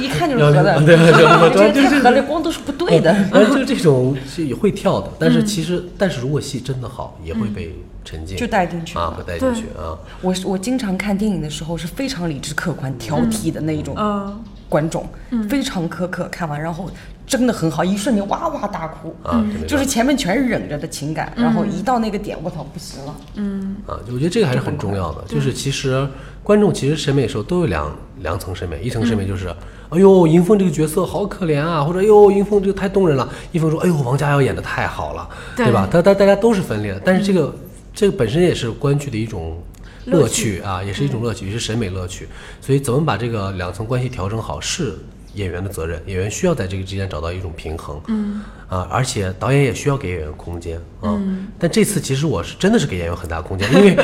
[0.02, 3.14] 一看就是合的，对对对对这对这合的光都是不对的。
[3.49, 7.76] 就这种是也会跳的，但是其实，但是如果戏真的好，也会被
[8.08, 9.98] 沉浸，就带进去啊，了会带进去啊。
[10.22, 15.06] 我是我经常看电影的时候是非常理智、客观、挑剔的那一种嗯观众，
[15.50, 16.28] 非常苛刻。
[16.32, 16.90] 看完然后
[17.26, 23.16] 真的很好，一瞬间哇哇大哭，啊就是前面全是忍着的情感，然后一到那个点，我操，不行了。
[23.36, 25.24] 嗯啊，我觉得这个还是很重要的。
[25.28, 26.08] 就是其实
[26.44, 29.50] 观众其实审美的时候都有两两层审美，一层审美就是，
[29.90, 33.28] 哎呦，迎凤这个角色好可怜啊，或者哎呦，迎凤这个太动人了。
[33.52, 35.88] 一凤说，哎呦，王家瑶演的太好了，对对吧？
[35.92, 37.54] 他他大家都是分裂的，但是这个
[37.98, 39.61] 这个本身也是观剧的一种。
[40.06, 42.30] 乐乐趣啊，也是一种乐趣，也是审美乐趣。
[42.61, 44.98] 所以，怎么把这个两层关系调整好，是
[45.34, 46.02] 演员的责任。
[46.06, 47.99] 演员需要在这个之间找到一种平衡。
[48.07, 51.22] 嗯，啊，而且导演也需要给演员空间啊。
[51.60, 53.98] 但这次其实我是真的是给演员很大空间，因为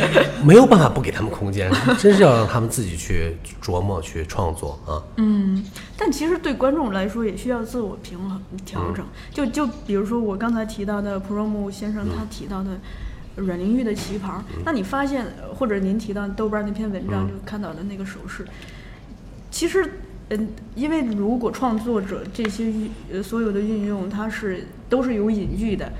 [0.43, 4.99] 没有办法不给他们空间，真是要让他们自己去琢磨、去创作啊。
[5.15, 5.63] 嗯
[5.95, 9.05] 但其实对观众来说也需要自我平衡调整。
[9.31, 12.71] 就就比如说我刚才提到的普罗姆先生他提到的
[13.35, 18.45] 阮玲玉的旗袍，那你发现或者您提到豆瓣那篇文章就看到的那个手势，
[19.49, 19.89] 其实。
[20.29, 22.71] 嗯，因为如果创作者这些
[23.21, 25.91] 所有的运用，它是都是有隐喻的，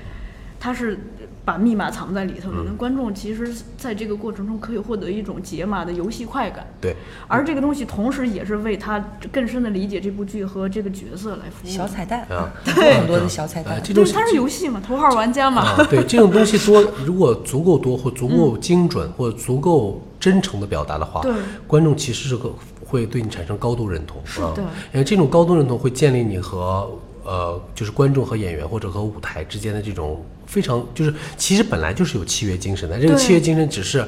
[0.58, 0.98] 它是
[1.44, 2.56] 把密码藏在里头的。
[2.64, 6.66] 那观众其实在这个过程中可以获得一种解码的游戏快感。
[6.80, 6.94] 对，
[7.28, 8.98] 而这个东西同时也是为他
[9.30, 11.70] 更深的理解这部剧和这个角色来服务。
[11.70, 13.74] 小彩蛋，啊很多很多的小彩蛋。
[13.76, 15.62] 对，哎这种它是游戏嘛，头号玩家嘛。
[15.62, 21.32] 啊，对这种东西多，如果足够多或足够精准、或足够真诚的表达的话，对
[21.66, 22.50] 观众其实是个
[22.86, 24.62] 会对你产生高度认同是的，
[24.92, 26.90] 因为这种高度认同会建立你和
[27.24, 34.04] 呃，就是观众和演员或者和舞台之间的这种非常就是其实本来就是有契约精神的，这个契约精神只是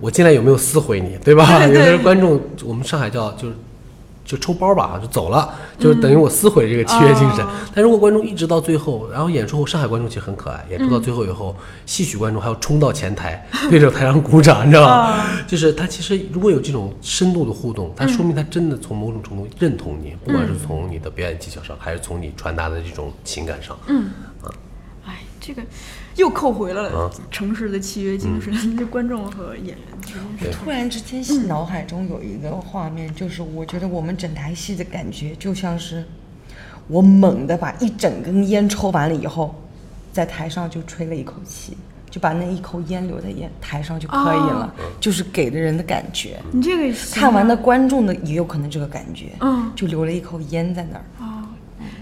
[0.00, 1.58] 我进来有没有撕毁你，对吧？
[1.60, 3.54] 对对有的人观众我们上海叫就是。
[4.26, 7.44] 就抽包吧，就走了，就是等于我撕毁这个契约精神。
[7.44, 11.54] 哦但如果观众一直到最后，然后演出后，上海观众其实很可爱，演出到最后以后，
[11.84, 15.26] 戏曲观众还要冲到前台对着台上鼓掌，你知道吗？
[15.46, 23.76] 就是他其实如果有这种深度的互动，他说明他真的从某种程度认同你，不管是从你的表演技巧上，还是从你传达的这种情感上。
[23.88, 24.08] 嗯，
[24.42, 24.48] 哎，
[25.46, 25.62] 这个
[26.16, 27.10] 又扣回了啊。
[27.30, 36.02] 城市的契约精神， 这观众和演员之间突然之间，脑海中有一个画面，就是我觉得我们整台戏的感觉就像是
[36.88, 39.54] 我猛地把一整根烟抽完了以后，
[40.12, 41.76] 在台上就吹了一口气，
[42.10, 46.40] 就把那一口烟留在烟台上就可以了，就是给的人的感觉。
[46.52, 49.70] 你这个看完的观众的也有可能这个感觉，嗯。
[49.74, 51.04] 就留了一口烟在那儿。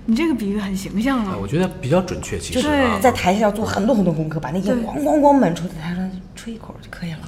[0.06, 1.32] 你这个比喻很形象啊。
[1.34, 7.18] 哎我觉得比较准确，其实对啊，在台下要做很多很多功课，把那烟对咣咣咣满出，在台上吹一口就可以了。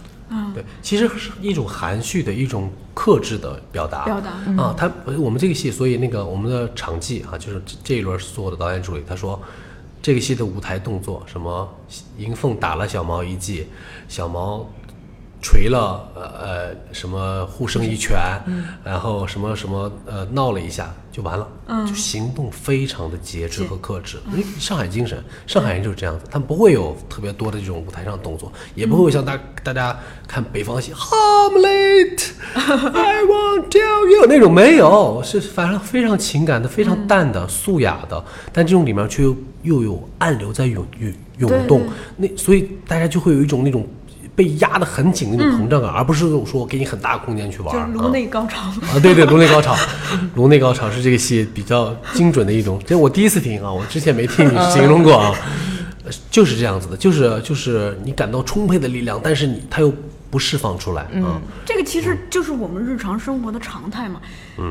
[0.52, 4.04] 对，其实是一种含蓄的一种克制的表达。
[4.04, 4.30] 表达
[4.60, 9.40] 啊，他呃我们这个戏，所以那个我们的场记啊，就是这这一轮是做的导演助理，他说
[10.02, 11.72] 这个戏的舞台动作，什么
[12.18, 13.68] 银凤打了小毛一记，
[14.08, 14.68] 小毛
[15.40, 18.18] 锤了呃呃什么护生一拳，
[18.82, 21.46] 然后什么什么呃闹了一下就完了，
[21.86, 29.96] 就行动非常的节制和克制，因为上海精神，上海人就是这样子，他们不会有特别多的这种舞台上的动作，也不会像大大家
[30.26, 32.58] 看北方戏 Hamlet，I
[33.30, 41.82] won't tell you 那种没有，是反正非常情感的、非常淡的、素雅的，但这种里面却又又有暗流在涌涌涌动，
[42.16, 43.86] 那所以大家就会有一种那种。
[44.36, 47.72] 被压得很紧的那种膨胀感，而不是说我给你很大空间去玩。
[47.74, 48.60] 就是颅内高潮。
[48.62, 49.76] 啊，对对，颅内高潮，
[50.34, 52.80] 颅内高潮是这个戏比较精准的一种。
[52.84, 55.34] 这我第一次听啊，我之前没听你形容过啊，
[56.04, 59.92] 呃就是这样子的，就是就是你感到充沛的力量，但是你它又
[60.34, 61.40] 不释放出来嗯。
[61.64, 64.20] 这个其实就是我们日常生活的常态嘛。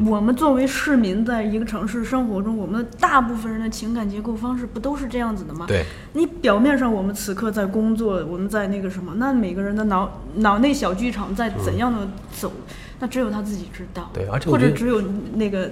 [0.06, 5.66] 我们作为市民，在一个城市生活中，我们的大部分人的情感结构方式不都是这样子的吗？
[5.66, 12.52] 对，你表面上我们此刻在工作，我们在那个什么，那每个人的脑脑内小剧场在怎样的走，
[13.04, 14.10] 那只有他自己知道。
[14.14, 15.04] 对而且我觉得或者只有
[15.34, 15.70] 那个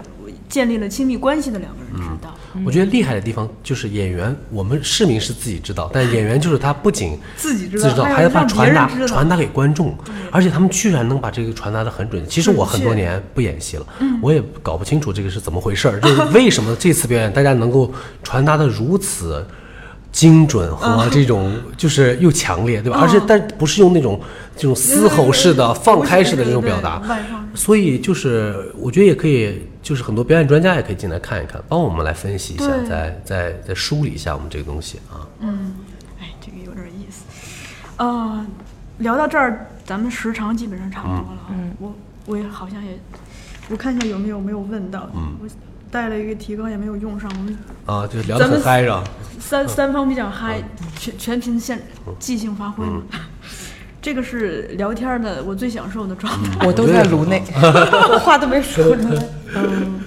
[0.50, 2.36] 建立了亲密关系的两个人知道。
[2.66, 9.98] 我觉得厉害的地方就是演员，我们市民是自己知道，但演员就是他不仅自己知道还要把传达传达给观众，
[10.30, 12.22] 而且他们居然能把这个传达的很准。
[12.28, 13.86] 其实我很多年不演戏了，
[14.22, 17.90] 我也搞不清楚这个是怎么回事儿，就是为什么这次表演大家能够
[18.22, 19.48] 传达的如此。
[20.12, 23.00] 精准和这种就是又强烈，对吧？
[23.00, 24.20] 而且但不是用那种
[24.56, 27.02] 这种嘶吼式的、放开式的这种表达
[27.54, 35.28] 所以就是我觉得也可以，就是很多表演专家也可以进来看一看，帮我们来分析一下，再再再梳理一下我们这个东西啊。
[35.40, 35.74] 嗯
[36.20, 37.24] 哎，这个有点意思。
[37.98, 38.46] 啊、
[39.00, 41.56] 聊到这儿，咱们时长基本上差不多了啊。
[41.80, 41.94] 我
[42.26, 42.98] 我也好像也，
[43.70, 45.10] 我看一下有没有没有问到。
[45.14, 45.48] 嗯我
[45.92, 47.30] 带了一个提纲也没有用上。
[47.38, 49.04] 我们啊，就是聊得很嗨是吧？
[49.40, 50.64] 三三方比较嗨，
[50.98, 51.82] 全全凭现
[52.18, 53.02] 即兴发挥嘛。
[54.02, 56.66] 这个是聊天的我最享受的状态。
[56.66, 59.24] 我都在颅内， 我话都没说出来。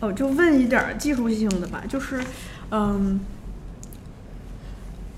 [0.00, 2.22] 哦，就问一点技术性的吧，就是，
[2.70, 3.20] 嗯，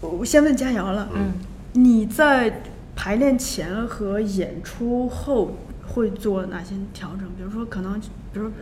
[0.00, 1.34] 我我先问佳瑶了，嗯，
[1.74, 2.62] 你在
[2.96, 5.56] 排练前和演出后
[5.86, 7.28] 会做哪些调整？
[7.36, 8.52] 比如说，可能，比如说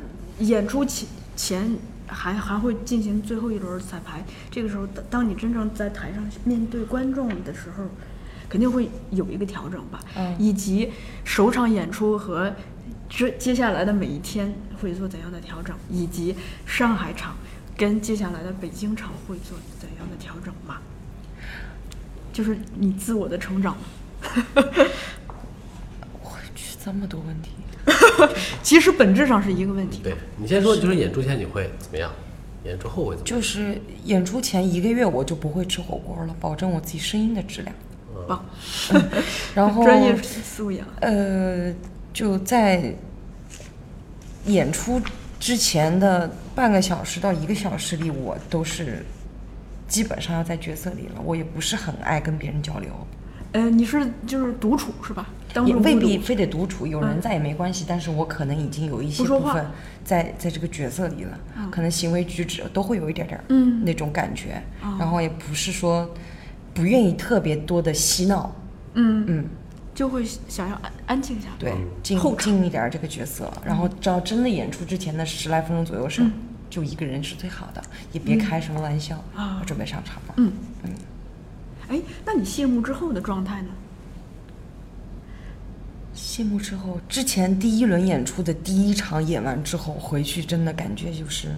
[0.40, 1.76] 演出前前
[2.10, 7.84] 还还会进行最后一轮彩排，这个时候，当当你真正在台上面对观众的时候，
[8.48, 10.00] 肯定会有一个调整吧？
[10.16, 10.90] 嗯以及
[11.24, 12.54] 首场演出和
[13.08, 16.34] 这接下来的每一天会做怎样的调整，以及
[16.66, 17.36] 上海场
[17.76, 20.82] 跟接下来的北京场会做怎样的调整吧？
[22.32, 23.76] 就是你自我的成长。
[26.22, 27.50] 我去，这么多问题。
[28.62, 30.00] 其实本质上是一个问题。
[30.02, 32.10] 对你先说，就是演出前你会怎么样？
[32.64, 33.40] 演出后会怎么样？
[33.40, 37.74] 就是演出前一个月我就不会吃火锅了，保证我自己声音的质量。
[38.28, 38.44] 棒，
[39.54, 40.86] 然后专业素养。
[41.00, 41.72] 呃，
[42.12, 42.94] 就在
[44.44, 45.00] 演出
[45.38, 49.04] 之前的半个小时到一个小时里，我都是
[49.88, 51.20] 基本上要在角色里了。
[51.24, 52.90] 我也不是很爱跟别人交流，
[53.52, 55.26] 呃，你是就是独处是吧？
[55.52, 57.84] 当也未必非得独处，有人在也没关系。
[57.88, 59.66] 但是我可能已经有一些部分
[60.04, 61.38] 在在这个角色里了，
[61.70, 64.62] 可能行为举止都会有一点点儿嗯那种感觉，
[64.98, 66.08] 然后也不是说
[66.72, 68.54] 不愿意特别多的嬉闹，
[68.94, 69.44] 嗯，嗯。
[69.92, 71.54] 就会想要安安静下来。
[71.58, 76.24] 对，进后场进一点儿这个角色，然后只要真的演出之前的十来分钟左右是，
[76.70, 77.82] 就一个人是最好的，
[78.12, 79.22] 也别开什么玩笑。
[79.36, 80.34] 啊我准备上场了。
[80.38, 80.52] 嗯
[81.88, 83.68] 哎，那你谢幕之后的状态呢？
[86.12, 91.48] 谢幕之后，之前第一轮演出的第一场演完之后，回去真的感觉就是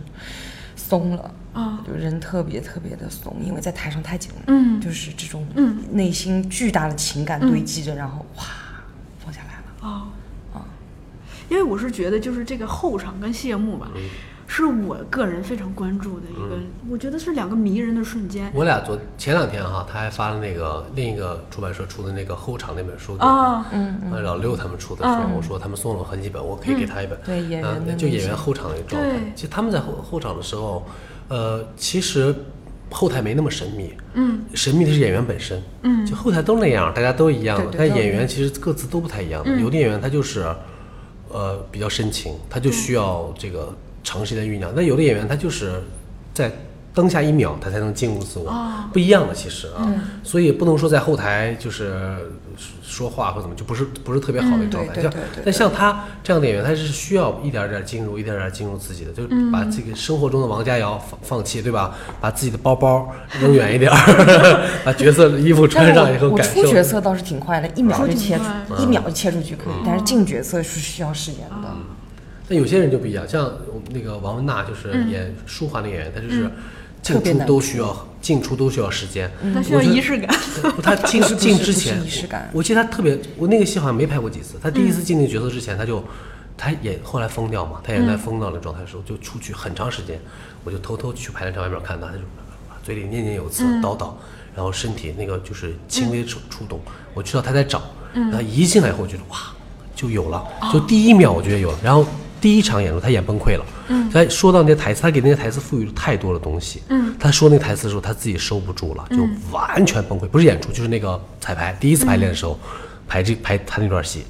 [0.77, 1.35] 松了。
[1.53, 1.83] 啊。
[1.87, 4.81] 就人特别特别的松，因为在台上太紧了，嗯。
[4.81, 5.83] 就是这种嗯。
[5.91, 8.45] 内心巨大的情感堆积着，然后哇
[9.25, 9.65] 放下来了。
[9.81, 10.09] 哦，
[10.55, 10.65] 啊。
[11.49, 13.91] 因为我是觉得就是这个后场跟谢幕吧，
[14.55, 16.59] 是我个人非常关注的一个，
[16.91, 18.53] 我觉得是两个迷人的瞬间。
[18.55, 27.19] 我俩昨前两天哈，他还发了那个另一个出版社出的那个后场那本书啊，嗯呃老六他们出的书，我说他们送了我很几本，我可以给他一本。
[27.25, 29.17] 对演员就演员后场的一个状态。
[29.35, 30.85] 其实他们在后后场的时候，
[31.29, 32.35] 呃，其实
[32.91, 39.59] 后台没那么神秘，嗯，神秘的是演员本身，嗯，就后台都那样，大家都一样但演员其实各自都不太一样的。
[39.59, 40.45] 有的演员他就是，
[41.31, 45.83] 呃，比较深情，他就需要这个长时间酝酿；那有的演员他就是
[46.35, 46.51] 在
[46.95, 48.53] 灯下一秒他才能进入自我，
[48.93, 49.89] 不一样的其实啊，
[50.23, 52.15] 所以不能说在后台就是
[52.83, 54.93] 说话或怎么就不是不是特别好的状态。
[55.01, 61.95] 像对对对对但像他这样的演员，他是需要一点点进入，一点点进入自己的，就是把这个生活中的王佳瑶放放弃，对吧？
[62.21, 63.11] 把自己的包包
[63.41, 66.63] 扔远一点儿， 把角色的衣服穿上以后感受。
[66.63, 68.45] 出角色倒是挺快的，一秒就切出
[68.79, 71.75] 一秒就切出去可以，但是进角色是需要时间的。
[72.53, 73.51] 但有些人就不一样，像
[73.93, 76.51] 那个王文娜，就是演舒缓的演员，她就是
[77.01, 79.31] 进出都需要进出都需要时间。
[79.55, 80.29] 它需要我觉得仪式感。
[80.83, 84.59] 她进进之前仪式感我记得她特别，我那个戏好像没拍过几次。
[84.63, 86.05] 她第一次进那个角色之前，她就
[86.59, 90.21] 她演后来疯掉嘛，她演在疯掉的状态的时候，就出去很长时间，
[90.63, 92.19] 我就偷偷去排练场外面看他，他就
[92.85, 94.11] 嘴里念念有词叨叨，
[94.55, 96.79] 然后身体那个就是轻微触触动，
[97.15, 97.81] 我知道她在找，
[98.13, 99.39] 然后一进来以后，我觉得哇
[99.97, 102.05] 就有了，就第一秒我觉得有了，然后。
[102.43, 103.65] 第一场演出，他演崩溃了。
[103.87, 106.83] 嗯，他说到那些台词，他给那些台词赋予了太多的东西。
[106.89, 109.19] 嗯，他说那台词的时候，他自己收不住了，就
[109.53, 110.27] 完全崩溃。
[110.27, 112.59] 不是演出，就是那个彩排，第一次排练的时候，
[113.07, 114.25] 排这排他那段戏，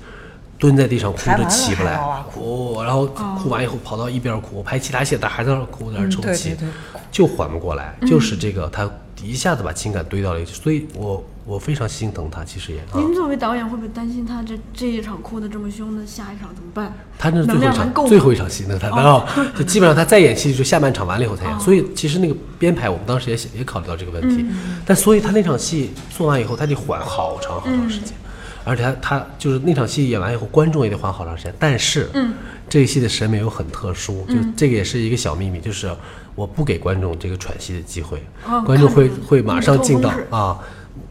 [0.59, 6.55] 蹲在地上哭着起不来还嗷嗷，哭，然后哭完以后跑到一边哭，拍其他戏，他还在那儿哭，在那儿抽泣
[7.11, 7.97] 就缓不过来。
[8.07, 8.91] 就是这个，他
[9.23, 12.95] 一下子把情感堆到了一起，所以我我非常心疼他，其实也啊。
[12.95, 16.93] 您作为导演会不会担心他这这一场哭的这么凶，那下一场怎么办？
[17.19, 19.27] 他那是最后一场最后一场戏，那他啊，
[19.59, 24.47] 就基本上他再演戏就下半场完了以后才演，所以其实那个编排我们当时也想也考虑到这个问题，
[24.87, 28.15] 但所以他那场戏做完以后，他得缓好长好长时间，
[28.65, 32.09] 而且他他就是那场戏演完以后，观众也得缓好长时间，但是
[32.69, 35.91] 这个戏的审美又很特殊，就这个也是一个小秘密，就是
[36.35, 40.59] 我不给观众这个喘息的机会，哦观众会会马上进到啊，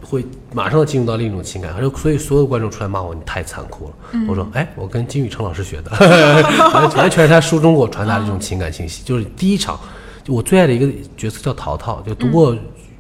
[0.04, 3.94] 会马上进入到另一种情感，所以所有观众出来骂我，你太残酷了。
[4.28, 5.92] 我说，哎，我跟金宇澄老师学的，
[6.74, 9.04] 完完全是他书中给我传达的这种情感信息。
[9.04, 9.80] 就是第一场，
[10.24, 12.56] 就我最爱的一个角色叫淘淘，就读过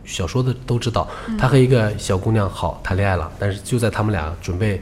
[0.05, 1.07] 小说的都知道，
[1.37, 4.81] 他和一个小姑娘好谈恋爱了，但是就在他们俩准备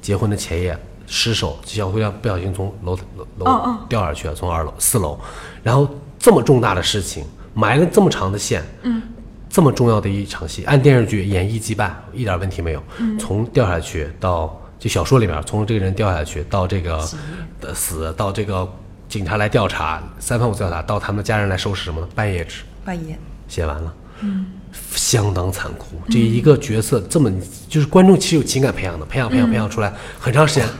[0.00, 2.96] 结婚的前夜失手，小姑娘不小心从楼
[3.38, 5.18] 楼哦楼掉下去了，从二楼四楼，
[5.62, 5.88] 然后
[6.18, 7.24] 这么重大的事情
[7.54, 9.02] 埋了这么长的线，嗯。
[9.56, 12.82] 这么重要的一场戏，按电视剧演绎羁绊，一点问题没有。
[13.18, 17.02] 从掉下去到就小说里面，从这个人掉下去到这个
[17.58, 18.70] 的死，到这个
[19.08, 22.08] 警察来调查，三番五次调查，到他们的家人来收拾什么呢？
[22.14, 22.64] 半夜纸。
[22.84, 23.18] 半夜，
[23.48, 24.44] 写完了，嗯，
[24.90, 25.96] 相当残酷。
[26.10, 27.32] 这一个角色这么，
[27.66, 30.74] 就是观众其实有情感培养的，培养培养培养出来，很长时间，咔，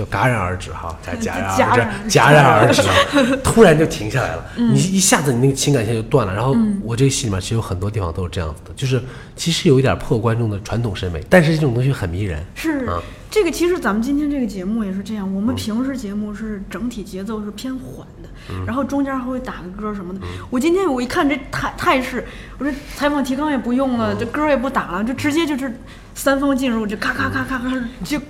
[0.00, 1.72] 就戛然而止哈，戛 戛然而
[2.08, 4.44] 止，戛然而止， 突然就停下来了。
[4.56, 6.34] 你一下子你那个情感线就断了。
[6.34, 9.02] 然后我这个戏里面其实有很多地方都是这样子的，就是
[9.36, 12.42] 其实有一点破观众的传统审美，但是这种东西很迷人。
[12.54, 15.34] 是啊这个，其实咱们今天这个节目也是这样。
[15.34, 18.28] 我们平时节目是整体节奏是偏缓的，
[18.66, 20.20] 然后中间还会打个歌什么的。
[20.50, 22.26] 我今天我一看这态态势，
[22.58, 25.72] 我这采访提纲也不用了，这歌也不打了，就直接就是
[26.12, 27.70] 三方进入，就咔咔咔咔咔，
[28.02, 28.20] 就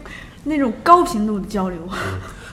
[0.45, 1.79] 那种高频度的交流。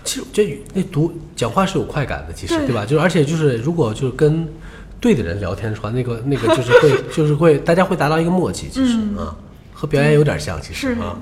[0.03, 2.85] 其实这那读讲话是有快感的，其实对对吧？
[2.85, 4.47] 就是而且就是如果就是跟
[4.99, 9.35] 对的人聊天的话，那个那个就是会 就是会大家会达到一个默契，其实、啊，
[9.73, 11.19] 和表演有点像，其实是啊。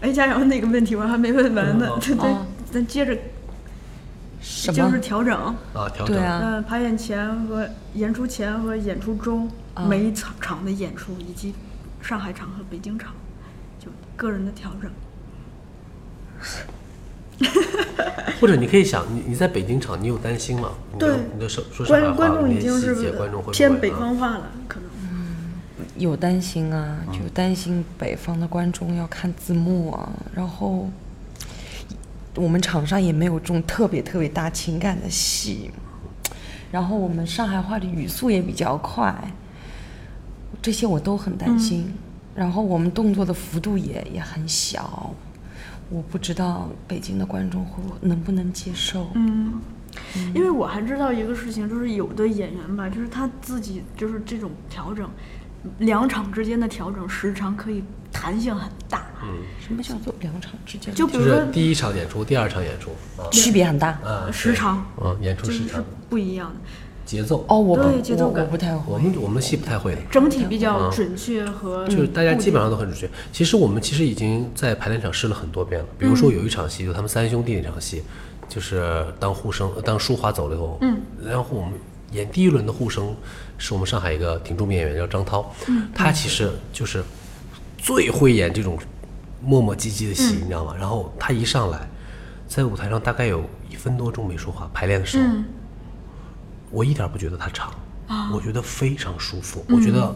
[0.00, 0.44] 哎，加油！
[0.44, 3.16] 那个问题我还没问完呢， 咱咱接着
[4.40, 5.00] 什么就是？
[5.00, 5.36] 调整。
[5.74, 11.54] 啊，调整对啊呃，排演前和演出前和演出中、啊每一场场的演出，以及
[12.00, 13.12] 上海场和北京场，
[13.78, 14.90] 就个人的调整。
[18.40, 20.70] 或者你可以想，你你在北京场，你有担心吗？
[20.98, 24.88] 对你的说说上海话，观观众已经是细节，观众会不会偏北啊方话了，可能。
[25.96, 30.88] 有担心啊，就担心北方的观众要看字幕啊，然后
[32.34, 35.70] 我们场上也没有这种特别特别大情感的戏，
[36.70, 39.14] 然后我们上海话的语速也比较快，
[40.60, 41.92] 这些我都很担心。
[42.34, 45.14] 然后我们动作的幅度也也很小，
[45.92, 49.10] 我不知道北京的观众会能不能接受。
[49.14, 49.60] 嗯，
[50.34, 55.08] 因为我还知道一个事情，就是有的演员吧，就是他自己就是这种调整，
[55.78, 59.06] 两场之间的调整时长可以弹性很大。
[59.60, 63.90] 什么叫做两场之间就就比如说是第一场演出，第二场演出啊区别很大？
[64.02, 66.60] 啊，时长，对嗯，演出时长、不一样的，
[67.12, 67.44] 节奏。
[67.48, 68.44] 哦，我不对节奏感。
[68.44, 68.92] 我我不太会。
[68.92, 68.98] 我。
[68.98, 69.94] 们我们的戏不太会。
[69.94, 70.00] 的。
[70.10, 73.08] 整体比较准确和就是大家基本上都很准确。
[73.30, 75.86] 其实我们其实已经在排练场试了很多遍了。
[75.98, 78.02] 比如说有一场戏，就他们三兄弟那场戏，
[78.48, 81.72] 就是当护生，当淑华走了以后，嗯，然后我们
[82.12, 83.14] 演第一轮的护生
[83.58, 87.02] 是我们上海一个挺著名演员叫张涛，嗯，他其实就是
[87.78, 88.78] 最会演这种
[89.40, 90.74] 磨磨唧唧的戏，你知道吗？
[90.78, 91.78] 然后他一上来，
[92.46, 95.24] 在舞台上大概有一分多钟没说话，排练的时候，
[96.72, 97.70] 我一点不觉得他长，
[98.34, 100.12] 我觉得非常舒服，我觉得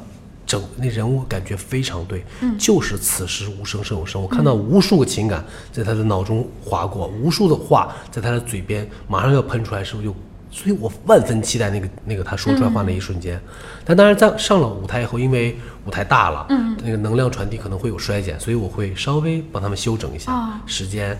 [0.46, 2.24] 整那人物感觉非常对，
[2.58, 4.20] 就是此时无声胜有声。
[4.20, 10.14] 我看到无数个情感在他的脑中划过，无数的话在他的嘴边马上要喷出来是不是就。
[10.48, 13.38] 所以我万分期待那个那个他说出来话那一瞬间，
[13.84, 16.46] 但当然在上了舞台以后，因为舞台大了，
[16.82, 21.18] 那个能量传递可能会有衰减，所以我会稍微帮他们修整一下、时间，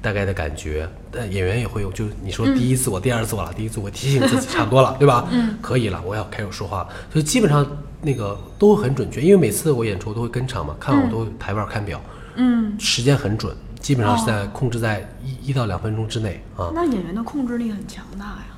[0.00, 0.88] 大概的感觉。
[1.10, 5.26] 但演员也会有，就你说第一次我、第二次我了，第一次我提醒自己差不多了，对吧？
[5.30, 6.88] 嗯，可以了，我要开始说话了。
[7.12, 7.66] 所以基本上
[8.02, 12.00] 那个都很准确，因为每次我演出我都会跟场嘛，看完我都会台腕看表，
[12.36, 16.70] 嗯，时间很准，基本上是在控制在一一到两分钟之内啊。
[16.74, 18.57] 那演员的控制力很强大呀。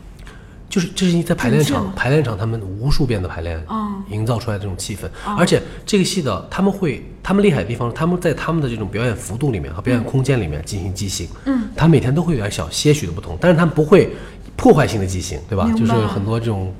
[0.70, 3.90] 就是这是你在排练场排练场他们无数遍的排练，嗯。
[4.08, 14.10] 营造出来的这种气氛，而且这个戏的他们会，他们厉害的地方，他们在他们的这种表演幅度里面和表演空间里面进行即兴，嗯，他每天都会有点小些许的不同，但是他们不会
[14.56, 15.70] 破坏性的即兴，对吧？
[15.76, 16.74] 就是很多这种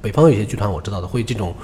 [0.00, 1.54] 北方有些剧团我知道的会这种，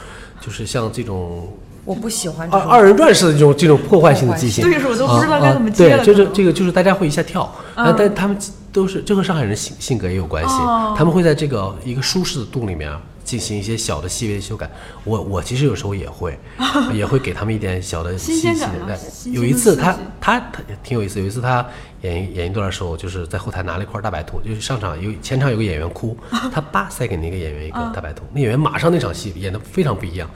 [0.40, 1.48] 就是像这种
[1.84, 2.68] 我不喜欢这种。
[2.68, 7.42] 二二人转式的这种这种破坏性的即兴，对是我都不知道该怎么啊接了对，就是这个就是大家会一下跳，
[7.74, 8.36] 啊，但他们
[8.72, 10.54] 都是这和上海人性性格也有关系，
[10.96, 12.90] 他们会在这个一个舒适的度里面
[13.24, 14.68] 进行一些小的细微的修改。
[15.04, 16.38] 我我其实有时候也会，
[16.92, 18.56] 也会给他们一点小的新细细的。
[18.56, 18.98] 鲜感
[19.32, 21.64] 有一次他他他挺有意思，有一次他
[22.04, 26.16] 演演一段的时候，就是在后台拿了一块大白兔，就是上场有前场有个演员哭，
[26.52, 30.28] 他爸塞给那个演员一个大白兔，那演员马上那场戏演的非常不一样，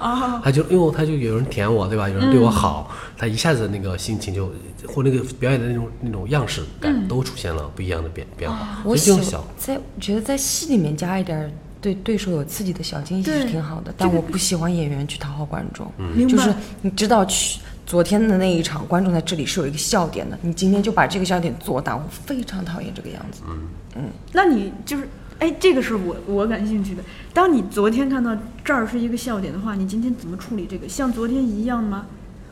[0.43, 2.09] 他就因为他就有人舔我，对吧？
[2.09, 4.51] 有人对我好，他一下子那个心情就
[4.87, 9.45] 或那个表演的那种那种样式感都出现了不一样的变变化，所我喜欢。
[9.59, 15.87] 在觉得在戏里面加一点对对手有刺激的小惊喜是挺好的，但我不喜欢演员去讨好观众。
[16.27, 23.41] 就是你知道去昨天的那一场，观众在这里是有一个笑点的，你今天就把这个笑点做大，我非常讨厌这个样子。
[23.49, 23.57] 嗯
[23.97, 24.03] 嗯
[24.35, 25.09] 那你就是，
[25.39, 27.03] 哎，这个是我我感兴趣的。
[27.33, 30.87] 当你昨天看到这儿是一个笑点的话，你今天怎么处理这个？
[30.87, 32.05] 像昨天一样吗？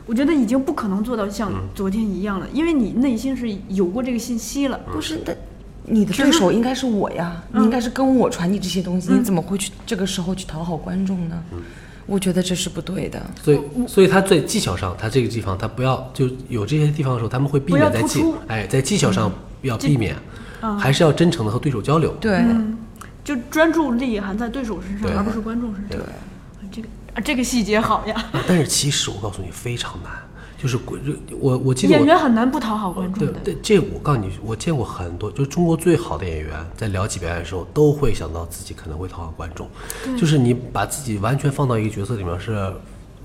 [0.07, 4.79] 我觉得已经不可能做到像昨天一样了，因为你内心是有过这个信息了。
[4.91, 5.37] 不是的，
[5.83, 11.43] 你的对手应该是我呀，你应该是跟我传递这些东西，你怎么会去这个时候去讨好观众呢？
[12.07, 13.21] 我觉得这是不对的。
[13.43, 19.31] 所以，所以他在技巧上，他这个地方他不要就有这些地方的时候，他们会避免在技哎在技巧上
[19.61, 20.15] 要避免，
[20.79, 22.11] 还是要真诚的和对手交流。
[22.19, 22.43] 对，
[23.23, 25.91] 就专注力还在对手身上，而不是观众身上。
[25.91, 25.99] 对。
[26.69, 30.11] 这个啊这个细节好呀，但是其实我告诉你非常难，
[30.57, 30.77] 就是
[31.39, 33.33] 我我记得我演员很难不讨好观众的。
[33.43, 39.69] 对对，这我告诉你，我见过很多，就是中国最好的演员，在聊起表演的时候，都会想到自己可能会讨好观众。
[40.17, 42.73] 就是你把自己完全放到一个角色里面是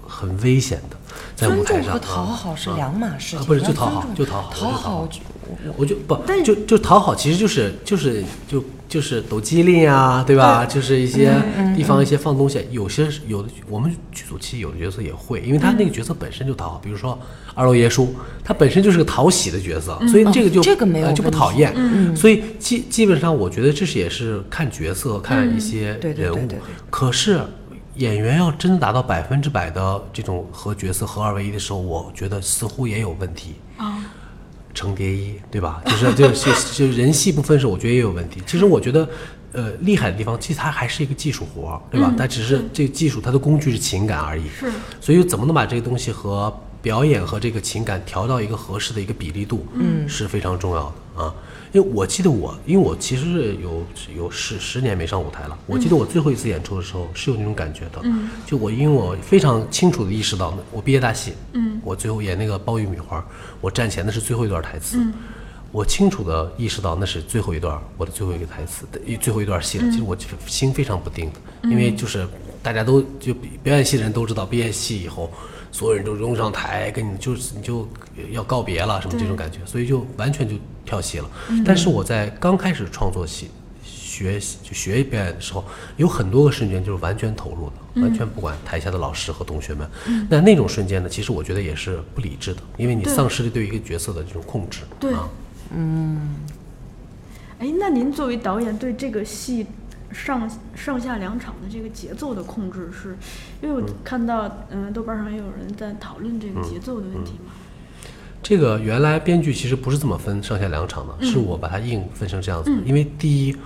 [0.07, 0.97] 很危险的，
[1.35, 3.39] 在舞台上和讨啊好是两码事情。
[3.39, 5.09] 啊不是就讨好就讨好讨好
[5.67, 8.63] 我我就不但就就讨好，其实就是就是就
[8.93, 10.67] 就是抖机灵啊，对吧？
[10.67, 11.33] 就是一些
[11.75, 17.19] 地方一些放东西，有些有的我们剧组其实有的角色也会，因为他那个角色本身就讨好，比如说
[17.55, 18.15] 二楼爷叔，
[18.45, 21.75] 他本身就是个讨喜的角色，所以这个就哦这个没有呃就不讨厌。
[22.15, 26.47] 所以基基本上我觉得这是也是看角色看一些人物
[26.91, 27.41] 可是。
[27.97, 33.57] 演员要真的达到百分之百的这种和角色合二为一的时候，我觉得似乎也有问题。
[34.83, 35.81] 程蝶衣，对吧？
[35.87, 38.43] 就是就是就是人戏不分手，我觉得也有问题。
[38.47, 39.09] 其实我觉得，
[39.53, 42.13] 呃，厉害的地方，其实它还是一个技术活儿，对吧？
[42.19, 44.49] 它只是这个技术，它的工具是情感而已。
[44.49, 44.71] 是。
[45.01, 46.53] 所以怎么能把这个东西和
[46.83, 51.33] 表演和这个情感调到一个合适的一个比例度，嗯，是非常重要的啊。
[51.73, 53.83] 因为我记得我，因为我其实是有
[54.15, 55.57] 有十十年没上舞台了。
[55.67, 63.25] 我记得我最后一次演出的时候是有那种感觉的，嗯，就我因为我非常清楚的意识到，我毕业大戏，嗯，我最后演那个包玉米花，
[63.61, 64.99] 我站前的是最后一段台词，
[65.71, 69.91] 我清楚的意识到那是最后一段我的最后一个台词的最后一段戏了。
[69.91, 70.15] 其实我
[70.47, 72.29] 心非常不定的，因为就是
[72.63, 73.33] 大家都就
[73.63, 75.33] 表演系的人都知道，毕业戏以后。
[75.73, 77.89] 所有人都拥上台，跟你就是你就
[78.31, 80.55] 要告别了，什么这种感觉，所以就完全就
[80.85, 81.29] 跳戏了。
[81.65, 83.51] 但是我在刚开始创作戏、
[83.83, 85.65] 学就学表演的时候，
[85.97, 89.89] 有很多个瞬间就是完全投入的，完全不管台下的老师和同学们。
[90.29, 94.81] 那那种瞬间呢，其实我觉得也是不理智的，因为你丧失了对一个角色的这种控制。
[95.01, 95.15] 对。
[95.15, 95.29] 啊，
[97.59, 99.67] 哎，那您作为导演对这个戏
[100.13, 103.17] 上上下两场的这个节奏的控制是，
[103.63, 107.53] 因为我看到嗯、豆瓣上也有人在讨论这个节奏的问题嘛。
[108.43, 112.83] 这个原来编剧其实不是这么分上下两场的，是我把它硬分成这样子的。
[112.85, 113.57] 因为第一，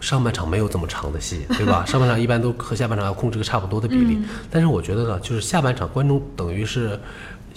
[0.00, 1.82] 上半场没有这么长的戏，对吧？
[1.86, 4.18] 上半场一般都和下半场要控制个差不多的比例。
[4.48, 6.98] 但是我觉得呢，就是下半场观众等于是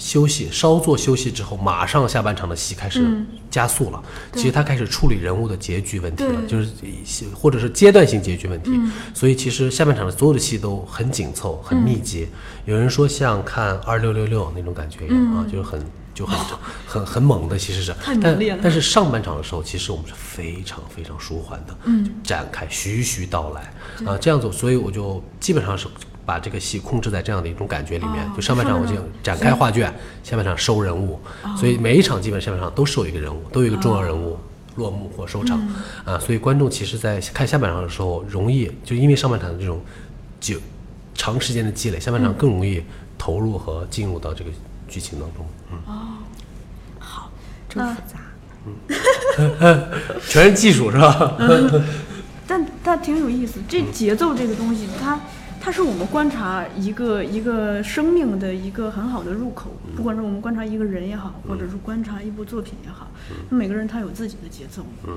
[0.02, 3.06] 休息，稍作休息之后，马上下半场的戏开始
[3.52, 4.02] 加速了。
[4.34, 8.72] 其实他开始处理人物的结局问题了，就是一些或者是阶段性结局问题。
[9.14, 12.28] 所以其实下半场的所有的戏都很紧凑、很密集。
[12.66, 15.80] 有人说像看二六六六那种感觉一样啊，就是很。
[16.14, 16.38] 就很
[16.86, 23.74] 很很猛的，其实是，但但是上半场的时候，其实我们是非常非常舒缓的，嗯，展开徐徐道来
[24.06, 25.88] 啊，这样子，所以我就基本上是
[26.26, 29.94] 把这个戏控制在这样的一种感觉里面，就上半场我就展开画卷，
[30.24, 31.20] 下半场收人物，
[31.58, 34.38] 所以每一场基本下半场都是有一个人物，都有一个重要人物。
[34.78, 35.60] 落幕或收场，
[36.06, 39.82] 啊，所以观众其实，在看下半场的时候，容易就因为上半场的这种
[40.40, 40.58] 久
[41.14, 42.82] 长时间的积累，下半场更容易
[43.18, 44.50] 投入和进入到这个
[44.88, 45.46] 剧情当中。
[45.70, 45.80] 嗯，
[47.68, 48.20] 这么复杂。
[48.66, 49.90] 嗯
[50.26, 51.36] 全是技术是吧？
[52.48, 55.20] 但它挺有意思，这节奏这个东西，它
[55.62, 59.72] 它是我们观察一个一个生命的一个很好的入口。
[59.96, 63.08] 不管是我们观察一个人也好，或者是观察一部作品也好，
[63.50, 64.84] 那每个人他有自己的节奏。
[65.08, 65.16] 嗯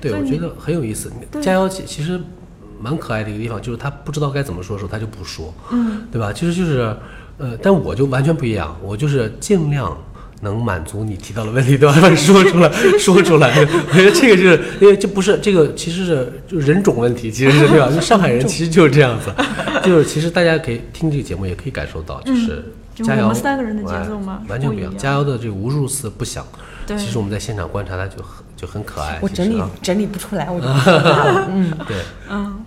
[0.00, 1.10] 对，我觉得很有意思。
[1.30, 2.20] 对加油其其实
[2.78, 6.32] 蛮可爱的一个地方，就是他不知道该怎么说的时候，他就不说，嗯，对吧？
[6.32, 6.94] 其实就是，
[7.38, 9.96] 呃，但我就完全不一样，我就是尽量。
[10.40, 13.60] 能满足你提到的问题，都要说出来， 说出来。
[13.60, 17.90] 我觉得这个就是，因为这不是这个，其实是就人种问题，其实是对吧？
[17.94, 19.30] 就上海人其实就是这样子，
[19.84, 22.64] 就是其实大家可以听这个节目，也可以感受到，就是
[22.98, 24.94] 我们三个人的节奏吗完全不一样。
[24.96, 26.46] 加油的这个无数次不响，
[26.86, 29.18] 对其实我们在现场观察他就很就很可爱。
[29.22, 31.48] 我整理啊整理不出来，我就不说话了。
[31.50, 31.96] 嗯，对，
[32.28, 32.64] 嗯，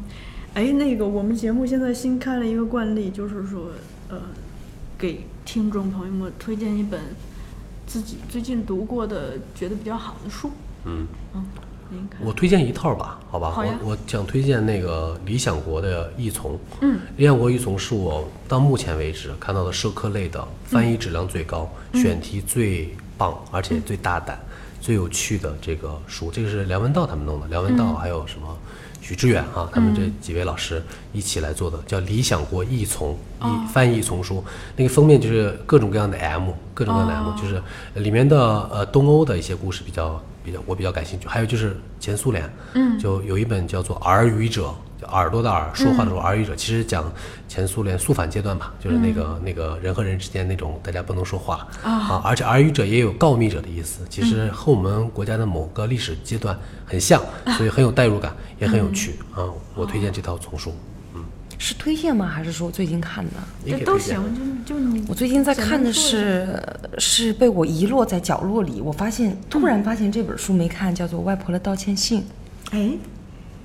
[0.56, 3.72] 哎，那个我们节目现在新开了一个惯例，就是说，
[4.10, 4.18] 呃，
[4.98, 7.00] 给听众朋友们推荐一本
[7.94, 10.50] 自己最近读过的、觉得比较好的书。
[10.86, 11.06] 嗯。
[11.92, 13.54] 嗯，我推荐一套吧，好吧？
[13.84, 16.54] 我我想推荐那个理想国的《异从》。
[16.82, 24.40] 嗯，理想国异从是我到目前为止看到的社科类的翻译质量最高、嗯选题最棒，而且最大胆、
[24.82, 26.32] 最有趣的这个书。
[26.32, 28.58] 这个是梁文道他们弄的，梁文嗯道还有什么？
[29.04, 30.82] 许知远啊，他们这几位老师
[31.12, 33.10] 一起来做的，叫《理想国译丛》
[33.46, 33.50] 哦。
[33.50, 34.42] 译翻译丛书。
[34.78, 37.62] 那个封面就是各种各样的 M，各种各样的 M，、就是
[37.96, 38.38] 里面的
[38.72, 41.28] 呃东欧的一些故事比较比较我比较感兴趣。
[41.28, 44.68] 还有就是前苏联，嗯，就有一本叫做《耳语者》，
[45.02, 47.12] 就耳朵的耳，说话的时候，耳语者，其实讲
[47.48, 57.22] 前苏联肃反阶段吧，就是那个、那个人和人之间那种大家不能说话啊，而且耳语者也有告密者的意思，其实和我们国家的某个历史阶段很像，
[57.58, 59.50] 所以很有代入感，也很有趣啊。
[59.76, 60.74] 我推荐这套丛书，
[61.64, 62.28] 是推荐吗？
[62.28, 63.32] 还是说最近看的？
[63.66, 64.22] 这都行，
[64.66, 66.62] 就就你我最近在看的是
[66.98, 72.20] 是被我遗落在角落里，我发现突然发现这本书没看，叫做《外婆的道歉信》，
[72.72, 72.92] 哎，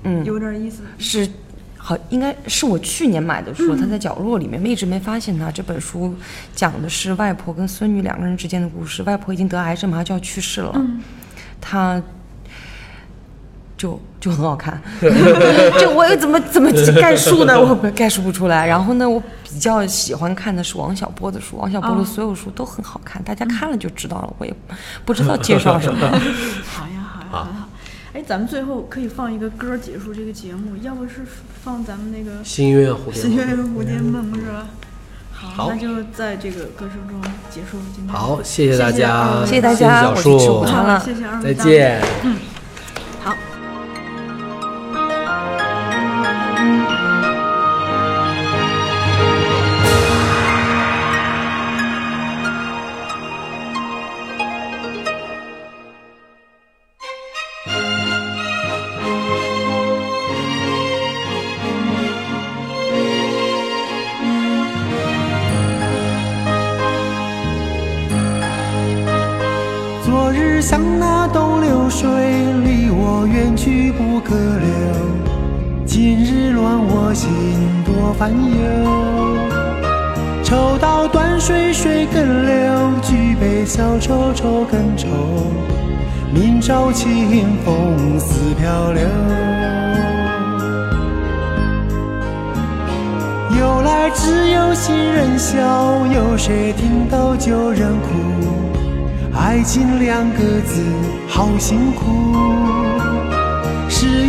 [0.03, 0.81] 嗯，有点意思。
[0.97, 1.29] 是
[1.75, 5.51] 好应该是我去年买的书，它在角落里面，一直没发现它。
[5.51, 6.15] 这本书
[6.55, 9.03] 讲的是外婆跟孙女两个人之间的故事。
[9.03, 10.73] 外婆已经得癌症，马上就要去世了，
[11.59, 12.01] 她
[13.79, 14.79] 就就很好看，
[15.79, 16.69] 就我又怎么怎么
[16.99, 17.57] 概述呢？
[17.57, 18.67] 我概述不出来。
[18.67, 24.33] 然后呢，我比较喜欢看的是王小波的书，王小波的所有书都很好看，大家看了就知道了。
[24.37, 24.53] 我也
[25.05, 26.07] 不知道介绍什么。
[26.67, 27.67] 好呀，好呀，好呀。
[28.11, 31.25] 哎，咱们最后可以放一个歌结束这个节目，要不是
[31.63, 34.67] 放咱们那个《新月蝴蝶新梦月蝴蝶梦》是吧？
[35.31, 38.13] 好，好那就在这个歌声中结束今天。
[38.13, 42.01] 好，谢谢大家，谢谢大家谢小我去吃树午，餐了谢谢二位再见。
[42.01, 42.58] 好。
[73.69, 74.67] 去不可留。
[75.85, 77.29] 今日乱我心，
[77.85, 78.37] 多烦忧。
[80.43, 85.07] 抽刀断水，水更流；举杯消愁，愁更愁。
[86.33, 89.03] 明朝清风似飘流。
[93.59, 98.07] 由来只有新人笑，有谁听到旧人哭？
[99.37, 100.81] 爱情两个字
[101.27, 102.05] 好辛苦，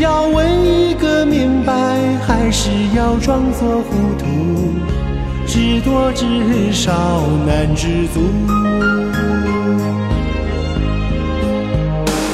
[0.01, 1.73] 要问一个明白，
[2.27, 4.25] 还是要装作糊涂？
[5.47, 8.21] 知多知少难知足。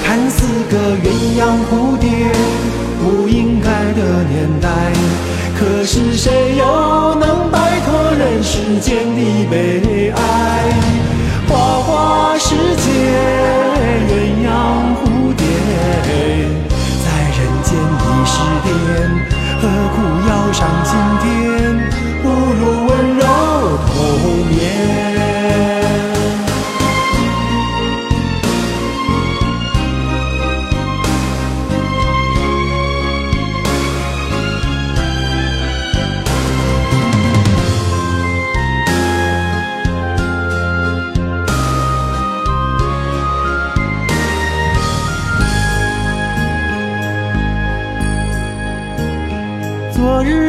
[0.04, 1.10] 看似个鸳
[1.40, 2.08] 鸯蝴蝶，
[3.02, 4.68] 不应该的年代。
[5.58, 9.20] 可是谁又能摆脱人世间的
[9.50, 10.20] 悲哀？
[11.48, 12.90] 花花世界，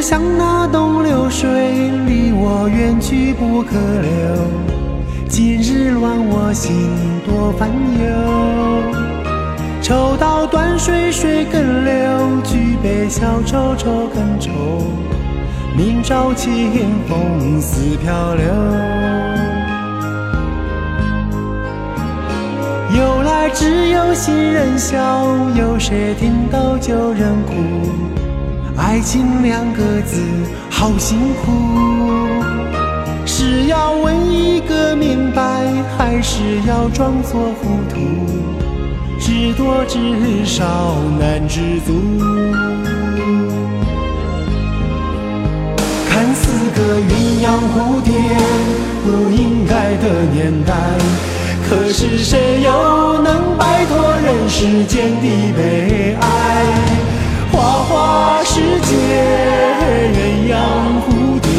[0.10, 1.50] 像那东流水，
[2.06, 4.08] 离我远去不可留。
[5.28, 6.90] 今日乱我心，
[7.26, 7.70] 多烦
[8.00, 8.08] 忧。
[9.82, 14.50] 抽刀断水，水更流；举杯消愁，愁更愁。
[15.76, 16.72] 明朝清
[17.10, 18.46] 风似飘流。
[22.96, 28.07] 由来只有新人笑，有谁听到旧人哭？
[28.78, 30.22] 爱情两个字
[30.70, 31.52] 好辛苦，
[33.26, 35.42] 是要问一个明白，
[35.98, 37.98] 还是要装作糊涂？
[39.20, 41.94] 知多知少难知足。
[46.08, 47.12] 看似个鸳
[47.44, 48.14] 鸯蝴蝶，
[49.04, 50.74] 不应该的年代。
[51.68, 56.97] 可是谁又能摆脱人世间的悲哀？
[57.58, 58.94] 花花世界，
[60.14, 60.20] 鸳
[60.54, 60.54] 鸯
[61.02, 61.50] 蝴蝶，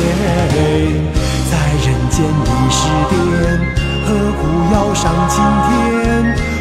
[1.51, 1.53] 在
[1.83, 2.79] 人间已是
[3.11, 3.13] 癫，
[4.07, 4.09] 何
[4.39, 4.41] 苦
[4.73, 5.35] 要上青
[5.67, 5.69] 天？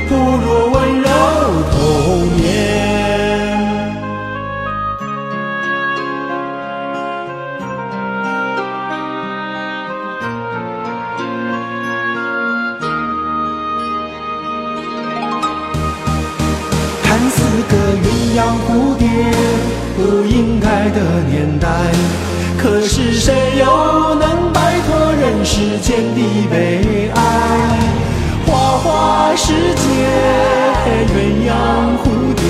[0.09, 1.07] 不如温柔
[1.71, 1.75] 童
[2.35, 2.41] 年。
[17.03, 17.35] 看似
[17.69, 18.05] 个鸳
[18.35, 19.05] 鸯蝴蝶，
[19.97, 21.67] 不应该的年代。
[22.55, 26.21] 可是谁又能摆脱人世间的
[26.51, 27.19] 悲哀？
[28.45, 29.87] 花花世界，
[31.09, 31.17] 鸳
[31.49, 31.51] 鸯
[31.97, 32.05] 蝴
[32.35, 32.41] 蝶，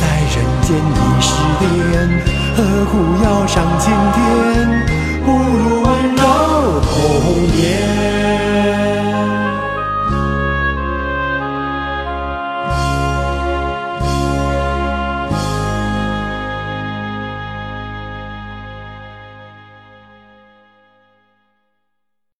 [0.00, 0.02] 在
[0.34, 1.26] 人间已是
[1.60, 1.62] 癫，
[2.56, 2.58] 何
[2.90, 2.92] 苦
[3.24, 4.18] 要上青天？
[5.24, 6.22] 不如温柔
[6.82, 6.94] 红
[7.56, 8.43] 颜。